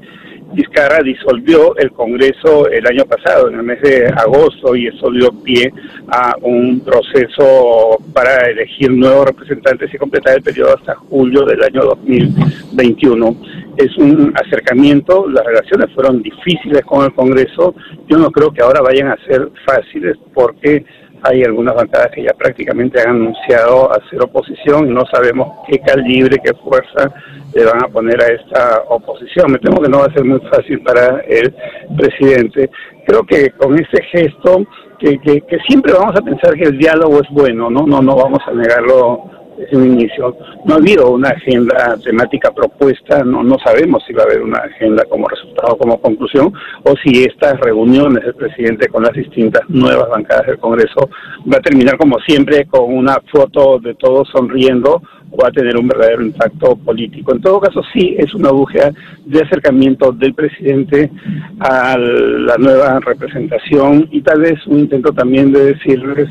Vizcarra 0.53 1.03
disolvió 1.03 1.75
el 1.75 1.91
Congreso 1.91 2.69
el 2.69 2.87
año 2.87 3.03
pasado, 3.03 3.49
en 3.49 3.55
el 3.55 3.63
mes 3.63 3.81
de 3.81 4.07
agosto, 4.07 4.77
y 4.77 4.87
eso 4.87 5.11
dio 5.11 5.29
pie 5.43 5.73
a 6.07 6.35
un 6.41 6.79
proceso 6.79 7.97
para 8.13 8.49
elegir 8.49 8.91
nuevos 8.91 9.25
representantes 9.25 9.93
y 9.93 9.97
completar 9.97 10.37
el 10.37 10.41
periodo 10.41 10.75
hasta 10.77 10.95
julio 10.95 11.43
del 11.43 11.61
año 11.61 11.81
2021. 11.81 13.35
Es 13.75 13.97
un 13.97 14.31
acercamiento, 14.35 15.27
las 15.27 15.45
relaciones 15.45 15.93
fueron 15.93 16.21
difíciles 16.21 16.85
con 16.85 17.03
el 17.03 17.13
Congreso, 17.13 17.75
yo 18.07 18.17
no 18.17 18.31
creo 18.31 18.53
que 18.53 18.61
ahora 18.61 18.79
vayan 18.81 19.09
a 19.09 19.17
ser 19.27 19.49
fáciles 19.65 20.15
porque 20.33 20.85
hay 21.25 21.43
algunas 21.43 21.75
bancadas 21.75 22.11
que 22.11 22.23
ya 22.23 22.33
prácticamente 22.37 23.01
han 23.01 23.15
anunciado 23.15 23.91
hacer 23.91 24.21
oposición 24.21 24.87
y 24.87 24.93
no 24.93 25.01
sabemos 25.11 25.59
qué 25.67 25.79
calibre, 25.79 26.37
qué 26.43 26.53
fuerza 26.53 27.11
le 27.53 27.65
van 27.65 27.83
a 27.83 27.87
poner 27.87 28.21
a 28.21 28.27
esta 28.27 28.83
oposición. 28.89 29.51
Me 29.51 29.59
temo 29.59 29.81
que 29.81 29.89
no 29.89 29.99
va 29.99 30.05
a 30.05 30.13
ser 30.13 30.23
muy 30.23 30.39
fácil 30.51 30.81
para 30.81 31.21
el 31.21 31.53
presidente. 31.97 32.69
Creo 33.07 33.23
que 33.23 33.51
con 33.51 33.75
ese 33.75 34.03
gesto, 34.11 34.65
que, 34.99 35.17
que, 35.19 35.41
que 35.41 35.57
siempre 35.67 35.93
vamos 35.93 36.15
a 36.15 36.21
pensar 36.21 36.53
que 36.55 36.65
el 36.65 36.77
diálogo 36.77 37.21
es 37.21 37.29
bueno, 37.31 37.69
no, 37.69 37.85
no, 37.85 38.01
no 38.01 38.15
vamos 38.15 38.39
a 38.45 38.51
negarlo 38.51 39.34
desde 39.57 39.77
un 39.77 39.85
inicio. 39.85 40.35
No 40.65 40.75
ha 40.75 40.77
habido 40.77 41.11
una 41.11 41.29
agenda 41.29 41.97
temática 42.03 42.51
propuesta, 42.51 43.23
no, 43.23 43.43
no 43.43 43.57
sabemos 43.59 44.03
si 44.05 44.13
va 44.13 44.23
a 44.23 44.25
haber 44.25 44.41
una 44.41 44.59
agenda 44.59 45.03
como 45.05 45.27
resultado, 45.27 45.77
como 45.77 45.99
conclusión, 45.99 46.53
o 46.83 46.93
si 47.03 47.23
estas 47.23 47.59
reuniones 47.59 48.23
del 48.23 48.35
presidente 48.35 48.87
con 48.87 49.03
las 49.03 49.13
distintas 49.13 49.61
nuevas 49.69 50.09
bancadas 50.09 50.47
del 50.47 50.59
Congreso 50.59 51.09
va 51.51 51.57
a 51.57 51.61
terminar 51.61 51.97
como 51.97 52.19
siempre 52.19 52.65
con 52.65 52.93
una 52.93 53.17
foto 53.31 53.79
de 53.79 53.95
todos 53.95 54.27
sonriendo 54.29 55.01
o 55.31 55.37
va 55.37 55.49
a 55.49 55.51
tener 55.51 55.77
un 55.77 55.87
verdadero 55.87 56.23
impacto 56.23 56.75
político. 56.75 57.33
En 57.33 57.41
todo 57.41 57.59
caso, 57.59 57.81
sí 57.93 58.15
es 58.17 58.33
una 58.33 58.51
búsqueda 58.51 58.93
de 59.25 59.41
acercamiento 59.41 60.11
del 60.11 60.33
presidente 60.33 61.11
a 61.59 61.97
la 61.97 62.57
nueva 62.57 62.99
representación 62.99 64.07
y 64.11 64.21
tal 64.21 64.41
vez 64.41 64.65
un 64.67 64.79
intento 64.79 65.11
también 65.11 65.51
de 65.51 65.73
decirles 65.73 66.29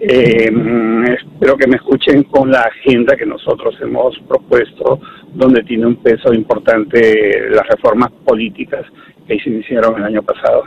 eh, 0.00 0.50
espero 1.18 1.56
que 1.56 1.66
me 1.66 1.76
escuchen 1.76 2.24
con 2.24 2.50
la 2.50 2.60
agenda 2.60 3.16
que 3.16 3.24
nosotros 3.24 3.74
hemos 3.80 4.18
propuesto, 4.28 5.00
donde 5.32 5.62
tiene 5.62 5.86
un 5.86 5.96
peso 5.96 6.32
importante 6.34 7.48
las 7.50 7.66
reformas 7.66 8.10
políticas 8.24 8.84
que 9.26 9.38
se 9.40 9.48
iniciaron 9.48 9.96
el 9.98 10.04
año 10.04 10.22
pasado. 10.22 10.64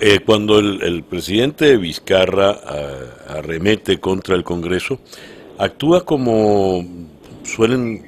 Eh, 0.00 0.18
cuando 0.24 0.58
el, 0.58 1.04
presidente 1.04 1.76
Vizcarra 1.78 2.50
ah, 2.50 3.38
arremete 3.38 3.98
contra 3.98 4.34
el 4.34 4.44
Congreso, 4.44 5.00
actúa 5.58 6.04
como 6.04 6.84
suelen 7.44 8.04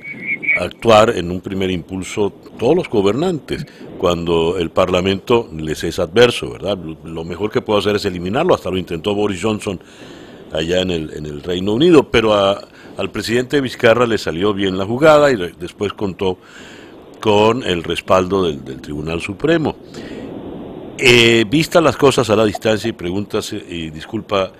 actuar 0.60 1.16
en 1.16 1.30
un 1.30 1.40
primer 1.40 1.70
impulso 1.70 2.32
todos 2.58 2.74
los 2.74 2.88
gobernantes 2.88 3.66
cuando 3.98 4.58
el 4.58 4.70
Parlamento 4.70 5.48
les 5.56 5.84
es 5.84 5.98
adverso, 5.98 6.50
¿verdad? 6.50 6.76
Lo 7.04 7.24
mejor 7.24 7.50
que 7.50 7.62
puede 7.62 7.80
hacer 7.80 7.96
es 7.96 8.04
eliminarlo, 8.04 8.54
hasta 8.54 8.70
lo 8.70 8.78
intentó 8.78 9.14
Boris 9.14 9.42
Johnson 9.42 9.80
allá 10.52 10.80
en 10.80 10.90
el, 10.90 11.12
en 11.14 11.26
el 11.26 11.42
Reino 11.42 11.74
Unido, 11.74 12.10
pero 12.10 12.34
al 12.34 13.10
presidente 13.10 13.60
Vizcarra 13.60 14.06
le 14.06 14.18
salió 14.18 14.54
bien 14.54 14.78
la 14.78 14.86
jugada 14.86 15.30
y 15.30 15.36
después 15.58 15.92
contó 15.92 16.38
con 17.20 17.62
el 17.64 17.82
respaldo 17.82 18.44
del, 18.44 18.80
Tribunal 18.80 19.20
Supremo. 19.20 19.76
Eh, 20.96 21.44
vista 21.48 21.80
las 21.80 21.96
cosas 21.96 22.28
a 22.30 22.36
la 22.36 22.44
distancia 22.44 22.88
y 22.88 22.92
preguntas, 22.92 23.52
y 23.52 23.90
disculpa 23.90 24.52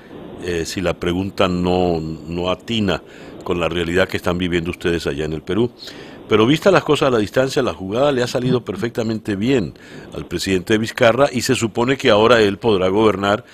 eh, 0.44 0.64
si 0.64 0.80
la 0.80 0.94
pregunta 0.94 1.48
no, 1.48 2.00
no 2.00 2.50
atina 2.50 3.02
con 3.44 3.60
la 3.60 3.68
realidad 3.68 4.08
que 4.08 4.16
están 4.16 4.38
viviendo 4.38 4.70
ustedes 4.70 5.06
allá 5.06 5.24
en 5.24 5.32
el 5.32 5.42
Perú. 5.42 5.70
Pero 6.28 6.46
vista 6.46 6.70
las 6.70 6.84
cosas 6.84 7.08
a 7.08 7.10
la 7.10 7.18
distancia, 7.18 7.62
la 7.62 7.72
jugada 7.72 8.12
le 8.12 8.22
ha 8.22 8.26
salido 8.26 8.62
perfectamente 8.62 9.34
bien 9.34 9.72
al 10.14 10.26
presidente 10.26 10.76
Vizcarra 10.76 11.28
y 11.32 11.40
se 11.40 11.54
supone 11.54 11.96
que 11.96 12.10
ahora 12.10 12.40
él 12.40 12.58
podrá 12.58 12.88
gobernar 12.88 13.44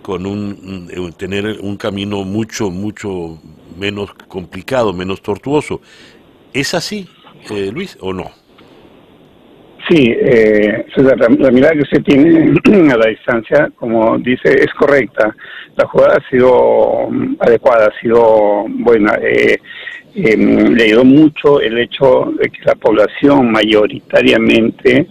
con 0.00 0.26
un 0.26 0.88
eh, 0.90 1.12
tener 1.16 1.60
un 1.60 1.76
camino 1.76 2.24
mucho 2.24 2.70
mucho 2.70 3.38
menos 3.78 4.12
complicado, 4.28 4.92
menos 4.92 5.20
tortuoso. 5.20 5.80
¿Es 6.52 6.74
así, 6.74 7.08
eh, 7.50 7.70
Luis, 7.72 7.96
o 8.00 8.12
no? 8.12 8.30
Sí, 9.88 10.14
eh, 10.16 10.84
la, 10.96 11.50
mirada 11.50 11.74
que 11.74 11.82
usted 11.82 12.02
tiene 12.02 12.54
a 12.92 12.96
la 12.96 13.08
distancia, 13.08 13.70
como 13.76 14.16
dice, 14.18 14.54
es 14.54 14.72
correcta. 14.74 15.34
La 15.76 15.86
jugada 15.88 16.18
ha 16.18 16.30
sido 16.30 17.08
mm, 17.10 17.36
adecuada, 17.40 17.86
ha 17.86 18.00
sido 18.00 18.64
buena. 18.68 19.18
Eh, 19.22 19.58
eh, 20.14 20.36
le 20.36 20.84
ayudó 20.84 21.04
mucho 21.04 21.60
el 21.60 21.78
hecho 21.78 22.32
de 22.38 22.50
que 22.50 22.60
la 22.64 22.74
población 22.74 23.50
mayoritariamente 23.50 25.08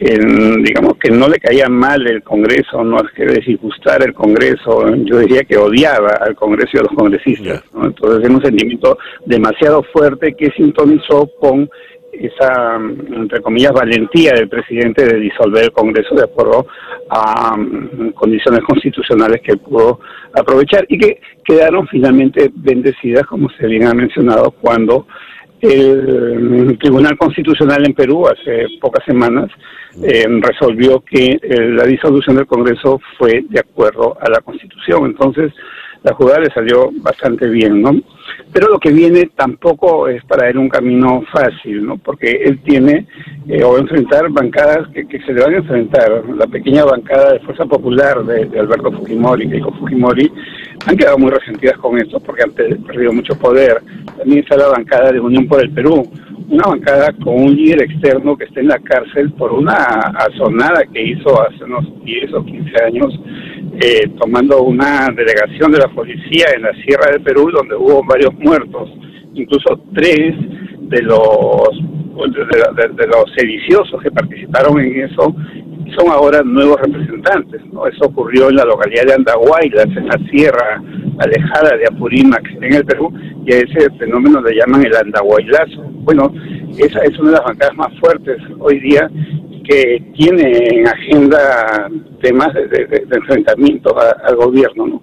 digamos 0.00 0.94
que 0.98 1.10
no 1.10 1.28
le 1.28 1.38
caía 1.38 1.68
mal 1.68 2.06
el 2.06 2.22
Congreso, 2.22 2.82
no 2.82 2.96
es 3.02 3.12
que 3.12 3.26
disgustara 3.26 4.06
el 4.06 4.14
Congreso, 4.14 4.96
yo 5.04 5.18
diría 5.18 5.44
que 5.44 5.58
odiaba 5.58 6.12
al 6.20 6.34
Congreso 6.34 6.70
y 6.72 6.78
a 6.78 6.82
los 6.82 6.92
congresistas. 6.92 7.62
Entonces 7.82 8.24
es 8.24 8.30
un 8.30 8.42
sentimiento 8.42 8.96
demasiado 9.26 9.82
fuerte 9.92 10.34
que 10.34 10.50
sintonizó 10.52 11.30
con 11.38 11.68
esa, 12.12 12.76
entre 12.76 13.40
comillas, 13.40 13.72
valentía 13.72 14.32
del 14.32 14.48
presidente 14.48 15.04
de 15.04 15.18
disolver 15.18 15.64
el 15.64 15.72
Congreso 15.72 16.14
de 16.14 16.24
acuerdo 16.24 16.66
a 17.08 17.56
mm, 17.56 18.10
condiciones 18.12 18.60
constitucionales 18.62 19.40
que 19.42 19.56
pudo 19.56 20.00
aprovechar 20.34 20.84
y 20.88 20.98
que 20.98 21.20
quedaron 21.44 21.86
finalmente 21.88 22.50
bendecidas, 22.54 23.26
como 23.26 23.48
se 23.50 23.66
bien 23.66 23.86
ha 23.86 23.94
mencionado, 23.94 24.50
cuando 24.52 25.06
el 25.60 26.78
Tribunal 26.78 27.18
Constitucional 27.18 27.84
en 27.86 27.94
Perú 27.94 28.26
hace 28.26 28.66
pocas 28.80 29.04
semanas 29.04 29.50
eh, 30.02 30.24
resolvió 30.40 31.00
que 31.00 31.38
eh, 31.42 31.68
la 31.76 31.84
disolución 31.84 32.36
del 32.36 32.46
Congreso 32.46 32.98
fue 33.18 33.44
de 33.48 33.60
acuerdo 33.60 34.16
a 34.20 34.30
la 34.30 34.40
Constitución. 34.40 35.06
Entonces, 35.06 35.52
la 36.02 36.14
jugada 36.14 36.40
le 36.40 36.50
salió 36.52 36.90
bastante 37.02 37.48
bien, 37.48 37.82
¿no? 37.82 37.92
Pero 38.52 38.68
lo 38.68 38.78
que 38.78 38.90
viene 38.90 39.30
tampoco 39.36 40.08
es 40.08 40.24
para 40.24 40.48
él 40.48 40.58
un 40.58 40.68
camino 40.68 41.22
fácil, 41.32 41.86
¿no? 41.86 41.98
Porque 41.98 42.42
él 42.44 42.60
tiene 42.62 43.06
eh, 43.48 43.62
o 43.62 43.78
enfrentar 43.78 44.28
bancadas 44.30 44.88
que, 44.88 45.06
se 45.06 45.32
le 45.32 45.42
van 45.42 45.54
a 45.54 45.58
enfrentar. 45.58 46.24
La 46.36 46.46
pequeña 46.46 46.84
bancada 46.84 47.32
de 47.32 47.40
Fuerza 47.40 47.66
Popular 47.66 48.24
de, 48.24 48.58
Alberto 48.58 48.90
Fujimori, 48.92 49.48
Keiko 49.48 49.72
Fujimori, 49.72 50.32
han 50.86 50.96
quedado 50.96 51.18
muy 51.18 51.30
resentidas 51.30 51.76
con 51.78 51.98
esto 51.98 52.20
porque 52.20 52.42
han 52.42 52.52
perdido 52.52 53.12
mucho 53.12 53.34
poder. 53.38 53.82
También 54.16 54.40
está 54.40 54.56
la 54.56 54.68
bancada 54.68 55.12
de 55.12 55.20
Unión 55.20 55.46
por 55.46 55.62
el 55.62 55.70
Perú, 55.70 56.10
una 56.48 56.64
bancada 56.68 57.12
con 57.22 57.42
un 57.42 57.54
líder 57.54 57.82
externo 57.82 58.36
que 58.36 58.44
está 58.44 58.60
en 58.60 58.68
la 58.68 58.78
cárcel 58.78 59.32
por 59.32 59.52
una 59.52 59.74
azonada 59.74 60.82
que 60.92 61.02
hizo 61.02 61.40
hace 61.42 61.64
unos 61.64 61.84
10 62.04 62.34
o 62.34 62.44
15 62.44 62.84
años, 62.84 63.20
eh, 63.80 64.08
tomando 64.18 64.62
una 64.62 65.08
delegación 65.14 65.70
de 65.72 65.78
la 65.78 65.88
policía 65.88 66.46
en 66.56 66.62
la 66.62 66.72
Sierra 66.84 67.12
del 67.12 67.22
Perú, 67.22 67.50
donde 67.52 67.76
hubo 67.76 68.02
varios 68.04 68.34
muertos, 68.34 68.90
incluso 69.34 69.80
tres 69.94 70.34
de 70.80 71.02
los 71.02 71.70
de, 72.28 73.06
los 73.06 73.24
sediciosos 73.34 74.02
que 74.02 74.10
participaron 74.10 74.78
en 74.80 75.04
eso 75.04 75.34
son 75.96 76.10
ahora 76.10 76.42
nuevos 76.42 76.80
representantes. 76.80 77.60
¿no? 77.72 77.86
Eso 77.86 78.06
ocurrió 78.06 78.48
en 78.48 78.56
la 78.56 78.64
localidad 78.64 79.04
de 79.06 79.14
Andahuaylas, 79.14 79.86
en 79.96 80.06
la 80.06 80.18
sierra 80.30 80.82
alejada 81.18 81.76
de 81.76 81.86
Apurímac, 81.86 82.44
en 82.60 82.74
el 82.74 82.84
Perú, 82.84 83.12
y 83.44 83.52
a 83.52 83.58
ese 83.58 83.90
fenómeno 83.98 84.40
le 84.40 84.56
llaman 84.56 84.84
el 84.84 84.96
Andahuaylazo. 84.96 85.82
Bueno, 86.04 86.32
esa 86.78 87.00
es 87.00 87.18
una 87.18 87.30
de 87.30 87.36
las 87.36 87.44
bancadas 87.44 87.76
más 87.76 87.98
fuertes 88.00 88.38
hoy 88.58 88.80
día 88.80 89.10
que 89.68 90.02
tiene 90.16 90.52
en 90.72 90.88
agenda 90.88 91.88
temas 92.22 92.52
de, 92.54 93.06
enfrentamiento 93.10 93.94
al 93.98 94.36
gobierno. 94.36 94.86
¿no? 94.86 95.02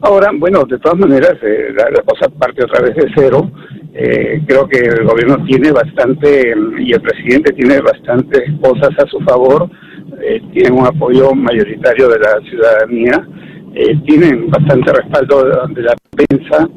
Ahora, 0.00 0.30
bueno, 0.32 0.64
de 0.64 0.78
todas 0.78 0.98
maneras, 0.98 1.34
eh, 1.42 1.74
la, 1.74 2.02
cosa 2.02 2.28
parte 2.28 2.64
otra 2.64 2.82
vez 2.82 2.94
de 2.94 3.10
cero. 3.16 3.50
Eh, 3.94 4.42
creo 4.46 4.68
que 4.68 4.78
el 4.78 5.04
gobierno 5.04 5.44
tiene 5.44 5.72
bastante, 5.72 6.54
y 6.78 6.92
el 6.92 7.00
presidente 7.00 7.52
tiene 7.52 7.80
bastantes 7.80 8.44
cosas 8.60 8.90
a 8.96 9.06
su 9.08 9.18
favor, 9.20 9.68
eh, 10.22 10.40
tienen 10.52 10.72
un 10.72 10.86
apoyo 10.86 11.32
mayoritario 11.34 12.08
de 12.08 12.18
la 12.18 12.40
ciudadanía, 12.48 13.28
eh, 13.74 13.96
tienen 14.06 14.50
bastante 14.50 14.92
respaldo 14.92 15.44
de, 15.68 15.82
la 15.82 15.94
prensa, 16.10 16.68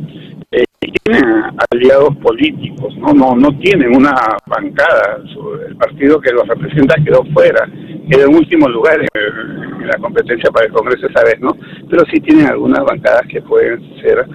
eh, 0.51 0.63
tienen 0.79 1.23
aliados 1.71 2.15
políticos, 2.17 2.95
no 2.97 3.13
no 3.13 3.35
no 3.35 3.57
tienen 3.59 3.95
una 3.95 4.13
bancada, 4.45 5.21
el 5.67 5.75
partido 5.77 6.19
que 6.19 6.31
los 6.31 6.47
representa 6.47 6.95
quedó 7.03 7.23
fuera, 7.33 7.67
quedó 8.09 8.27
en 8.27 8.35
último 8.35 8.67
lugar 8.67 8.99
en, 8.99 9.87
la 9.87 9.97
competencia 9.97 10.51
para 10.51 10.67
el 10.67 10.73
Congreso 10.73 11.07
esa 11.07 11.23
vez, 11.23 11.39
¿no? 11.39 11.57
Pero 11.89 12.05
sí 12.11 12.19
tienen 12.19 12.45
algunas 12.45 12.83
bancadas 12.85 13.23
que 13.27 13.41
pueden 13.41 13.81
ser 14.01 14.25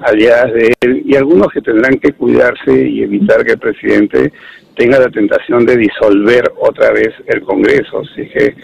aliadas 0.00 0.52
de 0.52 0.72
él 0.80 1.02
y 1.06 1.16
algunos 1.16 1.48
que 1.52 1.60
tendrán 1.62 1.98
que 1.98 2.12
cuidarse 2.12 2.88
y 2.88 3.02
evitar 3.02 3.44
que 3.44 3.52
el 3.52 3.58
presidente 3.58 4.32
tenga 4.76 4.98
la 4.98 5.08
tentación 5.08 5.64
de 5.66 5.76
disolver 5.76 6.52
otra 6.60 6.92
vez 6.92 7.08
el 7.26 7.40
Congreso, 7.42 8.00
así 8.00 8.28
que 8.28 8.54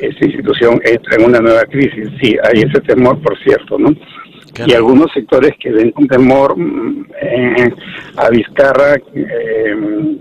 esta 0.00 0.24
institución 0.24 0.80
entra 0.84 1.16
en 1.16 1.24
una 1.26 1.40
nueva 1.40 1.62
crisis. 1.64 2.08
Sí, 2.20 2.36
hay 2.42 2.62
ese 2.62 2.80
temor, 2.80 3.20
por 3.20 3.38
cierto, 3.42 3.78
¿no? 3.78 3.90
Y 4.66 4.72
algunos 4.72 5.12
sectores 5.12 5.52
que 5.60 5.70
ven 5.70 5.92
con 5.92 6.08
temor 6.08 6.58
mm, 6.58 7.06
eh, 7.20 7.70
a 8.16 8.28
Vizcarra, 8.30 8.96
eh, 9.14 9.76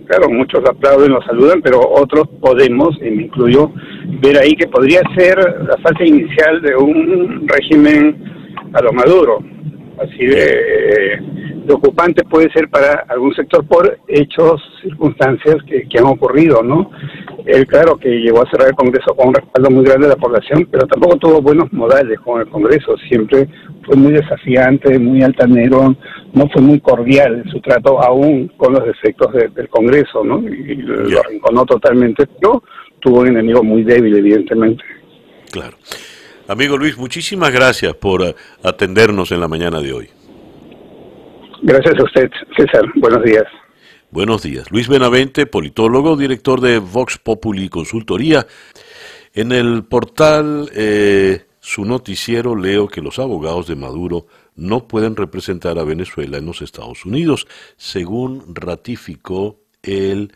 claro, 0.05 0.29
muchos 0.29 0.63
aplauden, 0.65 1.11
lo 1.11 1.21
saludan, 1.23 1.61
pero 1.61 1.79
otros 1.79 2.27
podemos, 2.39 2.95
y 3.01 3.09
me 3.09 3.23
incluyo, 3.23 3.71
ver 4.21 4.37
ahí 4.37 4.53
que 4.53 4.67
podría 4.67 5.01
ser 5.15 5.37
la 5.67 5.77
fase 5.77 6.05
inicial 6.05 6.61
de 6.61 6.75
un 6.75 7.47
régimen 7.47 8.23
a 8.73 8.81
lo 8.81 8.91
maduro, 8.93 9.39
así 9.99 10.25
de 10.25 11.21
preocupante 11.67 12.23
puede 12.23 12.49
ser 12.51 12.69
para 12.69 13.05
algún 13.09 13.35
sector 13.35 13.65
por 13.67 13.99
hechos, 14.07 14.61
circunstancias 14.81 15.57
que, 15.67 15.85
han 15.97 16.05
ocurrido, 16.05 16.63
¿no? 16.63 16.89
Él, 17.45 17.67
claro, 17.67 17.97
que 17.97 18.09
llegó 18.09 18.41
a 18.41 18.49
cerrar 18.49 18.69
el 18.69 18.75
Congreso 18.75 19.13
con 19.15 19.29
un 19.29 19.33
respaldo 19.35 19.69
muy 19.69 19.83
grande 19.83 20.07
de 20.07 20.13
la 20.13 20.19
población, 20.19 20.67
pero 20.71 20.87
tampoco 20.87 21.17
tuvo 21.17 21.41
buenos 21.41 21.71
modales 21.73 22.19
con 22.21 22.41
el 22.41 22.47
Congreso. 22.47 22.95
Siempre 23.09 23.47
fue 23.85 23.95
muy 23.95 24.13
desafiante, 24.13 24.97
muy 24.97 25.21
altanero, 25.21 25.95
no 26.33 26.49
fue 26.49 26.61
muy 26.61 26.79
cordial 26.79 27.43
en 27.43 27.51
su 27.51 27.59
trato, 27.59 28.01
aún 28.01 28.47
con 28.57 28.73
los 28.73 28.85
defectos 28.85 29.33
del 29.33 29.67
Congreso, 29.69 30.23
¿no? 30.23 30.39
Y 30.47 30.75
lo 30.75 31.19
arrinconó 31.19 31.65
totalmente, 31.65 32.25
pero 32.39 32.63
tuvo 32.99 33.21
un 33.21 33.27
enemigo 33.27 33.63
muy 33.63 33.83
débil, 33.83 34.17
evidentemente. 34.17 34.83
Claro. 35.51 35.77
Amigo 36.47 36.77
Luis, 36.77 36.97
muchísimas 36.97 37.51
gracias 37.51 37.93
por 37.95 38.23
eh, 38.23 38.35
atendernos 38.63 39.31
en 39.31 39.41
la 39.41 39.49
mañana 39.49 39.81
de 39.81 39.91
hoy. 39.91 40.09
Gracias 41.61 41.99
a 41.99 42.03
usted, 42.03 42.29
César. 42.55 42.85
Buenos 42.95 43.23
días. 43.23 43.43
Buenos 44.11 44.43
días. 44.43 44.71
Luis 44.71 44.87
Benavente, 44.87 45.45
politólogo, 45.45 46.15
director 46.15 46.61
de 46.61 46.79
Vox 46.79 47.17
Populi 47.17 47.67
Consultoría. 47.67 48.47
En 49.33 49.51
el 49.51 49.83
portal 49.83 50.69
eh, 50.73 51.47
Su 51.59 51.83
Noticiero 51.83 52.55
leo 52.55 52.87
que 52.87 53.01
los 53.01 53.19
abogados 53.19 53.67
de 53.67 53.75
Maduro 53.75 54.27
no 54.55 54.87
pueden 54.87 55.17
representar 55.17 55.77
a 55.77 55.83
Venezuela 55.83 56.37
en 56.37 56.45
los 56.45 56.61
Estados 56.61 57.05
Unidos, 57.05 57.45
según 57.75 58.55
ratificó 58.55 59.59
el 59.83 60.31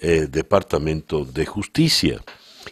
eh, 0.00 0.26
Departamento 0.28 1.24
de 1.24 1.46
Justicia. 1.46 2.20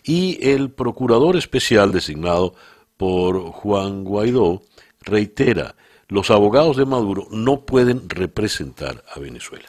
Y 0.04 0.38
el 0.48 0.70
procurador 0.70 1.36
especial 1.36 1.92
designado 1.92 2.54
por 2.96 3.40
Juan 3.50 4.04
Guaidó 4.04 4.62
reitera 5.00 5.74
los 6.12 6.30
abogados 6.30 6.76
de 6.76 6.84
Maduro 6.84 7.26
no 7.30 7.60
pueden 7.62 8.08
representar 8.08 9.02
a 9.14 9.18
Venezuela. 9.18 9.64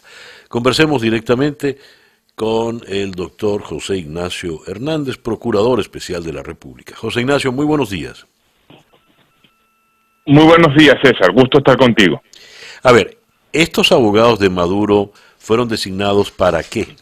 Conversemos 0.50 1.02
directamente 1.02 1.78
con 2.36 2.82
el 2.88 3.12
doctor 3.12 3.62
José 3.62 3.98
Ignacio 3.98 4.60
Hernández, 4.68 5.18
procurador 5.18 5.80
especial 5.80 6.22
de 6.24 6.34
la 6.34 6.44
República. 6.44 6.96
José 6.98 7.22
Ignacio, 7.22 7.52
muy 7.54 7.66
buenos 7.66 7.92
días. 7.92 8.26
Muy 10.26 10.44
buenos 10.44 10.76
días, 10.76 10.96
César. 11.02 11.32
Gusto 11.34 11.60
estar 11.60 11.78
contigo. 11.78 12.22
A 12.84 12.92
ver, 12.92 13.18
¿estos 13.54 13.92
abogados 13.92 14.40
de 14.40 14.50
Maduro 14.50 15.14
fueron 15.38 15.70
designados 15.70 16.30
para 16.30 16.62
qué? 16.62 16.96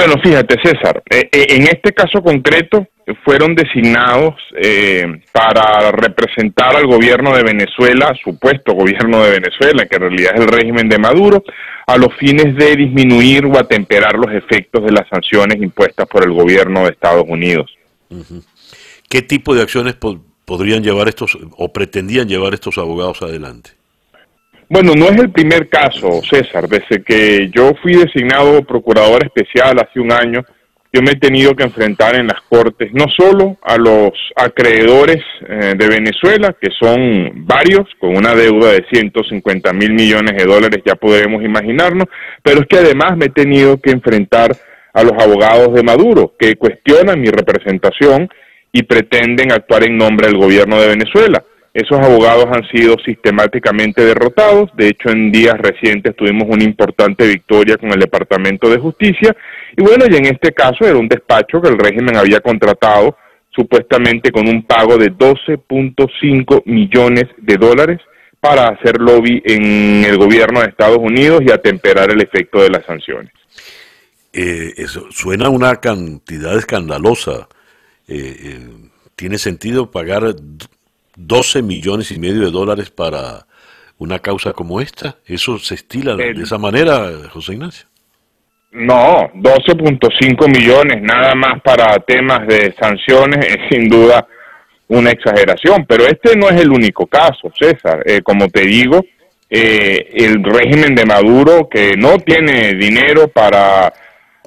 Bueno, 0.00 0.14
fíjate, 0.22 0.56
César, 0.64 1.02
eh, 1.10 1.28
eh, 1.30 1.46
en 1.50 1.64
este 1.64 1.92
caso 1.92 2.22
concreto, 2.22 2.86
fueron 3.22 3.54
designados 3.54 4.34
eh, 4.56 5.06
para 5.30 5.92
representar 5.92 6.74
al 6.74 6.86
gobierno 6.86 7.36
de 7.36 7.42
Venezuela, 7.42 8.14
supuesto 8.24 8.72
gobierno 8.72 9.22
de 9.22 9.32
Venezuela, 9.32 9.84
que 9.84 9.96
en 9.96 10.02
realidad 10.02 10.32
es 10.36 10.40
el 10.40 10.48
régimen 10.48 10.88
de 10.88 10.98
Maduro, 10.98 11.44
a 11.86 11.98
los 11.98 12.14
fines 12.14 12.56
de 12.56 12.76
disminuir 12.76 13.44
o 13.44 13.58
atemperar 13.58 14.14
los 14.14 14.32
efectos 14.32 14.82
de 14.86 14.92
las 14.92 15.06
sanciones 15.06 15.60
impuestas 15.60 16.06
por 16.08 16.24
el 16.24 16.32
gobierno 16.32 16.84
de 16.84 16.92
Estados 16.92 17.26
Unidos. 17.28 17.70
¿Qué 19.10 19.20
tipo 19.20 19.54
de 19.54 19.60
acciones 19.60 19.96
podrían 20.46 20.82
llevar 20.82 21.08
estos 21.08 21.36
o 21.58 21.72
pretendían 21.74 22.26
llevar 22.26 22.54
estos 22.54 22.78
abogados 22.78 23.20
adelante? 23.20 23.72
Bueno, 24.72 24.92
no 24.96 25.06
es 25.06 25.18
el 25.18 25.32
primer 25.32 25.68
caso, 25.68 26.22
César. 26.22 26.68
Desde 26.68 27.02
que 27.02 27.50
yo 27.52 27.72
fui 27.82 27.92
designado 27.92 28.62
procurador 28.62 29.24
especial 29.24 29.76
hace 29.80 29.98
un 29.98 30.12
año, 30.12 30.44
yo 30.92 31.02
me 31.02 31.10
he 31.10 31.16
tenido 31.16 31.56
que 31.56 31.64
enfrentar 31.64 32.14
en 32.14 32.28
las 32.28 32.40
cortes 32.42 32.92
no 32.92 33.06
solo 33.08 33.56
a 33.62 33.76
los 33.76 34.12
acreedores 34.36 35.24
eh, 35.48 35.74
de 35.76 35.88
Venezuela, 35.88 36.54
que 36.60 36.68
son 36.80 37.44
varios, 37.46 37.88
con 37.98 38.16
una 38.16 38.32
deuda 38.32 38.70
de 38.70 38.86
150 38.92 39.72
mil 39.72 39.92
millones 39.92 40.36
de 40.36 40.44
dólares, 40.44 40.82
ya 40.86 40.94
podremos 40.94 41.42
imaginarnos, 41.42 42.06
pero 42.40 42.60
es 42.60 42.68
que 42.68 42.78
además 42.78 43.16
me 43.16 43.26
he 43.26 43.30
tenido 43.30 43.76
que 43.80 43.90
enfrentar 43.90 44.52
a 44.94 45.02
los 45.02 45.14
abogados 45.20 45.74
de 45.74 45.82
Maduro, 45.82 46.34
que 46.38 46.54
cuestionan 46.54 47.20
mi 47.20 47.28
representación 47.28 48.28
y 48.70 48.84
pretenden 48.84 49.50
actuar 49.50 49.82
en 49.82 49.96
nombre 49.96 50.28
del 50.28 50.38
gobierno 50.38 50.80
de 50.80 50.88
Venezuela. 50.88 51.42
Esos 51.72 52.00
abogados 52.00 52.46
han 52.50 52.66
sido 52.68 52.96
sistemáticamente 53.04 54.04
derrotados. 54.04 54.70
De 54.76 54.88
hecho, 54.88 55.10
en 55.10 55.30
días 55.30 55.56
recientes 55.56 56.16
tuvimos 56.16 56.48
una 56.48 56.64
importante 56.64 57.26
victoria 57.26 57.76
con 57.76 57.92
el 57.92 58.00
Departamento 58.00 58.68
de 58.68 58.78
Justicia. 58.78 59.36
Y 59.76 59.82
bueno, 59.82 60.04
y 60.08 60.16
en 60.16 60.26
este 60.26 60.52
caso 60.52 60.84
era 60.84 60.98
un 60.98 61.08
despacho 61.08 61.60
que 61.60 61.68
el 61.68 61.78
régimen 61.78 62.16
había 62.16 62.40
contratado 62.40 63.16
supuestamente 63.54 64.30
con 64.32 64.48
un 64.48 64.64
pago 64.64 64.96
de 64.96 65.12
12.5 65.12 66.62
millones 66.66 67.24
de 67.36 67.56
dólares 67.56 68.00
para 68.40 68.68
hacer 68.68 69.00
lobby 69.00 69.42
en 69.44 70.04
el 70.04 70.16
gobierno 70.16 70.60
de 70.60 70.68
Estados 70.68 70.98
Unidos 70.98 71.42
y 71.46 71.52
atemperar 71.52 72.10
el 72.10 72.22
efecto 72.22 72.62
de 72.62 72.70
las 72.70 72.84
sanciones. 72.86 73.32
Eh, 74.32 74.72
eso 74.76 75.06
suena 75.10 75.48
una 75.48 75.76
cantidad 75.76 76.56
escandalosa. 76.56 77.48
Eh, 78.08 78.36
eh, 78.42 78.68
¿Tiene 79.14 79.38
sentido 79.38 79.90
pagar 79.90 80.34
12 81.16 81.62
millones 81.62 82.10
y 82.10 82.18
medio 82.18 82.42
de 82.42 82.50
dólares 82.50 82.90
para 82.90 83.46
una 83.98 84.18
causa 84.18 84.52
como 84.52 84.80
esta? 84.80 85.16
¿Eso 85.26 85.58
se 85.58 85.74
estila 85.74 86.16
de 86.16 86.42
esa 86.42 86.58
manera, 86.58 87.10
José 87.30 87.52
Ignacio? 87.52 87.86
No, 88.72 89.30
12.5 89.34 90.46
millones 90.46 91.02
nada 91.02 91.34
más 91.34 91.60
para 91.60 91.98
temas 92.00 92.46
de 92.46 92.72
sanciones 92.78 93.44
es 93.44 93.58
sin 93.68 93.88
duda 93.88 94.26
una 94.86 95.10
exageración, 95.10 95.84
pero 95.86 96.06
este 96.06 96.36
no 96.36 96.48
es 96.48 96.60
el 96.60 96.70
único 96.70 97.06
caso, 97.06 97.50
César. 97.58 98.02
Eh, 98.06 98.22
como 98.22 98.48
te 98.48 98.62
digo, 98.62 99.04
eh, 99.48 100.10
el 100.14 100.42
régimen 100.44 100.94
de 100.94 101.04
Maduro, 101.04 101.68
que 101.68 101.96
no 101.96 102.18
tiene 102.18 102.74
dinero 102.74 103.26
para 103.28 103.92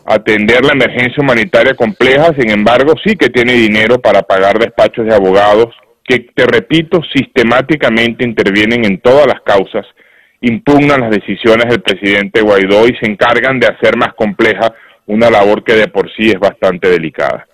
atender 0.05 0.63
la 0.63 0.73
emergencia 0.73 1.21
humanitaria 1.21 1.75
compleja, 1.75 2.33
sin 2.37 2.49
embargo, 2.49 2.93
sí 3.05 3.15
que 3.15 3.29
tiene 3.29 3.53
dinero 3.53 3.99
para 3.99 4.21
pagar 4.21 4.57
despachos 4.57 5.05
de 5.05 5.13
abogados 5.13 5.73
que, 6.03 6.19
te 6.33 6.45
repito, 6.45 7.01
sistemáticamente 7.13 8.25
intervienen 8.25 8.85
en 8.85 8.99
todas 8.99 9.27
las 9.27 9.41
causas, 9.41 9.85
impugnan 10.41 11.01
las 11.01 11.11
decisiones 11.11 11.69
del 11.69 11.81
presidente 11.81 12.41
Guaidó 12.41 12.87
y 12.87 12.95
se 12.97 13.09
encargan 13.09 13.59
de 13.59 13.67
hacer 13.67 13.97
más 13.97 14.13
compleja 14.13 14.73
una 15.05 15.29
labor 15.29 15.63
que 15.63 15.73
de 15.73 15.87
por 15.87 16.09
sí 16.15 16.29
es 16.29 16.39
bastante 16.39 16.89
delicada. 16.89 17.47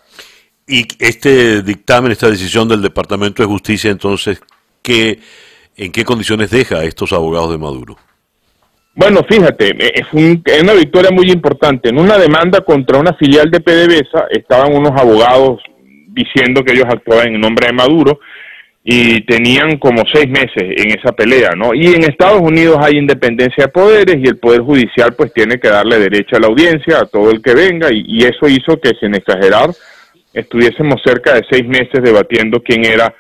Y 0.68 0.86
este 1.00 1.62
dictamen, 1.64 2.12
esta 2.12 2.30
decisión 2.30 2.68
del 2.68 2.82
Departamento 2.82 3.42
de 3.42 3.48
Justicia, 3.48 3.90
entonces, 3.90 4.42
¿qué, 4.84 5.20
¿en 5.76 5.92
qué 5.92 6.04
condiciones 6.04 6.52
deja 6.52 6.78
a 6.78 6.84
estos 6.84 7.12
abogados 7.12 7.52
de 7.52 7.58
Maduro? 7.58 7.98
Bueno, 8.94 9.22
fíjate, 9.28 9.70
es, 9.80 10.06
es, 10.12 10.62
una 10.62 10.74
victoria 10.74 11.10
muy 11.12 11.32
importante. 11.32 11.90
En 11.90 12.00
una 12.00 12.18
demanda 12.18 12.62
contra 12.62 13.00
una 13.00 13.14
filial 13.14 13.50
de 13.50 13.62
PDVSA 13.62 14.28
estaban 14.32 14.76
unos 14.76 14.92
abogados 15.00 15.62
diciendo 16.24 16.64
que 16.64 16.74
ellos 16.74 16.88
actuaban 16.90 17.34
en 17.34 17.42
nombre 17.42 17.68
de 17.68 17.74
Maduro 17.74 18.20
y 18.84 19.22
tenían 19.22 19.78
como 19.78 20.04
seis 20.12 20.30
meses 20.30 20.64
en 20.78 20.98
esa 20.98 21.12
pelea, 21.12 21.52
¿no? 21.56 21.74
Y 21.74 21.88
en 21.88 22.04
Estados 22.04 22.42
Unidos 22.42 22.78
hay 22.82 22.98
independencia 22.98 23.66
de 23.66 23.72
poderes 23.72 24.18
y 24.18 24.28
el 24.28 24.38
Poder 24.38 24.62
Judicial 24.62 25.14
pues 25.18 25.34
tiene 25.34 25.60
que 25.60 25.70
darle 25.70 26.00
derecho 26.00 26.38
a 26.38 26.40
la 26.40 26.48
audiencia 26.48 27.00
a 27.00 27.06
todo 27.06 27.30
el 27.30 27.42
que 27.42 27.54
venga 27.54 27.90
y, 27.92 28.20
eso 28.24 28.48
hizo 28.48 28.80
que 28.80 28.92
sin 29.00 29.16
exagerar 29.16 29.70
estuviésemos 30.34 31.02
cerca 31.04 31.34
de 31.34 31.46
seis 31.50 31.68
meses 31.68 32.02
debatiendo 32.04 32.62
quién 32.64 32.86
era 32.86 33.14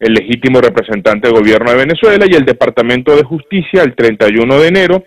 el 0.00 0.14
legítimo 0.14 0.60
representante 0.60 1.28
del 1.28 1.38
gobierno 1.38 1.70
de 1.70 1.78
Venezuela 1.78 2.26
y 2.28 2.34
el 2.34 2.44
Departamento 2.44 3.14
de 3.16 3.22
Justicia 3.22 3.82
el 3.82 3.94
31 3.94 4.58
de 4.58 4.68
enero 4.68 5.04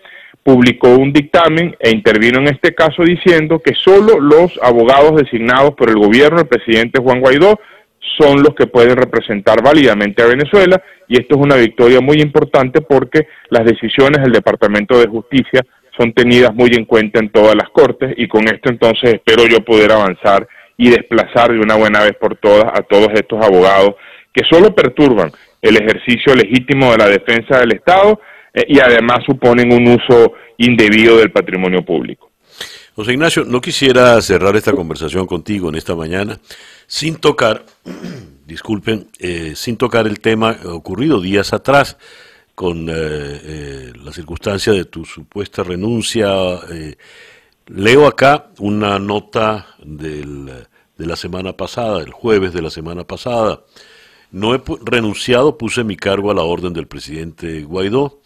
publicó 0.48 0.88
un 0.96 1.12
dictamen 1.12 1.76
e 1.78 1.90
intervino 1.90 2.38
en 2.38 2.48
este 2.48 2.74
caso 2.74 3.02
diciendo 3.02 3.58
que 3.58 3.74
solo 3.74 4.18
los 4.18 4.58
abogados 4.62 5.16
designados 5.16 5.74
por 5.74 5.90
el 5.90 5.96
gobierno 5.96 6.38
del 6.38 6.46
presidente 6.46 7.02
Juan 7.02 7.20
Guaidó 7.20 7.60
son 8.16 8.42
los 8.42 8.54
que 8.54 8.66
pueden 8.66 8.96
representar 8.96 9.62
válidamente 9.62 10.22
a 10.22 10.26
Venezuela. 10.26 10.82
Y 11.06 11.20
esto 11.20 11.34
es 11.36 11.44
una 11.44 11.56
victoria 11.56 12.00
muy 12.00 12.22
importante 12.22 12.80
porque 12.80 13.28
las 13.50 13.66
decisiones 13.66 14.22
del 14.22 14.32
Departamento 14.32 14.98
de 14.98 15.06
Justicia 15.06 15.60
son 15.94 16.14
tenidas 16.14 16.54
muy 16.54 16.70
en 16.72 16.86
cuenta 16.86 17.18
en 17.18 17.28
todas 17.28 17.54
las 17.54 17.68
cortes. 17.68 18.14
Y 18.16 18.26
con 18.26 18.44
esto 18.48 18.70
entonces 18.70 19.16
espero 19.16 19.46
yo 19.46 19.62
poder 19.62 19.92
avanzar 19.92 20.48
y 20.78 20.88
desplazar 20.88 21.52
de 21.52 21.58
una 21.58 21.74
buena 21.74 22.04
vez 22.04 22.16
por 22.18 22.36
todas 22.36 22.72
a 22.72 22.80
todos 22.80 23.08
estos 23.12 23.44
abogados 23.44 23.96
que 24.32 24.44
solo 24.48 24.74
perturban 24.74 25.30
el 25.60 25.76
ejercicio 25.76 26.34
legítimo 26.34 26.92
de 26.92 26.96
la 26.96 27.08
defensa 27.08 27.58
del 27.58 27.74
Estado 27.74 28.18
eh, 28.54 28.64
y 28.68 28.80
además 28.80 29.20
suponen 29.26 29.72
un 29.72 29.88
uso 29.88 30.32
indebido 30.56 31.16
del 31.18 31.30
patrimonio 31.30 31.84
público. 31.84 32.30
José 32.98 33.12
Ignacio, 33.12 33.44
no 33.44 33.60
quisiera 33.60 34.20
cerrar 34.20 34.56
esta 34.56 34.72
conversación 34.72 35.24
contigo 35.24 35.68
en 35.68 35.76
esta 35.76 35.94
mañana 35.94 36.40
sin 36.88 37.14
tocar, 37.14 37.64
disculpen, 38.44 39.06
eh, 39.20 39.52
sin 39.54 39.76
tocar 39.76 40.08
el 40.08 40.18
tema 40.18 40.56
ocurrido 40.64 41.20
días 41.20 41.52
atrás 41.52 41.96
con 42.56 42.88
eh, 42.88 42.92
eh, 42.92 43.92
la 44.02 44.12
circunstancia 44.12 44.72
de 44.72 44.84
tu 44.84 45.04
supuesta 45.04 45.62
renuncia. 45.62 46.28
leo 47.66 48.08
acá 48.08 48.48
una 48.58 48.98
nota 48.98 49.68
del, 49.78 50.50
de 50.96 51.06
la 51.06 51.14
semana 51.14 51.56
pasada, 51.56 52.00
el 52.00 52.10
jueves 52.10 52.52
de 52.52 52.62
la 52.62 52.70
semana 52.70 53.04
pasada. 53.04 53.62
No 54.32 54.56
he 54.56 54.62
renunciado, 54.84 55.56
puse 55.56 55.84
mi 55.84 55.94
cargo 55.94 56.32
a 56.32 56.34
la 56.34 56.42
orden 56.42 56.72
del 56.72 56.88
presidente 56.88 57.62
Guaidó. 57.62 58.22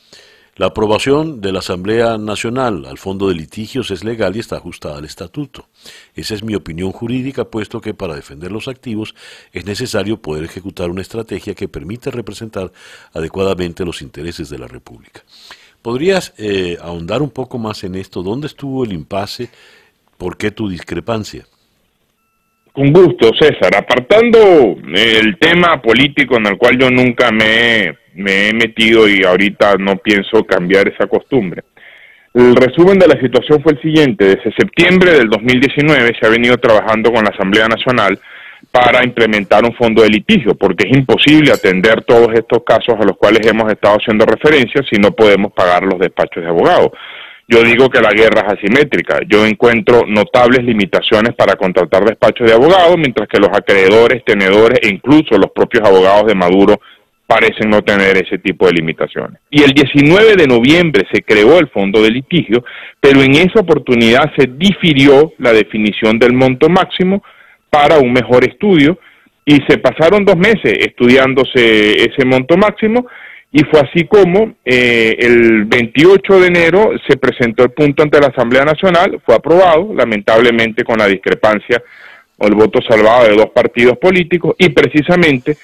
La 0.54 0.66
aprobación 0.66 1.40
de 1.40 1.50
la 1.50 1.60
Asamblea 1.60 2.18
Nacional 2.18 2.84
al 2.84 2.98
Fondo 2.98 3.28
de 3.28 3.34
Litigios 3.34 3.90
es 3.90 4.04
legal 4.04 4.36
y 4.36 4.40
está 4.40 4.56
ajustada 4.56 4.98
al 4.98 5.06
estatuto. 5.06 5.66
Esa 6.14 6.34
es 6.34 6.44
mi 6.44 6.54
opinión 6.54 6.92
jurídica, 6.92 7.46
puesto 7.46 7.80
que 7.80 7.94
para 7.94 8.14
defender 8.14 8.52
los 8.52 8.68
activos 8.68 9.14
es 9.54 9.64
necesario 9.64 10.20
poder 10.20 10.44
ejecutar 10.44 10.90
una 10.90 11.00
estrategia 11.00 11.54
que 11.54 11.68
permita 11.68 12.10
representar 12.10 12.70
adecuadamente 13.14 13.86
los 13.86 14.02
intereses 14.02 14.50
de 14.50 14.58
la 14.58 14.68
República. 14.68 15.22
¿Podrías 15.80 16.34
eh, 16.36 16.76
ahondar 16.82 17.22
un 17.22 17.30
poco 17.30 17.56
más 17.56 17.82
en 17.84 17.94
esto? 17.94 18.22
¿Dónde 18.22 18.46
estuvo 18.46 18.84
el 18.84 18.92
impasse? 18.92 19.48
¿Por 20.18 20.36
qué 20.36 20.50
tu 20.50 20.68
discrepancia? 20.68 21.46
Con 22.74 22.92
gusto, 22.92 23.30
César. 23.40 23.74
Apartando 23.74 24.76
el 24.94 25.38
tema 25.38 25.80
político 25.80 26.36
en 26.36 26.46
el 26.46 26.58
cual 26.58 26.78
yo 26.78 26.90
nunca 26.90 27.30
me 27.32 28.01
me 28.14 28.48
he 28.48 28.54
metido 28.54 29.08
y 29.08 29.24
ahorita 29.24 29.74
no 29.78 29.96
pienso 29.96 30.44
cambiar 30.44 30.88
esa 30.88 31.06
costumbre. 31.06 31.62
El 32.34 32.56
resumen 32.56 32.98
de 32.98 33.08
la 33.08 33.20
situación 33.20 33.62
fue 33.62 33.72
el 33.72 33.82
siguiente. 33.82 34.24
Desde 34.24 34.54
septiembre 34.56 35.12
del 35.12 35.28
2019 35.28 36.12
se 36.18 36.26
ha 36.26 36.30
venido 36.30 36.56
trabajando 36.56 37.12
con 37.12 37.24
la 37.24 37.30
Asamblea 37.30 37.68
Nacional 37.68 38.18
para 38.70 39.04
implementar 39.04 39.64
un 39.64 39.74
fondo 39.74 40.02
de 40.02 40.08
litigio, 40.08 40.54
porque 40.54 40.88
es 40.88 40.96
imposible 40.96 41.52
atender 41.52 42.04
todos 42.04 42.28
estos 42.32 42.62
casos 42.64 42.94
a 42.98 43.04
los 43.04 43.18
cuales 43.18 43.46
hemos 43.46 43.70
estado 43.70 43.96
haciendo 43.96 44.24
referencia 44.24 44.82
si 44.90 44.98
no 44.98 45.10
podemos 45.12 45.52
pagar 45.52 45.82
los 45.82 45.98
despachos 45.98 46.42
de 46.42 46.48
abogados. 46.48 46.92
Yo 47.48 47.62
digo 47.62 47.90
que 47.90 48.00
la 48.00 48.12
guerra 48.12 48.46
es 48.46 48.54
asimétrica. 48.54 49.18
Yo 49.28 49.44
encuentro 49.44 50.04
notables 50.06 50.64
limitaciones 50.64 51.34
para 51.34 51.56
contratar 51.56 52.04
despachos 52.04 52.46
de 52.46 52.54
abogados, 52.54 52.96
mientras 52.96 53.28
que 53.28 53.40
los 53.40 53.50
acreedores, 53.50 54.24
tenedores 54.24 54.78
e 54.82 54.88
incluso 54.88 55.36
los 55.36 55.50
propios 55.50 55.86
abogados 55.86 56.28
de 56.28 56.34
Maduro 56.34 56.80
parecen 57.32 57.70
no 57.70 57.80
tener 57.80 58.18
ese 58.18 58.36
tipo 58.36 58.66
de 58.66 58.72
limitaciones. 58.72 59.40
Y 59.50 59.62
el 59.62 59.70
19 59.70 60.36
de 60.36 60.46
noviembre 60.46 61.06
se 61.10 61.22
creó 61.22 61.58
el 61.58 61.68
fondo 61.68 62.02
de 62.02 62.10
litigio, 62.10 62.62
pero 63.00 63.22
en 63.22 63.32
esa 63.32 63.60
oportunidad 63.60 64.30
se 64.36 64.48
difirió 64.48 65.32
la 65.38 65.54
definición 65.54 66.18
del 66.18 66.34
monto 66.34 66.68
máximo 66.68 67.22
para 67.70 67.98
un 67.98 68.12
mejor 68.12 68.44
estudio 68.44 68.98
y 69.46 69.54
se 69.66 69.78
pasaron 69.78 70.26
dos 70.26 70.36
meses 70.36 70.74
estudiándose 70.78 72.04
ese 72.04 72.26
monto 72.26 72.58
máximo 72.58 73.06
y 73.50 73.60
fue 73.64 73.80
así 73.80 74.04
como 74.04 74.54
eh, 74.62 75.16
el 75.18 75.64
28 75.64 76.38
de 76.38 76.46
enero 76.46 76.90
se 77.08 77.16
presentó 77.16 77.64
el 77.64 77.70
punto 77.70 78.02
ante 78.02 78.20
la 78.20 78.26
Asamblea 78.26 78.64
Nacional, 78.64 79.20
fue 79.24 79.34
aprobado, 79.34 79.94
lamentablemente 79.94 80.84
con 80.84 80.98
la 80.98 81.06
discrepancia 81.06 81.82
o 82.36 82.46
el 82.46 82.54
voto 82.54 82.80
salvado 82.86 83.28
de 83.28 83.36
dos 83.36 83.50
partidos 83.54 83.96
políticos 83.96 84.54
y 84.58 84.68
precisamente 84.68 85.56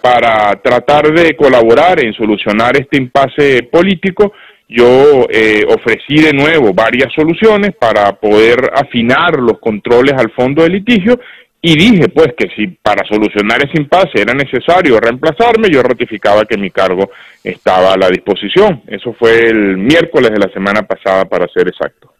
para 0.00 0.54
tratar 0.62 1.12
de 1.12 1.34
colaborar 1.36 2.04
en 2.04 2.12
solucionar 2.12 2.76
este 2.76 2.96
impasse 2.96 3.64
político, 3.64 4.32
yo 4.68 5.26
eh, 5.30 5.64
ofrecí 5.68 6.20
de 6.20 6.32
nuevo 6.32 6.72
varias 6.72 7.12
soluciones 7.14 7.74
para 7.74 8.12
poder 8.12 8.70
afinar 8.74 9.38
los 9.38 9.58
controles 9.58 10.14
al 10.16 10.30
fondo 10.30 10.62
de 10.62 10.68
litigio 10.68 11.18
y 11.60 11.76
dije 11.76 12.08
pues 12.10 12.34
que 12.36 12.48
si 12.54 12.68
para 12.68 13.04
solucionar 13.08 13.64
ese 13.64 13.80
impasse 13.80 14.20
era 14.20 14.34
necesario 14.34 15.00
reemplazarme, 15.00 15.68
yo 15.70 15.82
ratificaba 15.82 16.44
que 16.44 16.56
mi 16.56 16.70
cargo 16.70 17.10
estaba 17.42 17.94
a 17.94 17.96
la 17.96 18.08
disposición. 18.08 18.82
Eso 18.86 19.12
fue 19.14 19.48
el 19.48 19.76
miércoles 19.76 20.30
de 20.30 20.38
la 20.38 20.52
semana 20.52 20.82
pasada 20.82 21.24
para 21.24 21.48
ser 21.48 21.66
exacto. 21.66 22.12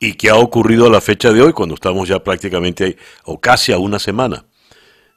¿Y 0.00 0.14
qué 0.14 0.30
ha 0.30 0.36
ocurrido 0.36 0.86
a 0.86 0.90
la 0.90 1.02
fecha 1.02 1.30
de 1.30 1.42
hoy 1.42 1.52
cuando 1.52 1.74
estamos 1.74 2.08
ya 2.08 2.18
prácticamente 2.24 2.96
o 3.24 3.38
casi 3.38 3.70
a 3.70 3.78
una 3.78 3.98
semana? 3.98 4.44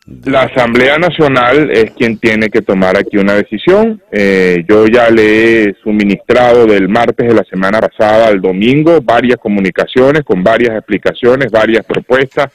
La 0.06 0.41
Asamblea 0.41 0.97
Nacional 0.97 1.72
es 1.72 1.91
quien 1.91 2.18
tiene 2.18 2.49
que 2.49 2.62
tomar 2.62 2.97
aquí 2.97 3.18
una 3.18 3.36
decisión. 3.36 4.01
Eh, 4.12 4.66
yo 4.68 4.86
ya 4.88 5.10
le 5.10 5.64
he 5.64 5.76
suministrado 5.82 6.66
del 6.66 6.89
martes 6.89 7.28
de 7.28 7.34
la 7.34 7.43
semana 7.45 7.80
pasada 7.80 8.28
al 8.28 8.41
domingo 8.41 8.99
varias 9.01 9.38
comunicaciones 9.38 10.24
con 10.24 10.43
varias 10.43 10.76
explicaciones, 10.76 11.51
varias 11.51 11.86
propuestas, 11.86 12.51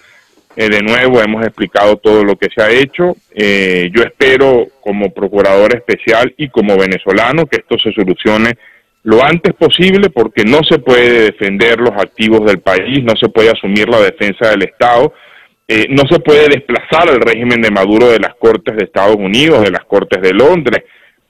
Eh, 0.61 0.69
de 0.69 0.83
nuevo, 0.83 1.21
hemos 1.21 1.47
explicado 1.47 1.99
todo 1.99 2.25
lo 2.25 2.35
que 2.35 2.49
se 2.53 2.61
ha 2.61 2.69
hecho. 2.69 3.15
Eh, 3.33 3.91
yo 3.95 4.03
espero, 4.03 4.67
como 4.81 5.15
procurador 5.15 5.73
especial 5.73 6.35
y 6.37 6.49
como 6.49 6.77
venezolano, 6.77 7.47
que 7.47 7.59
esto 7.59 7.79
se 7.79 7.93
solucione 7.93 8.59
lo 9.05 9.23
antes 9.23 9.55
posible 9.55 10.11
porque 10.11 10.43
no 10.45 10.65
se 10.65 10.81
puede 10.81 11.27
defender 11.31 11.79
los 11.79 11.93
activos 11.93 12.45
del 12.45 12.59
país, 12.59 13.05
no 13.05 13.15
se 13.15 13.29
puede 13.29 13.51
asumir 13.51 13.89
la 13.89 14.01
defensa 14.01 14.51
del 14.51 14.65
Estado, 14.65 15.13
eh, 15.69 15.87
no 15.91 16.03
se 16.11 16.19
puede 16.21 16.49
desplazar 16.49 17.11
al 17.11 17.21
régimen 17.21 17.61
de 17.61 17.71
Maduro 17.71 18.09
de 18.09 18.19
las 18.19 18.35
Cortes 18.37 18.75
de 18.75 18.85
Estados 18.85 19.17
Unidos, 19.17 19.63
de 19.63 19.71
las 19.71 19.85
Cortes 19.85 20.23
de 20.23 20.33
Londres. 20.33 20.85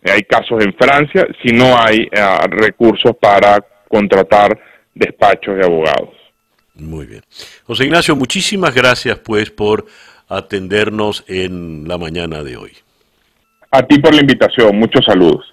hay 0.05 0.23
casos 0.23 0.65
en 0.65 0.73
Francia 0.75 1.27
si 1.43 1.53
no 1.53 1.77
hay 1.77 2.09
recursos 2.49 3.17
para 3.21 3.59
contratar 3.89 4.59
despachos 4.95 5.57
de 5.57 5.65
abogados. 5.65 6.11
Muy 6.75 7.07
bien. 7.07 7.23
José 7.65 7.85
Ignacio, 7.85 8.15
muchísimas 8.15 8.75
gracias 8.75 9.19
pues 9.19 9.51
por 9.51 9.87
atendernos 10.29 11.25
en 11.27 11.89
la 11.89 11.99
mañana 11.99 12.43
de 12.43 12.57
hoy. 12.57 12.73
A 13.71 13.83
ti 13.83 13.99
por 13.99 14.15
la 14.15 14.21
invitación, 14.21 14.79
muchos 14.79 15.05
saludos. 15.05 15.53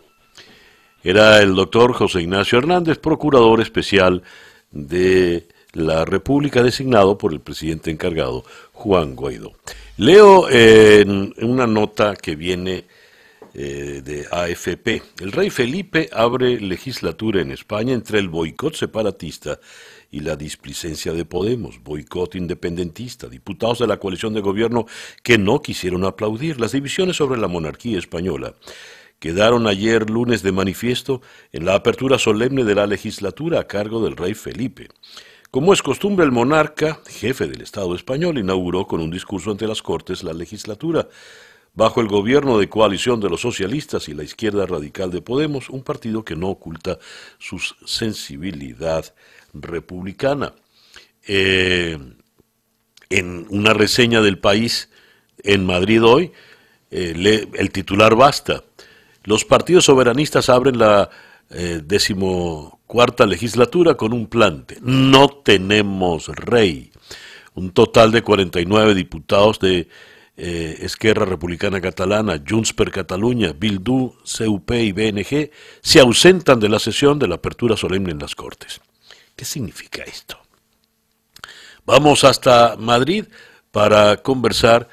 Era 1.04 1.42
el 1.42 1.56
doctor 1.56 1.94
José 1.94 2.22
Ignacio 2.22 2.58
Hernández, 2.58 2.98
procurador 2.98 3.62
especial 3.62 4.24
de 4.72 5.48
la 5.74 6.06
República 6.06 6.64
designado 6.64 7.18
por 7.18 7.34
el 7.34 7.42
presidente 7.42 7.92
encargado 7.92 8.44
Juan 8.76 9.15
Guaidó. 9.15 9.53
Leo 9.97 10.49
en 10.49 11.34
una 11.41 11.65
nota 11.65 12.15
que 12.15 12.36
viene 12.36 12.86
eh, 13.57 14.01
de 14.03 14.28
AFP. 14.30 15.01
El 15.21 15.32
rey 15.32 15.49
Felipe 15.49 16.09
abre 16.11 16.59
legislatura 16.59 17.41
en 17.41 17.51
España 17.51 17.93
entre 17.93 18.19
el 18.19 18.28
boicot 18.28 18.76
separatista 18.76 19.61
y 20.11 20.19
la 20.19 20.36
displicencia 20.36 21.13
de 21.13 21.23
Podemos, 21.23 21.82
boicot 21.82 22.36
independentista, 22.36 23.30
diputados 23.30 23.80
de 23.80 23.88
la 23.88 23.95
coalición 23.97 24.34
de 24.34 24.41
gobierno 24.41 24.88
que 25.23 25.38
no 25.38 25.61
quisieron 25.61 26.03
aplaudir 26.03 26.59
las 26.59 26.73
divisiones 26.73 27.15
sobre 27.15 27.39
la 27.39 27.47
monarquía 27.47 27.97
española. 27.97 28.55
Quedaron 29.19 29.67
ayer 29.67 30.09
lunes 30.09 30.43
de 30.43 30.51
manifiesto 30.51 31.21
en 31.53 31.65
la 31.65 31.76
apertura 31.76 32.19
solemne 32.19 32.65
de 32.65 32.76
la 32.76 32.88
legislatura 32.88 33.61
a 33.61 33.67
cargo 33.67 34.03
del 34.03 34.17
rey 34.17 34.34
Felipe. 34.34 34.89
Como 35.56 35.72
es 35.72 35.82
costumbre, 35.82 36.26
el 36.26 36.34
monarca, 36.34 36.99
jefe 37.08 37.47
del 37.47 37.62
Estado 37.62 37.95
español, 37.95 38.38
inauguró 38.38 38.86
con 38.88 38.99
un 38.99 39.10
discurso 39.10 39.51
ante 39.51 39.66
las 39.66 39.82
Cortes 39.82 40.22
la 40.22 40.34
legislatura. 40.34 41.08
Bajo 41.74 42.01
el 42.01 42.10
gobierno 42.10 42.60
de 42.60 42.68
coalición 42.68 43.22
de 43.22 43.30
los 43.30 43.39
socialistas 43.39 44.10
y 44.10 44.14
la 44.14 44.24
izquierda 44.24 44.66
radical 44.66 45.12
de 45.12 45.22
Podemos, 45.22 45.70
un 45.70 45.82
partido 45.82 46.26
que 46.26 46.36
no 46.36 46.49
oculta 46.49 46.99
su 47.38 47.58
sensibilidad 47.86 49.16
republicana. 49.53 50.53
Eh, 51.26 51.99
en 53.10 53.47
una 53.49 53.74
reseña 53.74 54.20
del 54.22 54.39
país 54.39 54.89
en 55.38 55.66
Madrid 55.66 56.03
hoy, 56.03 56.34
eh, 56.91 57.47
el 57.53 57.72
titular 57.72 58.14
basta. 58.18 58.66
Los 59.24 59.45
partidos 59.45 59.86
soberanistas 59.86 60.49
abren 60.49 60.78
la 60.78 61.10
eh, 61.49 61.80
decimocuarta 62.86 63.26
legislatura 63.26 63.96
con 63.96 64.14
un 64.14 64.28
plante. 64.28 64.78
No 64.82 65.28
tenemos 65.30 66.28
rey. 66.28 66.92
Un 67.56 67.72
total 67.72 68.12
de 68.12 68.22
49 68.22 68.94
diputados 68.94 69.60
de 69.60 69.88
Esquerra 70.38 71.26
Republicana 71.26 71.80
Catalana, 71.80 72.42
Junts 72.46 72.74
per 72.74 72.92
Catalunya, 72.92 73.54
Bildu, 73.54 74.14
CUP 74.24 74.72
y 74.72 74.92
BNG 74.92 75.50
se 75.82 76.00
ausentan 76.00 76.60
de 76.60 76.70
la 76.70 76.80
sesión 76.80 77.18
de 77.18 77.28
la 77.28 77.36
apertura 77.36 77.78
solemne 77.78 78.12
en 78.12 78.20
las 78.20 78.36
Cortes. 78.36 78.82
¿Qué 79.36 79.46
significa 79.46 80.04
esto? 80.04 80.38
Vamos 81.86 82.24
hasta 82.24 82.76
Madrid 82.78 83.26
para 83.72 84.18
conversar 84.18 84.88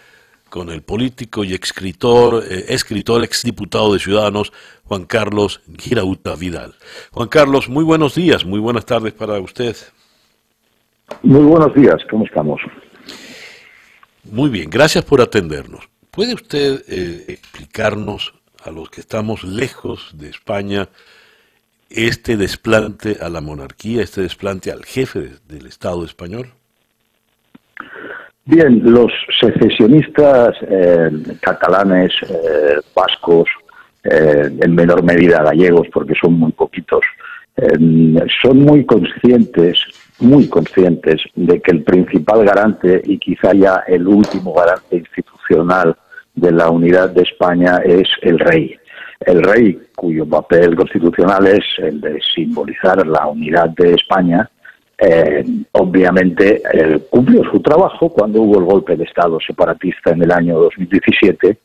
con 0.52 0.68
el 0.68 0.82
político 0.82 1.44
y 1.44 1.54
escritor, 1.54 2.44
eh, 2.46 2.66
escritor, 2.68 3.24
exdiputado 3.24 3.94
de 3.94 3.98
Ciudadanos, 3.98 4.52
Juan 4.84 5.06
Carlos 5.06 5.62
Girauta 5.78 6.34
Vidal. 6.34 6.74
Juan 7.10 7.28
Carlos, 7.28 7.70
muy 7.70 7.82
buenos 7.82 8.14
días, 8.16 8.44
muy 8.44 8.60
buenas 8.60 8.84
tardes 8.84 9.14
para 9.14 9.40
usted. 9.40 9.74
Muy 11.22 11.42
buenos 11.42 11.74
días, 11.74 11.96
¿cómo 12.10 12.26
estamos? 12.26 12.60
Muy 14.30 14.50
bien, 14.50 14.68
gracias 14.68 15.02
por 15.06 15.22
atendernos. 15.22 15.88
¿Puede 16.10 16.34
usted 16.34 16.84
eh, 16.86 17.24
explicarnos 17.28 18.34
a 18.62 18.70
los 18.70 18.90
que 18.90 19.00
estamos 19.00 19.44
lejos 19.44 20.10
de 20.12 20.28
España 20.28 20.90
este 21.88 22.36
desplante 22.36 23.16
a 23.22 23.30
la 23.30 23.40
monarquía, 23.40 24.02
este 24.02 24.20
desplante 24.20 24.70
al 24.70 24.84
jefe 24.84 25.30
del 25.48 25.64
Estado 25.64 26.04
español? 26.04 26.52
Bien, 28.44 28.80
los 28.82 29.12
secesionistas 29.40 30.56
eh, 30.62 31.10
catalanes, 31.40 32.12
eh, 32.28 32.80
vascos, 32.94 33.48
eh, 34.02 34.50
en 34.60 34.74
menor 34.74 35.04
medida 35.04 35.44
gallegos, 35.44 35.86
porque 35.92 36.14
son 36.20 36.34
muy 36.34 36.50
poquitos, 36.50 37.02
son 38.42 38.58
muy 38.60 38.84
conscientes, 38.84 39.78
muy 40.18 40.48
conscientes 40.48 41.20
de 41.36 41.60
que 41.60 41.70
el 41.70 41.84
principal 41.84 42.44
garante 42.44 43.00
y 43.04 43.18
quizá 43.18 43.52
ya 43.52 43.84
el 43.86 44.08
último 44.08 44.54
garante 44.54 44.96
institucional 44.96 45.94
de 46.34 46.50
la 46.50 46.70
unidad 46.70 47.10
de 47.10 47.22
España 47.22 47.76
es 47.84 48.08
el 48.22 48.38
rey. 48.40 48.74
El 49.20 49.42
rey, 49.44 49.78
cuyo 49.94 50.26
papel 50.26 50.74
constitucional 50.74 51.46
es 51.46 51.64
el 51.78 52.00
de 52.00 52.18
simbolizar 52.34 53.06
la 53.06 53.28
unidad 53.28 53.68
de 53.70 53.94
España, 53.94 54.50
eh, 55.04 55.44
obviamente 55.72 56.62
eh, 56.72 57.00
cumplió 57.10 57.42
su 57.50 57.58
trabajo 57.60 58.08
cuando 58.08 58.40
hubo 58.42 58.60
el 58.60 58.66
golpe 58.66 58.94
de 58.94 59.02
Estado 59.02 59.38
separatista 59.44 60.12
en 60.12 60.22
el 60.22 60.30
año 60.30 60.60
2017 60.60 61.58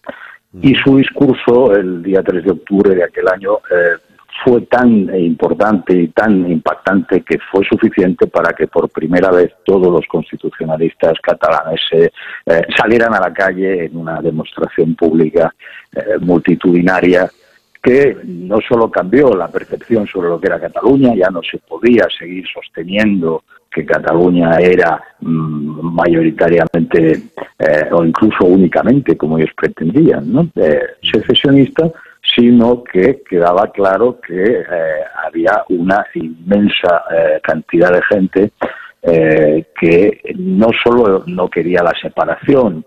y 0.59 0.73
su 0.73 0.97
discurso 0.97 1.75
el 1.75 2.01
día 2.01 2.23
3 2.23 2.43
de 2.43 2.51
octubre 2.51 2.95
de 2.95 3.03
aquel 3.03 3.27
año 3.27 3.57
eh, 3.69 3.97
fue 4.43 4.61
tan 4.61 5.15
importante 5.15 5.93
y 5.93 6.07
tan 6.07 6.49
impactante 6.49 7.21
que 7.21 7.37
fue 7.51 7.63
suficiente 7.63 8.25
para 8.25 8.53
que 8.53 8.65
por 8.65 8.89
primera 8.89 9.29
vez 9.29 9.53
todos 9.63 9.91
los 9.91 10.07
constitucionalistas 10.07 11.13
catalanes 11.21 11.81
salieran 12.75 13.13
a 13.13 13.19
la 13.19 13.33
calle 13.33 13.85
en 13.85 13.97
una 13.97 14.21
demostración 14.21 14.95
pública 14.95 15.53
multitudinaria 16.21 17.29
que 17.81 18.17
no 18.23 18.57
solo 18.67 18.89
cambió 18.89 19.29
la 19.33 19.47
percepción 19.47 20.07
sobre 20.07 20.29
lo 20.29 20.39
que 20.39 20.47
era 20.47 20.59
Cataluña, 20.59 21.13
ya 21.15 21.29
no 21.29 21.41
se 21.41 21.57
podía 21.59 22.07
seguir 22.17 22.45
sosteniendo 22.53 23.43
que 23.71 23.85
Cataluña 23.85 24.57
era 24.59 25.01
mm, 25.19 25.93
mayoritariamente 25.93 27.21
eh, 27.59 27.89
o 27.91 28.03
incluso 28.03 28.45
únicamente, 28.45 29.15
como 29.15 29.37
ellos 29.37 29.51
pretendían, 29.55 30.31
¿no? 30.31 30.49
Eh, 30.55 30.79
secesionista, 31.01 31.91
sino 32.35 32.83
que 32.83 33.21
quedaba 33.27 33.71
claro 33.71 34.19
que 34.19 34.43
eh, 34.43 34.65
había 35.25 35.63
una 35.69 36.05
inmensa 36.13 37.03
cantidad 37.43 37.91
de 37.91 38.01
gente 38.09 38.51
que 39.79 40.21
no 40.35 40.67
solo 40.83 41.23
no 41.27 41.49
quería 41.49 41.81
la 41.81 41.93
separación, 42.01 42.83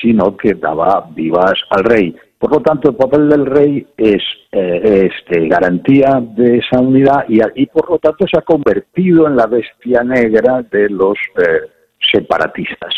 sino 0.00 0.36
que 0.36 0.54
daba 0.54 1.08
vivas 1.10 1.54
al 1.70 1.82
rey. 1.82 2.14
Por 2.38 2.52
lo 2.52 2.60
tanto, 2.60 2.90
el 2.90 2.96
papel 2.96 3.28
del 3.28 3.46
rey 3.46 3.86
es, 3.96 4.22
eh, 4.52 5.08
garantía 5.48 6.20
de 6.20 6.58
esa 6.58 6.80
unidad 6.80 7.24
y, 7.28 7.66
por 7.66 7.90
lo 7.90 7.98
tanto 7.98 8.26
se 8.26 8.38
ha 8.38 8.42
convertido 8.42 9.26
en 9.26 9.36
la 9.36 9.46
bestia 9.46 10.02
negra 10.02 10.62
de 10.70 10.90
los 10.90 11.16
eh, 11.38 11.70
separatistas. 12.12 12.94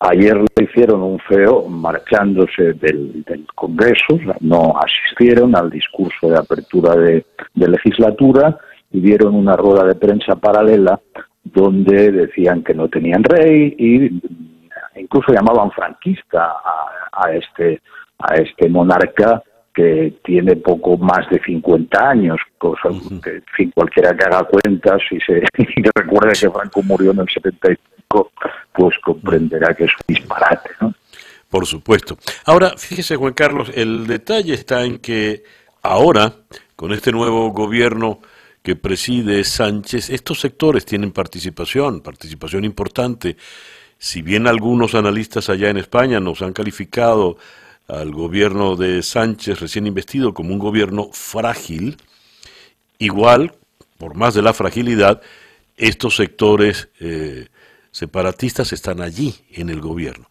Ayer 0.00 0.36
le 0.36 0.64
hicieron 0.64 1.02
un 1.02 1.18
feo 1.20 1.68
marchándose 1.68 2.72
del, 2.74 3.24
Congreso, 3.54 4.18
no 4.40 4.74
asistieron 4.78 5.56
al 5.56 5.70
discurso 5.70 6.28
de 6.28 6.38
apertura 6.38 6.96
de, 6.96 7.24
legislatura 7.54 8.58
y 8.90 9.00
dieron 9.00 9.34
una 9.34 9.56
rueda 9.56 9.84
de 9.84 9.94
prensa 9.94 10.36
paralela 10.36 10.98
donde 11.44 12.10
decían 12.10 12.62
que 12.62 12.74
no 12.74 12.88
tenían 12.88 13.22
rey 13.22 13.74
y 13.78 15.00
incluso 15.00 15.32
llamaban 15.32 15.70
franquista 15.70 16.54
a 17.12 17.32
este 17.32 17.80
a 18.22 18.34
este 18.34 18.68
monarca 18.68 19.42
que 19.72 20.14
tiene 20.24 20.56
poco 20.56 20.96
más 20.96 21.28
de 21.30 21.40
50 21.40 22.10
años, 22.10 22.40
cosa 22.58 22.88
que, 23.22 23.36
en 23.36 23.44
fin, 23.56 23.72
cualquiera 23.74 24.16
que 24.16 24.24
haga 24.24 24.44
cuentas 24.44 25.00
y 25.10 25.20
se 25.20 25.42
y 25.58 25.82
recuerde 25.94 26.32
que 26.32 26.50
Franco 26.50 26.82
murió 26.82 27.12
en 27.12 27.20
el 27.20 27.28
75, 27.28 28.32
pues 28.72 28.98
comprenderá 28.98 29.74
que 29.74 29.84
es 29.84 29.92
un 29.92 30.14
disparate, 30.14 30.70
¿no? 30.80 30.94
Por 31.48 31.66
supuesto. 31.66 32.16
Ahora, 32.46 32.74
fíjese, 32.76 33.16
Juan 33.16 33.32
Carlos, 33.32 33.72
el 33.74 34.06
detalle 34.06 34.54
está 34.54 34.84
en 34.84 34.98
que 34.98 35.42
ahora, 35.82 36.32
con 36.76 36.92
este 36.92 37.10
nuevo 37.10 37.50
gobierno 37.50 38.20
que 38.62 38.76
preside 38.76 39.42
Sánchez, 39.42 40.10
estos 40.10 40.40
sectores 40.40 40.84
tienen 40.84 41.10
participación, 41.10 42.02
participación 42.02 42.64
importante. 42.64 43.36
Si 43.98 44.22
bien 44.22 44.46
algunos 44.46 44.94
analistas 44.94 45.48
allá 45.48 45.70
en 45.70 45.78
España 45.78 46.20
nos 46.20 46.40
han 46.42 46.52
calificado 46.52 47.36
al 47.92 48.12
gobierno 48.12 48.76
de 48.76 49.02
Sánchez 49.02 49.60
recién 49.60 49.86
investido 49.86 50.32
como 50.32 50.52
un 50.52 50.58
gobierno 50.58 51.08
frágil, 51.12 51.96
igual, 52.98 53.52
por 53.98 54.14
más 54.14 54.34
de 54.34 54.42
la 54.42 54.52
fragilidad, 54.52 55.20
estos 55.76 56.16
sectores 56.16 56.88
eh, 57.00 57.48
separatistas 57.90 58.72
están 58.72 59.00
allí 59.00 59.34
en 59.52 59.70
el 59.70 59.80
gobierno. 59.80 60.26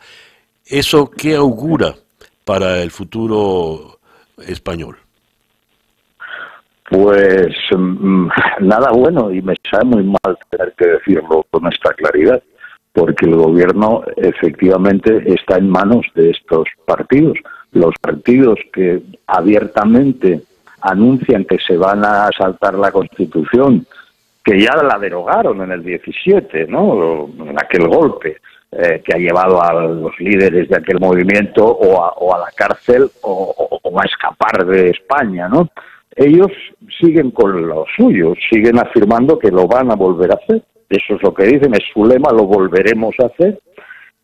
¿Eso 0.65 1.09
qué 1.09 1.35
augura 1.35 1.95
para 2.45 2.81
el 2.81 2.91
futuro 2.91 3.99
español? 4.37 4.97
Pues 6.89 7.55
mm, 7.75 8.27
nada 8.61 8.91
bueno 8.91 9.31
y 9.31 9.41
me 9.41 9.55
sabe 9.69 9.85
muy 9.85 10.03
mal 10.03 10.37
tener 10.49 10.73
que 10.77 10.87
decirlo 10.87 11.45
con 11.51 11.71
esta 11.71 11.93
claridad, 11.93 12.41
porque 12.99 13.25
el 13.27 13.35
gobierno 13.35 14.03
efectivamente 14.17 15.23
está 15.33 15.57
en 15.57 15.69
manos 15.69 16.05
de 16.15 16.31
estos 16.31 16.67
partidos. 16.85 17.37
Los 17.71 17.95
partidos 18.01 18.59
que 18.73 19.01
abiertamente 19.25 20.41
anuncian 20.81 21.45
que 21.45 21.59
se 21.59 21.77
van 21.77 22.03
a 22.03 22.27
saltar 22.37 22.75
la 22.75 22.91
Constitución, 22.91 23.85
que 24.43 24.59
ya 24.59 24.75
la 24.83 24.99
derogaron 24.99 25.61
en 25.61 25.71
el 25.71 25.81
17, 25.81 26.67
¿no? 26.67 27.29
En 27.39 27.57
aquel 27.57 27.87
golpe 27.87 28.35
eh, 28.73 29.01
que 29.01 29.13
ha 29.13 29.17
llevado 29.17 29.63
a 29.63 29.71
los 29.73 30.19
líderes 30.19 30.67
de 30.67 30.75
aquel 30.75 30.99
movimiento 30.99 31.65
o 31.65 32.35
a, 32.35 32.37
la 32.37 32.51
cárcel 32.53 33.09
o, 33.21 33.79
a 33.97 34.05
escapar 34.05 34.65
de 34.65 34.89
España, 34.89 35.47
¿no? 35.47 35.69
Ellos 36.17 36.51
siguen 36.99 37.31
con 37.31 37.65
lo 37.65 37.85
suyo, 37.95 38.33
siguen 38.49 38.77
afirmando 38.77 39.39
que 39.39 39.51
lo 39.51 39.67
van 39.67 39.89
a 39.89 39.95
volver 39.95 40.31
a 40.31 40.35
hacer. 40.35 40.63
Eso 40.89 41.15
es 41.15 41.23
lo 41.23 41.33
que 41.33 41.45
dicen, 41.45 41.73
es 41.73 41.83
su 41.93 42.03
lema, 42.05 42.31
lo 42.31 42.45
volveremos 42.45 43.15
a 43.21 43.27
hacer. 43.27 43.59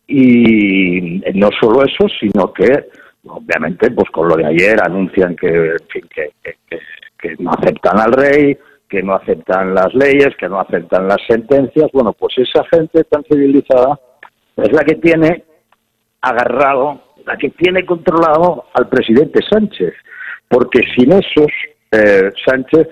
Y 0.08 1.22
no 1.34 1.50
solo 1.60 1.84
eso, 1.84 2.06
sino 2.20 2.52
que 2.52 2.86
obviamente, 3.28 3.90
pues 3.90 4.08
con 4.10 4.28
lo 4.28 4.36
de 4.36 4.46
ayer 4.46 4.76
anuncian 4.82 5.36
que, 5.36 5.76
que, 5.88 7.36
no 7.38 7.50
aceptan 7.50 7.98
al 7.98 8.12
rey, 8.12 8.56
que 8.88 9.02
no 9.02 9.14
aceptan 9.14 9.74
las 9.74 9.92
leyes, 9.94 10.36
que 10.38 10.48
no 10.48 10.60
aceptan 10.60 11.08
las 11.08 11.18
sentencias. 11.28 11.90
Bueno, 11.92 12.12
pues 12.12 12.34
esa 12.38 12.64
gente 12.70 13.04
tan 13.04 13.24
civilizada 13.24 13.98
es 14.56 14.72
la 14.72 14.84
que 14.84 14.96
tiene 14.96 15.44
agarrado, 16.20 17.02
la 17.26 17.36
que 17.36 17.50
tiene 17.50 17.84
controlado 17.84 18.66
al 18.74 18.88
presidente 18.88 19.40
Sánchez, 19.48 19.94
porque 20.48 20.80
sin 20.96 21.12
esos 21.12 21.50
eh, 21.90 22.30
Sánchez 22.44 22.88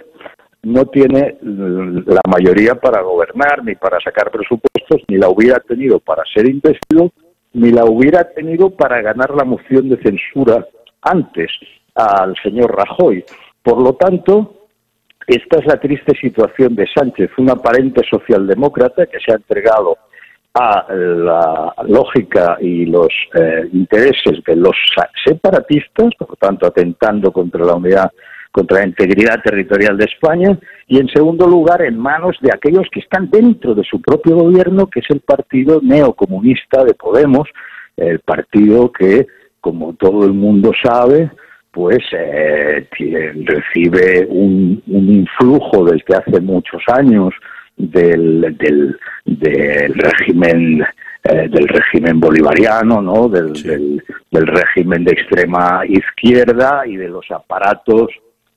no 0.65 0.86
tiene 0.86 1.36
la 1.43 2.20
mayoría 2.28 2.74
para 2.74 3.03
gobernar, 3.03 3.65
ni 3.65 3.74
para 3.74 3.99
sacar 4.01 4.31
presupuestos, 4.31 5.03
ni 5.09 5.16
la 5.16 5.28
hubiera 5.28 5.61
tenido 5.61 6.01
para 6.01 6.23
ser 6.32 6.49
investido 6.49 7.12
ni 7.55 7.70
la 7.70 7.85
hubiera 7.85 8.24
tenido 8.32 8.70
para 8.70 9.01
ganar 9.01 9.31
la 9.31 9.45
moción 9.45 9.89
de 9.89 9.97
censura 10.03 10.66
antes 11.01 11.51
al 11.95 12.35
señor 12.43 12.77
Rajoy. 12.77 13.24
Por 13.62 13.81
lo 13.81 13.95
tanto, 13.95 14.66
esta 15.27 15.61
es 15.61 15.66
la 15.66 15.81
triste 15.81 16.15
situación 16.20 16.74
de 16.74 16.86
Sánchez, 16.93 17.31
un 17.39 17.51
aparente 17.51 18.03
socialdemócrata 18.11 19.07
que 19.07 19.19
se 19.20 19.32
ha 19.32 19.36
entregado 19.36 19.97
a 20.53 20.86
la 20.93 21.74
lógica 21.86 22.59
y 22.61 22.86
los 22.86 23.09
eh, 23.35 23.69
intereses 23.73 24.43
de 24.47 24.57
los 24.57 24.77
separatistas, 25.24 26.15
por 26.19 26.36
tanto 26.36 26.66
atentando 26.66 27.32
contra 27.32 27.65
la 27.65 27.74
unidad 27.74 28.11
contra 28.55 28.78
la 28.78 28.86
integridad 28.86 29.43
territorial 29.43 29.98
de 29.98 30.05
España 30.05 30.56
y, 30.86 31.01
en 31.01 31.09
segundo 31.09 31.44
lugar, 31.48 31.82
en 31.82 31.98
manos 31.98 32.36
de 32.40 32.52
aquellos 32.55 32.86
que 32.93 33.01
están 33.01 33.28
dentro 33.28 33.74
de 33.74 33.82
su 33.82 34.01
propio 34.01 34.36
gobierno, 34.36 34.86
que 34.86 35.01
es 35.01 35.06
el 35.10 35.18
partido 35.22 35.81
neocomunista 35.82 36.85
de 36.85 36.94
Podemos, 36.94 37.48
el 37.97 38.20
partido 38.20 38.93
que, 38.93 39.26
como 39.60 39.94
todo 39.94 40.24
el 40.24 40.35
mundo 40.35 40.70
sabe, 40.81 41.32
pues 41.72 41.98
eh, 42.12 42.86
recibe 43.44 44.24
un, 44.28 44.81
influjo 44.86 45.85
desde 45.86 46.16
hace 46.16 46.40
muchos 46.40 46.81
años 46.86 47.35
del, 47.76 48.56
del, 48.56 49.94
régimen 49.97 50.81
eh, 51.24 51.48
del 51.48 51.66
régimen 51.66 52.20
bolivariano, 52.20 53.02
¿no? 53.02 53.28
Del, 53.28 53.52
del, 54.31 54.47
régimen 54.47 55.02
de 55.02 55.10
extrema 55.10 55.82
izquierda 55.89 56.86
y 56.86 56.97
de 56.97 57.09
los 57.09 57.28
aparatos 57.32 58.10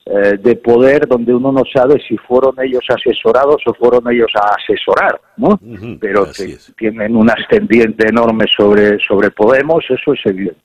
eh, 0.10 0.38
de 0.40 0.56
poder 0.56 1.06
donde 1.06 1.34
uno 1.34 1.52
no 1.52 1.64
sabe 1.66 2.02
si 2.08 2.16
fueron 2.16 2.56
ellos 2.64 2.84
asesorados 2.88 3.62
o 3.66 3.74
fueron 3.74 4.10
ellos 4.10 4.32
a 4.36 4.56
asesorar, 4.56 5.20
¿no? 5.36 5.60
Pero 6.00 6.32
que 6.32 6.58
tienen 6.78 7.14
un 7.14 7.30
ascendiente 7.30 8.08
enorme 8.08 8.46
sobre, 8.56 8.98
sobre 9.06 9.32
Podemos, 9.32 9.84
eso 9.90 10.14
es 10.14 10.20
evidente. 10.24 10.62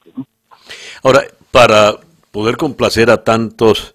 Ahora, 1.02 1.22
para 1.50 1.96
poder 2.30 2.56
complacer 2.56 3.10
a 3.10 3.24
tantos 3.24 3.94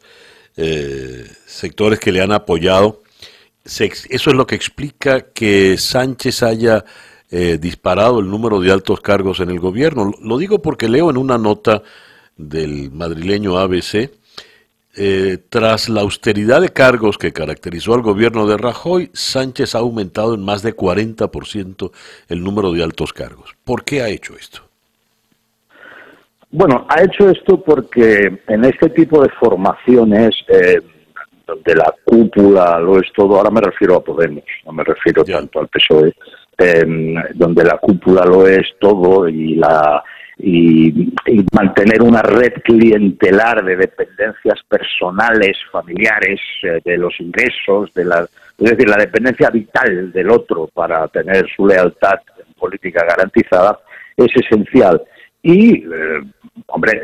eh, 0.57 1.23
sectores 1.45 1.99
que 1.99 2.11
le 2.11 2.21
han 2.21 2.33
apoyado, 2.33 3.03
eso 3.63 3.89
es 4.09 4.35
lo 4.35 4.45
que 4.45 4.55
explica 4.55 5.31
que 5.33 5.77
Sánchez 5.77 6.43
haya 6.43 6.83
eh, 7.31 7.57
disparado 7.57 8.19
el 8.19 8.29
número 8.29 8.59
de 8.59 8.73
altos 8.73 8.99
cargos 8.99 9.39
en 9.39 9.49
el 9.49 9.61
gobierno. 9.61 10.11
Lo 10.21 10.37
digo 10.37 10.61
porque 10.61 10.89
leo 10.89 11.09
en 11.09 11.15
una 11.15 11.37
nota 11.37 11.83
del 12.35 12.91
madrileño 12.91 13.57
ABC 13.57 14.11
eh, 14.97 15.37
tras 15.49 15.89
la 15.89 16.01
austeridad 16.01 16.59
de 16.59 16.69
cargos 16.69 17.17
que 17.17 17.31
caracterizó 17.31 17.93
al 17.93 18.01
gobierno 18.01 18.47
de 18.47 18.57
Rajoy, 18.57 19.11
Sánchez 19.13 19.75
ha 19.75 19.79
aumentado 19.79 20.33
en 20.33 20.43
más 20.43 20.63
de 20.63 20.75
40% 20.75 21.91
el 22.29 22.43
número 22.43 22.71
de 22.71 22.83
altos 22.83 23.13
cargos. 23.13 23.55
¿Por 23.63 23.83
qué 23.83 24.01
ha 24.01 24.09
hecho 24.09 24.35
esto? 24.35 24.61
Bueno, 26.49 26.87
ha 26.89 27.03
hecho 27.03 27.29
esto 27.29 27.61
porque 27.61 28.41
en 28.47 28.65
este 28.65 28.89
tipo 28.89 29.21
de 29.21 29.29
formaciones, 29.39 30.35
eh, 30.47 30.79
donde 31.45 31.75
la 31.75 31.93
cúpula 32.03 32.79
lo 32.79 32.99
es 32.99 33.11
todo, 33.13 33.37
ahora 33.37 33.51
me 33.51 33.61
refiero 33.61 33.97
a 33.97 34.03
Podemos, 34.03 34.43
no 34.65 34.71
me 34.71 34.83
refiero 34.83 35.23
tanto 35.23 35.59
al 35.59 35.67
PSOE, 35.67 36.13
eh, 36.57 36.85
donde 37.35 37.63
la 37.63 37.77
cúpula 37.77 38.25
lo 38.25 38.47
es 38.47 38.65
todo 38.79 39.27
y 39.27 39.55
la 39.55 40.03
y, 40.39 41.13
mantener 41.51 42.01
una 42.01 42.21
red 42.21 42.53
clientelar 42.63 43.63
de 43.63 43.75
dependencias 43.75 44.61
personales, 44.67 45.57
familiares, 45.71 46.39
eh, 46.63 46.79
de 46.83 46.97
los 46.97 47.19
ingresos, 47.19 47.93
de 47.93 48.05
la, 48.05 48.27
es 48.57 48.71
decir, 48.71 48.87
la 48.87 48.97
dependencia 48.97 49.49
vital 49.49 50.11
del 50.11 50.29
otro 50.29 50.69
para 50.73 51.07
tener 51.07 51.47
su 51.55 51.65
lealtad 51.65 52.19
política 52.57 53.05
garantizada, 53.07 53.79
es 54.15 54.29
esencial. 54.35 55.01
Y, 55.41 55.75
eh, 55.75 56.21
hombre, 56.67 57.01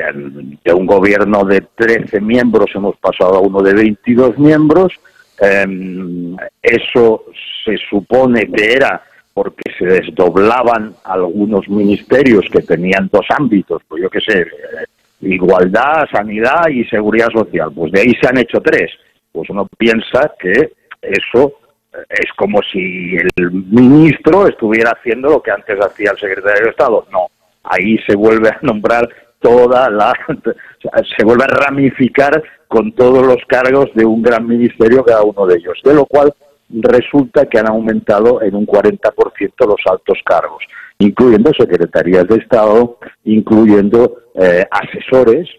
de 0.64 0.74
un 0.74 0.86
gobierno 0.86 1.44
de 1.44 1.62
13 1.76 2.22
miembros 2.22 2.70
hemos 2.76 2.98
pasado 2.98 3.36
a 3.36 3.42
uno 3.42 3.62
de 3.62 3.74
22 3.74 4.38
miembros. 4.38 4.94
Em, 5.40 6.36
eso 6.62 7.26
se 7.66 7.78
supone 7.90 8.48
que 8.52 8.74
era 8.74 9.02
porque 9.34 9.64
se 9.78 9.86
desdoblaban 9.86 10.96
algunos 11.04 11.68
ministerios 11.68 12.46
que 12.52 12.62
tenían 12.62 13.10
dos 13.12 13.26
ámbitos, 13.30 13.82
pues 13.88 14.04
yo 14.04 14.10
qué 14.10 14.22
sé, 14.22 14.42
eh, 14.42 14.86
igualdad, 15.22 16.06
sanidad 16.12 16.68
y 16.70 16.84
seguridad 16.86 17.30
social. 17.34 17.72
Pues 17.74 17.92
de 17.92 18.02
ahí 18.02 18.14
se 18.22 18.28
han 18.28 18.38
hecho 18.38 18.62
tres. 18.62 18.92
Pues 19.32 19.50
uno 19.50 19.68
piensa 19.78 20.32
que 20.40 20.74
eso 21.02 21.54
eh, 21.94 21.98
es 22.10 22.32
como 22.36 22.62
si 22.72 23.16
el 23.16 23.52
ministro 23.52 24.48
estuviera 24.48 24.92
haciendo 24.92 25.30
lo 25.30 25.42
que 25.42 25.52
antes 25.52 25.80
hacía 25.80 26.12
el 26.12 26.20
secretario 26.20 26.66
de 26.66 26.70
Estado. 26.70 27.08
No, 27.12 27.28
ahí 27.64 27.98
se 28.06 28.16
vuelve 28.16 28.50
a 28.50 28.60
nombrar 28.62 29.10
toda 29.40 29.90
la... 29.90 30.14
se 31.18 31.26
vuelve 31.26 31.44
a 31.46 31.48
ramificar 31.48 32.44
con 32.68 32.92
todos 32.94 33.26
los 33.26 33.38
cargos 33.48 33.90
de 33.96 34.06
un 34.06 34.22
gran 34.22 34.48
ministerio 34.48 35.04
cada 35.04 35.24
uno 35.24 35.46
de 35.48 35.56
ellos. 35.58 35.80
De 35.84 35.94
lo 35.94 36.06
cual 36.06 36.34
resulta 36.70 37.46
que 37.46 37.60
han 37.60 37.70
aumentado 37.70 38.42
en 38.42 38.56
un 38.56 38.66
40% 38.66 39.14
los 39.60 39.82
altos 39.86 40.18
cargos, 40.26 40.64
incluyendo 41.00 41.52
secretarías 41.58 42.28
de 42.28 42.38
Estado, 42.38 42.98
incluyendo 43.26 44.18
eh, 44.36 44.66
asesores 44.72 45.50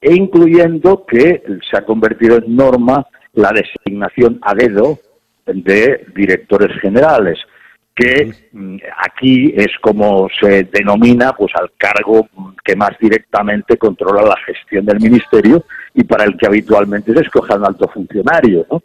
e 0.00 0.14
incluyendo 0.14 1.04
que 1.06 1.42
se 1.70 1.78
ha 1.78 1.84
convertido 1.84 2.36
en 2.36 2.56
norma 2.56 3.06
la 3.32 3.52
designación 3.52 4.38
a 4.42 4.54
dedo 4.54 4.98
de 5.46 6.06
directores 6.14 6.78
generales, 6.80 7.38
que 7.94 8.32
mm, 8.52 8.76
aquí 8.98 9.54
es 9.56 9.70
como 9.80 10.28
se 10.40 10.64
denomina 10.64 11.32
pues 11.32 11.52
al 11.54 11.70
cargo 11.76 12.28
que 12.64 12.74
más 12.76 12.90
directamente 13.00 13.76
controla 13.76 14.22
la 14.22 14.36
gestión 14.44 14.84
del 14.84 15.00
ministerio 15.00 15.64
y 15.94 16.04
para 16.04 16.24
el 16.24 16.36
que 16.36 16.46
habitualmente 16.46 17.12
se 17.12 17.20
escoge 17.20 17.54
un 17.54 17.66
alto 17.66 17.88
funcionario, 17.88 18.66
¿no? 18.70 18.82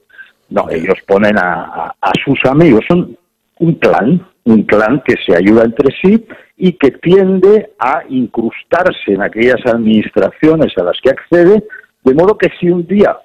No, 0.49 0.67
ellos 0.69 0.97
ponen 1.07 1.37
a, 1.37 1.93
sus 2.23 2.39
amigos. 2.45 2.83
Son 2.87 3.15
un 3.59 3.73
clan, 3.75 4.25
un 4.45 4.63
clan 4.63 5.01
que 5.05 5.15
se 5.25 5.35
ayuda 5.35 5.63
entre 5.63 5.95
sí 6.01 6.25
y 6.57 6.73
que 6.73 6.91
tiende 6.91 7.71
a 7.79 8.03
incrustarse 8.09 9.13
en 9.13 9.21
aquellas 9.21 9.63
administraciones 9.65 10.73
a 10.77 10.83
las 10.83 10.99
que 11.01 11.11
accede, 11.11 11.63
de 12.03 12.13
modo 12.13 12.37
que 12.37 12.49
si 12.59 12.69
un 12.69 12.85
día 12.87 13.15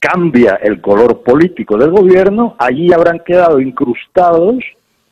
cambia 0.00 0.58
el 0.62 0.80
color 0.80 1.22
político 1.22 1.76
del 1.76 1.90
gobierno, 1.90 2.56
allí 2.58 2.92
habrán 2.92 3.20
quedado 3.20 3.60
incrustados, 3.60 4.56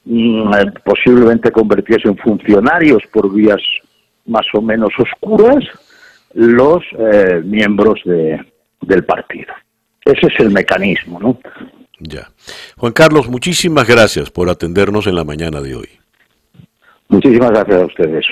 mm, 0.04 0.50
posiblemente 0.84 1.50
convertidos 1.50 2.04
en 2.04 2.16
funcionarios 2.16 3.02
por 3.12 3.32
vías 3.32 3.62
más 4.26 4.46
o 4.54 4.62
menos 4.62 4.90
oscuras, 4.98 5.64
los 6.34 6.84
eh, 6.98 7.40
miembros 7.44 8.00
de, 8.04 8.40
del 8.82 9.04
partido. 9.04 9.52
Ese 10.08 10.26
es 10.26 10.40
el 10.40 10.50
mecanismo, 10.50 11.20
¿no? 11.20 11.38
Ya. 12.00 12.30
Juan 12.78 12.94
Carlos, 12.94 13.28
muchísimas 13.28 13.86
gracias 13.86 14.30
por 14.30 14.48
atendernos 14.48 15.06
en 15.06 15.14
la 15.14 15.24
mañana 15.24 15.60
de 15.60 15.74
hoy. 15.74 15.88
Muchísimas 17.08 17.50
gracias 17.50 17.82
a 17.82 17.84
ustedes. 17.84 18.26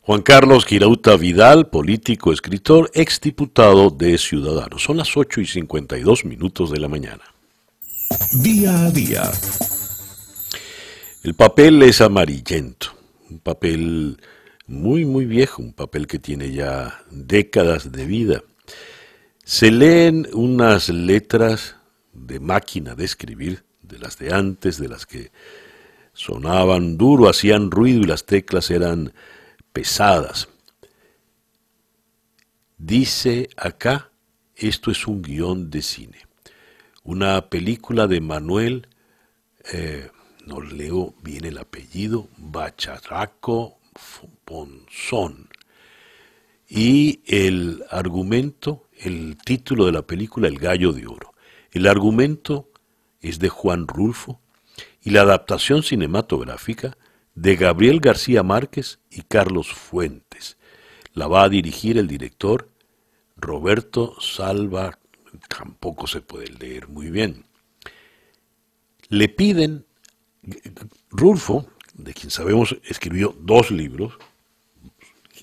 Juan 0.00 0.22
Carlos 0.22 0.64
Girauta 0.64 1.16
Vidal, 1.16 1.68
político, 1.68 2.32
escritor, 2.32 2.90
exdiputado 2.94 3.90
de 3.90 4.18
Ciudadanos. 4.18 4.82
Son 4.82 4.96
las 4.96 5.16
8 5.16 5.42
y 5.42 5.46
52 5.46 6.24
minutos 6.24 6.72
de 6.72 6.80
la 6.80 6.88
mañana. 6.88 7.22
Día 8.42 8.86
a 8.86 8.90
día. 8.90 9.22
El 11.22 11.34
papel 11.34 11.80
es 11.84 12.00
amarillento, 12.00 12.88
un 13.30 13.38
papel 13.38 14.16
muy, 14.66 15.04
muy 15.04 15.26
viejo, 15.26 15.62
un 15.62 15.72
papel 15.72 16.08
que 16.08 16.18
tiene 16.18 16.50
ya 16.50 17.04
décadas 17.12 17.92
de 17.92 18.04
vida. 18.04 18.42
Se 19.52 19.70
leen 19.70 20.26
unas 20.32 20.88
letras 20.88 21.76
de 22.14 22.40
máquina 22.40 22.94
de 22.94 23.04
escribir, 23.04 23.64
de 23.82 23.98
las 23.98 24.18
de 24.18 24.32
antes, 24.32 24.78
de 24.78 24.88
las 24.88 25.04
que 25.04 25.30
sonaban 26.14 26.96
duro, 26.96 27.28
hacían 27.28 27.70
ruido 27.70 28.00
y 28.00 28.04
las 28.04 28.24
teclas 28.24 28.70
eran 28.70 29.12
pesadas. 29.74 30.48
Dice 32.78 33.50
acá, 33.58 34.10
esto 34.56 34.90
es 34.90 35.06
un 35.06 35.20
guion 35.20 35.68
de 35.70 35.82
cine, 35.82 36.26
una 37.04 37.50
película 37.50 38.06
de 38.06 38.22
Manuel, 38.22 38.88
eh, 39.70 40.08
no 40.46 40.62
leo 40.62 41.14
bien 41.22 41.44
el 41.44 41.58
apellido, 41.58 42.26
Bacharaco 42.38 43.80
Ponzón. 44.46 45.50
Y 46.66 47.20
el 47.26 47.84
argumento, 47.90 48.88
el 49.02 49.36
título 49.36 49.86
de 49.86 49.92
la 49.92 50.02
película, 50.02 50.48
El 50.48 50.58
Gallo 50.58 50.92
de 50.92 51.06
Oro. 51.06 51.32
El 51.70 51.86
argumento 51.86 52.70
es 53.20 53.38
de 53.38 53.48
Juan 53.48 53.86
Rulfo 53.88 54.40
y 55.02 55.10
la 55.10 55.22
adaptación 55.22 55.82
cinematográfica 55.82 56.96
de 57.34 57.56
Gabriel 57.56 58.00
García 58.00 58.42
Márquez 58.42 59.00
y 59.10 59.22
Carlos 59.22 59.72
Fuentes. 59.72 60.56
La 61.14 61.26
va 61.26 61.44
a 61.44 61.48
dirigir 61.48 61.98
el 61.98 62.08
director 62.08 62.70
Roberto 63.36 64.20
Salva, 64.20 64.98
tampoco 65.48 66.06
se 66.06 66.20
puede 66.20 66.46
leer 66.46 66.88
muy 66.88 67.10
bien. 67.10 67.44
Le 69.08 69.28
piden, 69.28 69.84
Rulfo, 71.10 71.66
de 71.94 72.14
quien 72.14 72.30
sabemos 72.30 72.76
escribió 72.84 73.34
dos 73.38 73.70
libros, 73.70 74.14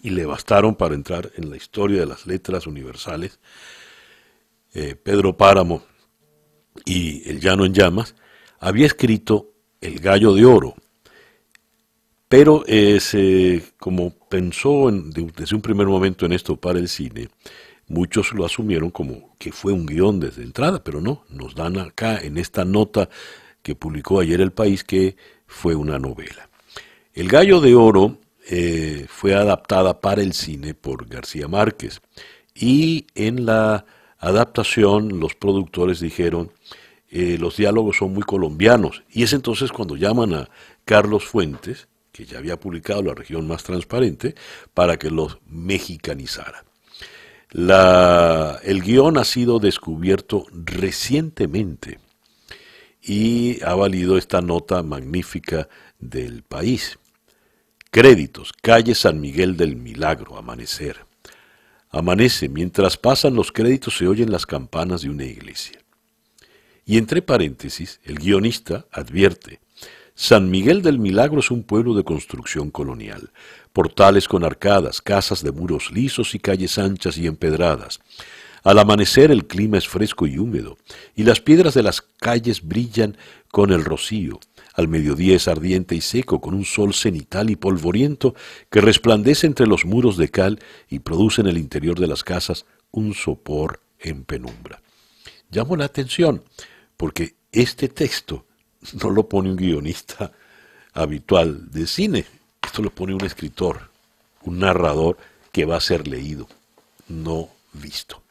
y 0.04 0.12
le 0.12 0.26
bastaron 0.26 0.76
para 0.76 0.96
entrar 0.96 1.32
en 1.36 1.50
la 1.50 1.58
historia 1.58 2.02
de 2.02 2.06
las 2.06 2.26
letras 2.26 2.68
universales, 2.68 3.40
eh, 4.74 4.96
Pedro 4.96 5.36
Páramo 5.36 5.84
y 6.86 7.28
El 7.30 7.40
Llano 7.40 7.66
en 7.66 7.74
Llamas, 7.74 8.16
había 8.60 8.86
escrito 8.86 9.54
El 9.82 10.00
Gallo 10.00 10.34
de 10.34 10.46
Oro, 10.46 10.76
pero 12.28 12.64
como 13.80 14.12
pensó 14.30 14.92
desde 14.92 15.56
un 15.56 15.62
primer 15.62 15.88
momento 15.88 16.28
en 16.28 16.34
esto 16.34 16.56
para 16.56 16.78
el 16.78 16.88
cine, 16.88 17.30
muchos 17.88 18.34
lo 18.34 18.46
asumieron 18.46 18.92
como 18.92 19.36
que 19.40 19.52
fue 19.52 19.74
un 19.74 19.88
guion 19.88 20.20
desde 20.20 20.44
entrada, 20.44 20.84
pero 20.84 21.02
no, 21.02 21.24
nos 21.30 21.56
dan 21.56 21.80
acá 21.80 22.20
en 22.20 22.38
esta 22.38 22.66
nota 22.66 23.10
que 23.64 23.76
publicó 23.76 24.20
ayer 24.20 24.42
El 24.42 24.52
País 24.52 24.84
que 24.84 25.18
fue 25.48 25.74
una 25.76 25.98
novela. 25.98 26.50
El 27.14 27.28
Gallo 27.28 27.60
de 27.60 27.74
Oro 27.74 28.20
eh, 28.50 29.06
fue 29.08 29.36
adaptada 29.36 30.02
para 30.02 30.22
el 30.22 30.34
cine 30.34 30.74
por 30.74 31.08
García 31.08 31.48
Márquez 31.48 32.02
y 32.56 33.08
en 33.16 33.46
la 33.46 33.86
adaptación 34.18 35.20
los 35.20 35.36
productores 35.36 36.00
dijeron 36.00 36.52
eh, 37.10 37.38
los 37.40 37.58
diálogos 37.58 37.98
son 37.98 38.14
muy 38.14 38.24
colombianos 38.24 39.04
y 39.10 39.24
es 39.24 39.34
entonces 39.34 39.72
cuando 39.72 39.96
llaman 39.96 40.34
a 40.34 40.50
Carlos 40.86 41.26
Fuentes 41.26 41.88
que 42.20 42.26
ya 42.26 42.38
había 42.38 42.60
publicado 42.60 43.02
La 43.02 43.14
región 43.14 43.48
más 43.48 43.64
transparente, 43.64 44.36
para 44.74 44.98
que 44.98 45.10
los 45.10 45.40
mexicanizara. 45.48 46.66
el 47.52 48.82
guion 48.84 49.18
ha 49.18 49.24
sido 49.24 49.60
descubierto 49.60 50.46
recientemente 50.52 52.00
y 53.02 53.64
ha 53.64 53.74
valido 53.74 54.18
esta 54.18 54.42
nota 54.42 54.84
magnífica 54.84 55.70
del 55.98 56.44
país. 56.44 56.99
Créditos, 57.92 58.54
calle 58.62 58.94
San 58.94 59.20
Miguel 59.20 59.58
del 59.58 59.76
Milagro, 59.76 60.38
amanecer. 60.38 61.06
Amanece, 61.90 62.48
mientras 62.48 62.98
pasan 62.98 63.34
los 63.34 63.52
créditos 63.52 63.98
se 63.98 64.08
oyen 64.08 64.32
las 64.32 64.46
campanas 64.46 65.02
de 65.02 65.10
una 65.10 65.24
iglesia. 65.26 65.80
Y 66.86 67.00
entre 67.00 67.24
paréntesis, 67.24 68.00
el 68.04 68.20
guionista 68.20 68.86
advierte, 68.92 69.60
San 70.14 70.52
Miguel 70.52 70.84
del 70.84 71.00
Milagro 71.00 71.40
es 71.40 71.50
un 71.50 71.64
pueblo 71.64 71.96
de 71.96 72.04
construcción 72.04 72.70
colonial, 72.70 73.32
portales 73.74 74.28
con 74.28 74.44
arcadas, 74.44 75.02
casas 75.02 75.44
de 75.44 75.52
muros 75.52 75.92
lisos 75.92 76.36
y 76.36 76.40
calles 76.40 76.78
anchas 76.78 77.18
y 77.18 77.26
empedradas. 77.26 78.02
Al 78.64 78.78
amanecer 78.78 79.32
el 79.32 79.48
clima 79.48 79.80
es 79.80 79.88
fresco 79.88 80.28
y 80.28 80.38
húmedo, 80.38 80.78
y 81.16 81.24
las 81.24 81.42
piedras 81.42 81.74
de 81.74 81.82
las 81.82 82.02
calles 82.02 82.68
brillan 82.68 83.18
con 83.50 83.72
el 83.72 83.84
rocío. 83.84 84.40
Al 84.80 84.88
mediodía 84.88 85.36
es 85.36 85.50
ardiente 85.50 85.94
y 85.94 86.00
seco, 86.00 86.40
con 86.40 86.54
un 86.54 86.64
sol 86.64 86.94
cenital 86.94 87.50
y 87.50 87.58
polvoriento 87.58 88.34
que 88.72 88.80
resplandece 88.80 89.46
entre 89.46 89.68
los 89.68 89.84
muros 89.84 90.16
de 90.16 90.30
cal 90.30 90.62
y 90.88 91.00
produce 91.00 91.42
en 91.42 91.48
el 91.48 91.58
interior 91.58 92.00
de 92.00 92.08
las 92.08 92.24
casas 92.24 92.66
un 92.90 93.14
sopor 93.14 93.82
en 94.00 94.24
penumbra. 94.24 94.82
Llamo 95.52 95.76
la 95.76 95.84
atención 95.84 96.46
porque 96.96 97.36
este 97.52 97.90
texto 97.90 98.46
no 99.04 99.10
lo 99.10 99.28
pone 99.28 99.50
un 99.50 99.58
guionista 99.58 100.32
habitual 100.94 101.70
de 101.72 101.86
cine, 101.86 102.26
esto 102.62 102.82
lo 102.82 102.90
pone 102.90 103.14
un 103.14 103.26
escritor, 103.26 103.92
un 104.44 104.60
narrador 104.60 105.18
que 105.52 105.66
va 105.66 105.76
a 105.76 105.82
ser 105.82 106.08
leído, 106.08 106.48
no 107.10 107.50
visto. 107.74 108.24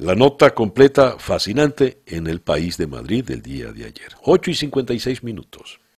La 0.00 0.14
nota 0.14 0.54
completa 0.54 1.16
fascinante 1.18 2.00
en 2.06 2.26
el 2.26 2.40
país 2.40 2.78
de 2.78 2.86
Madrid 2.86 3.22
del 3.22 3.42
día 3.42 3.70
de 3.70 3.84
ayer. 3.84 4.16
8 4.22 4.50
y 4.50 4.54
56 4.54 5.22
minutos. 5.22 5.79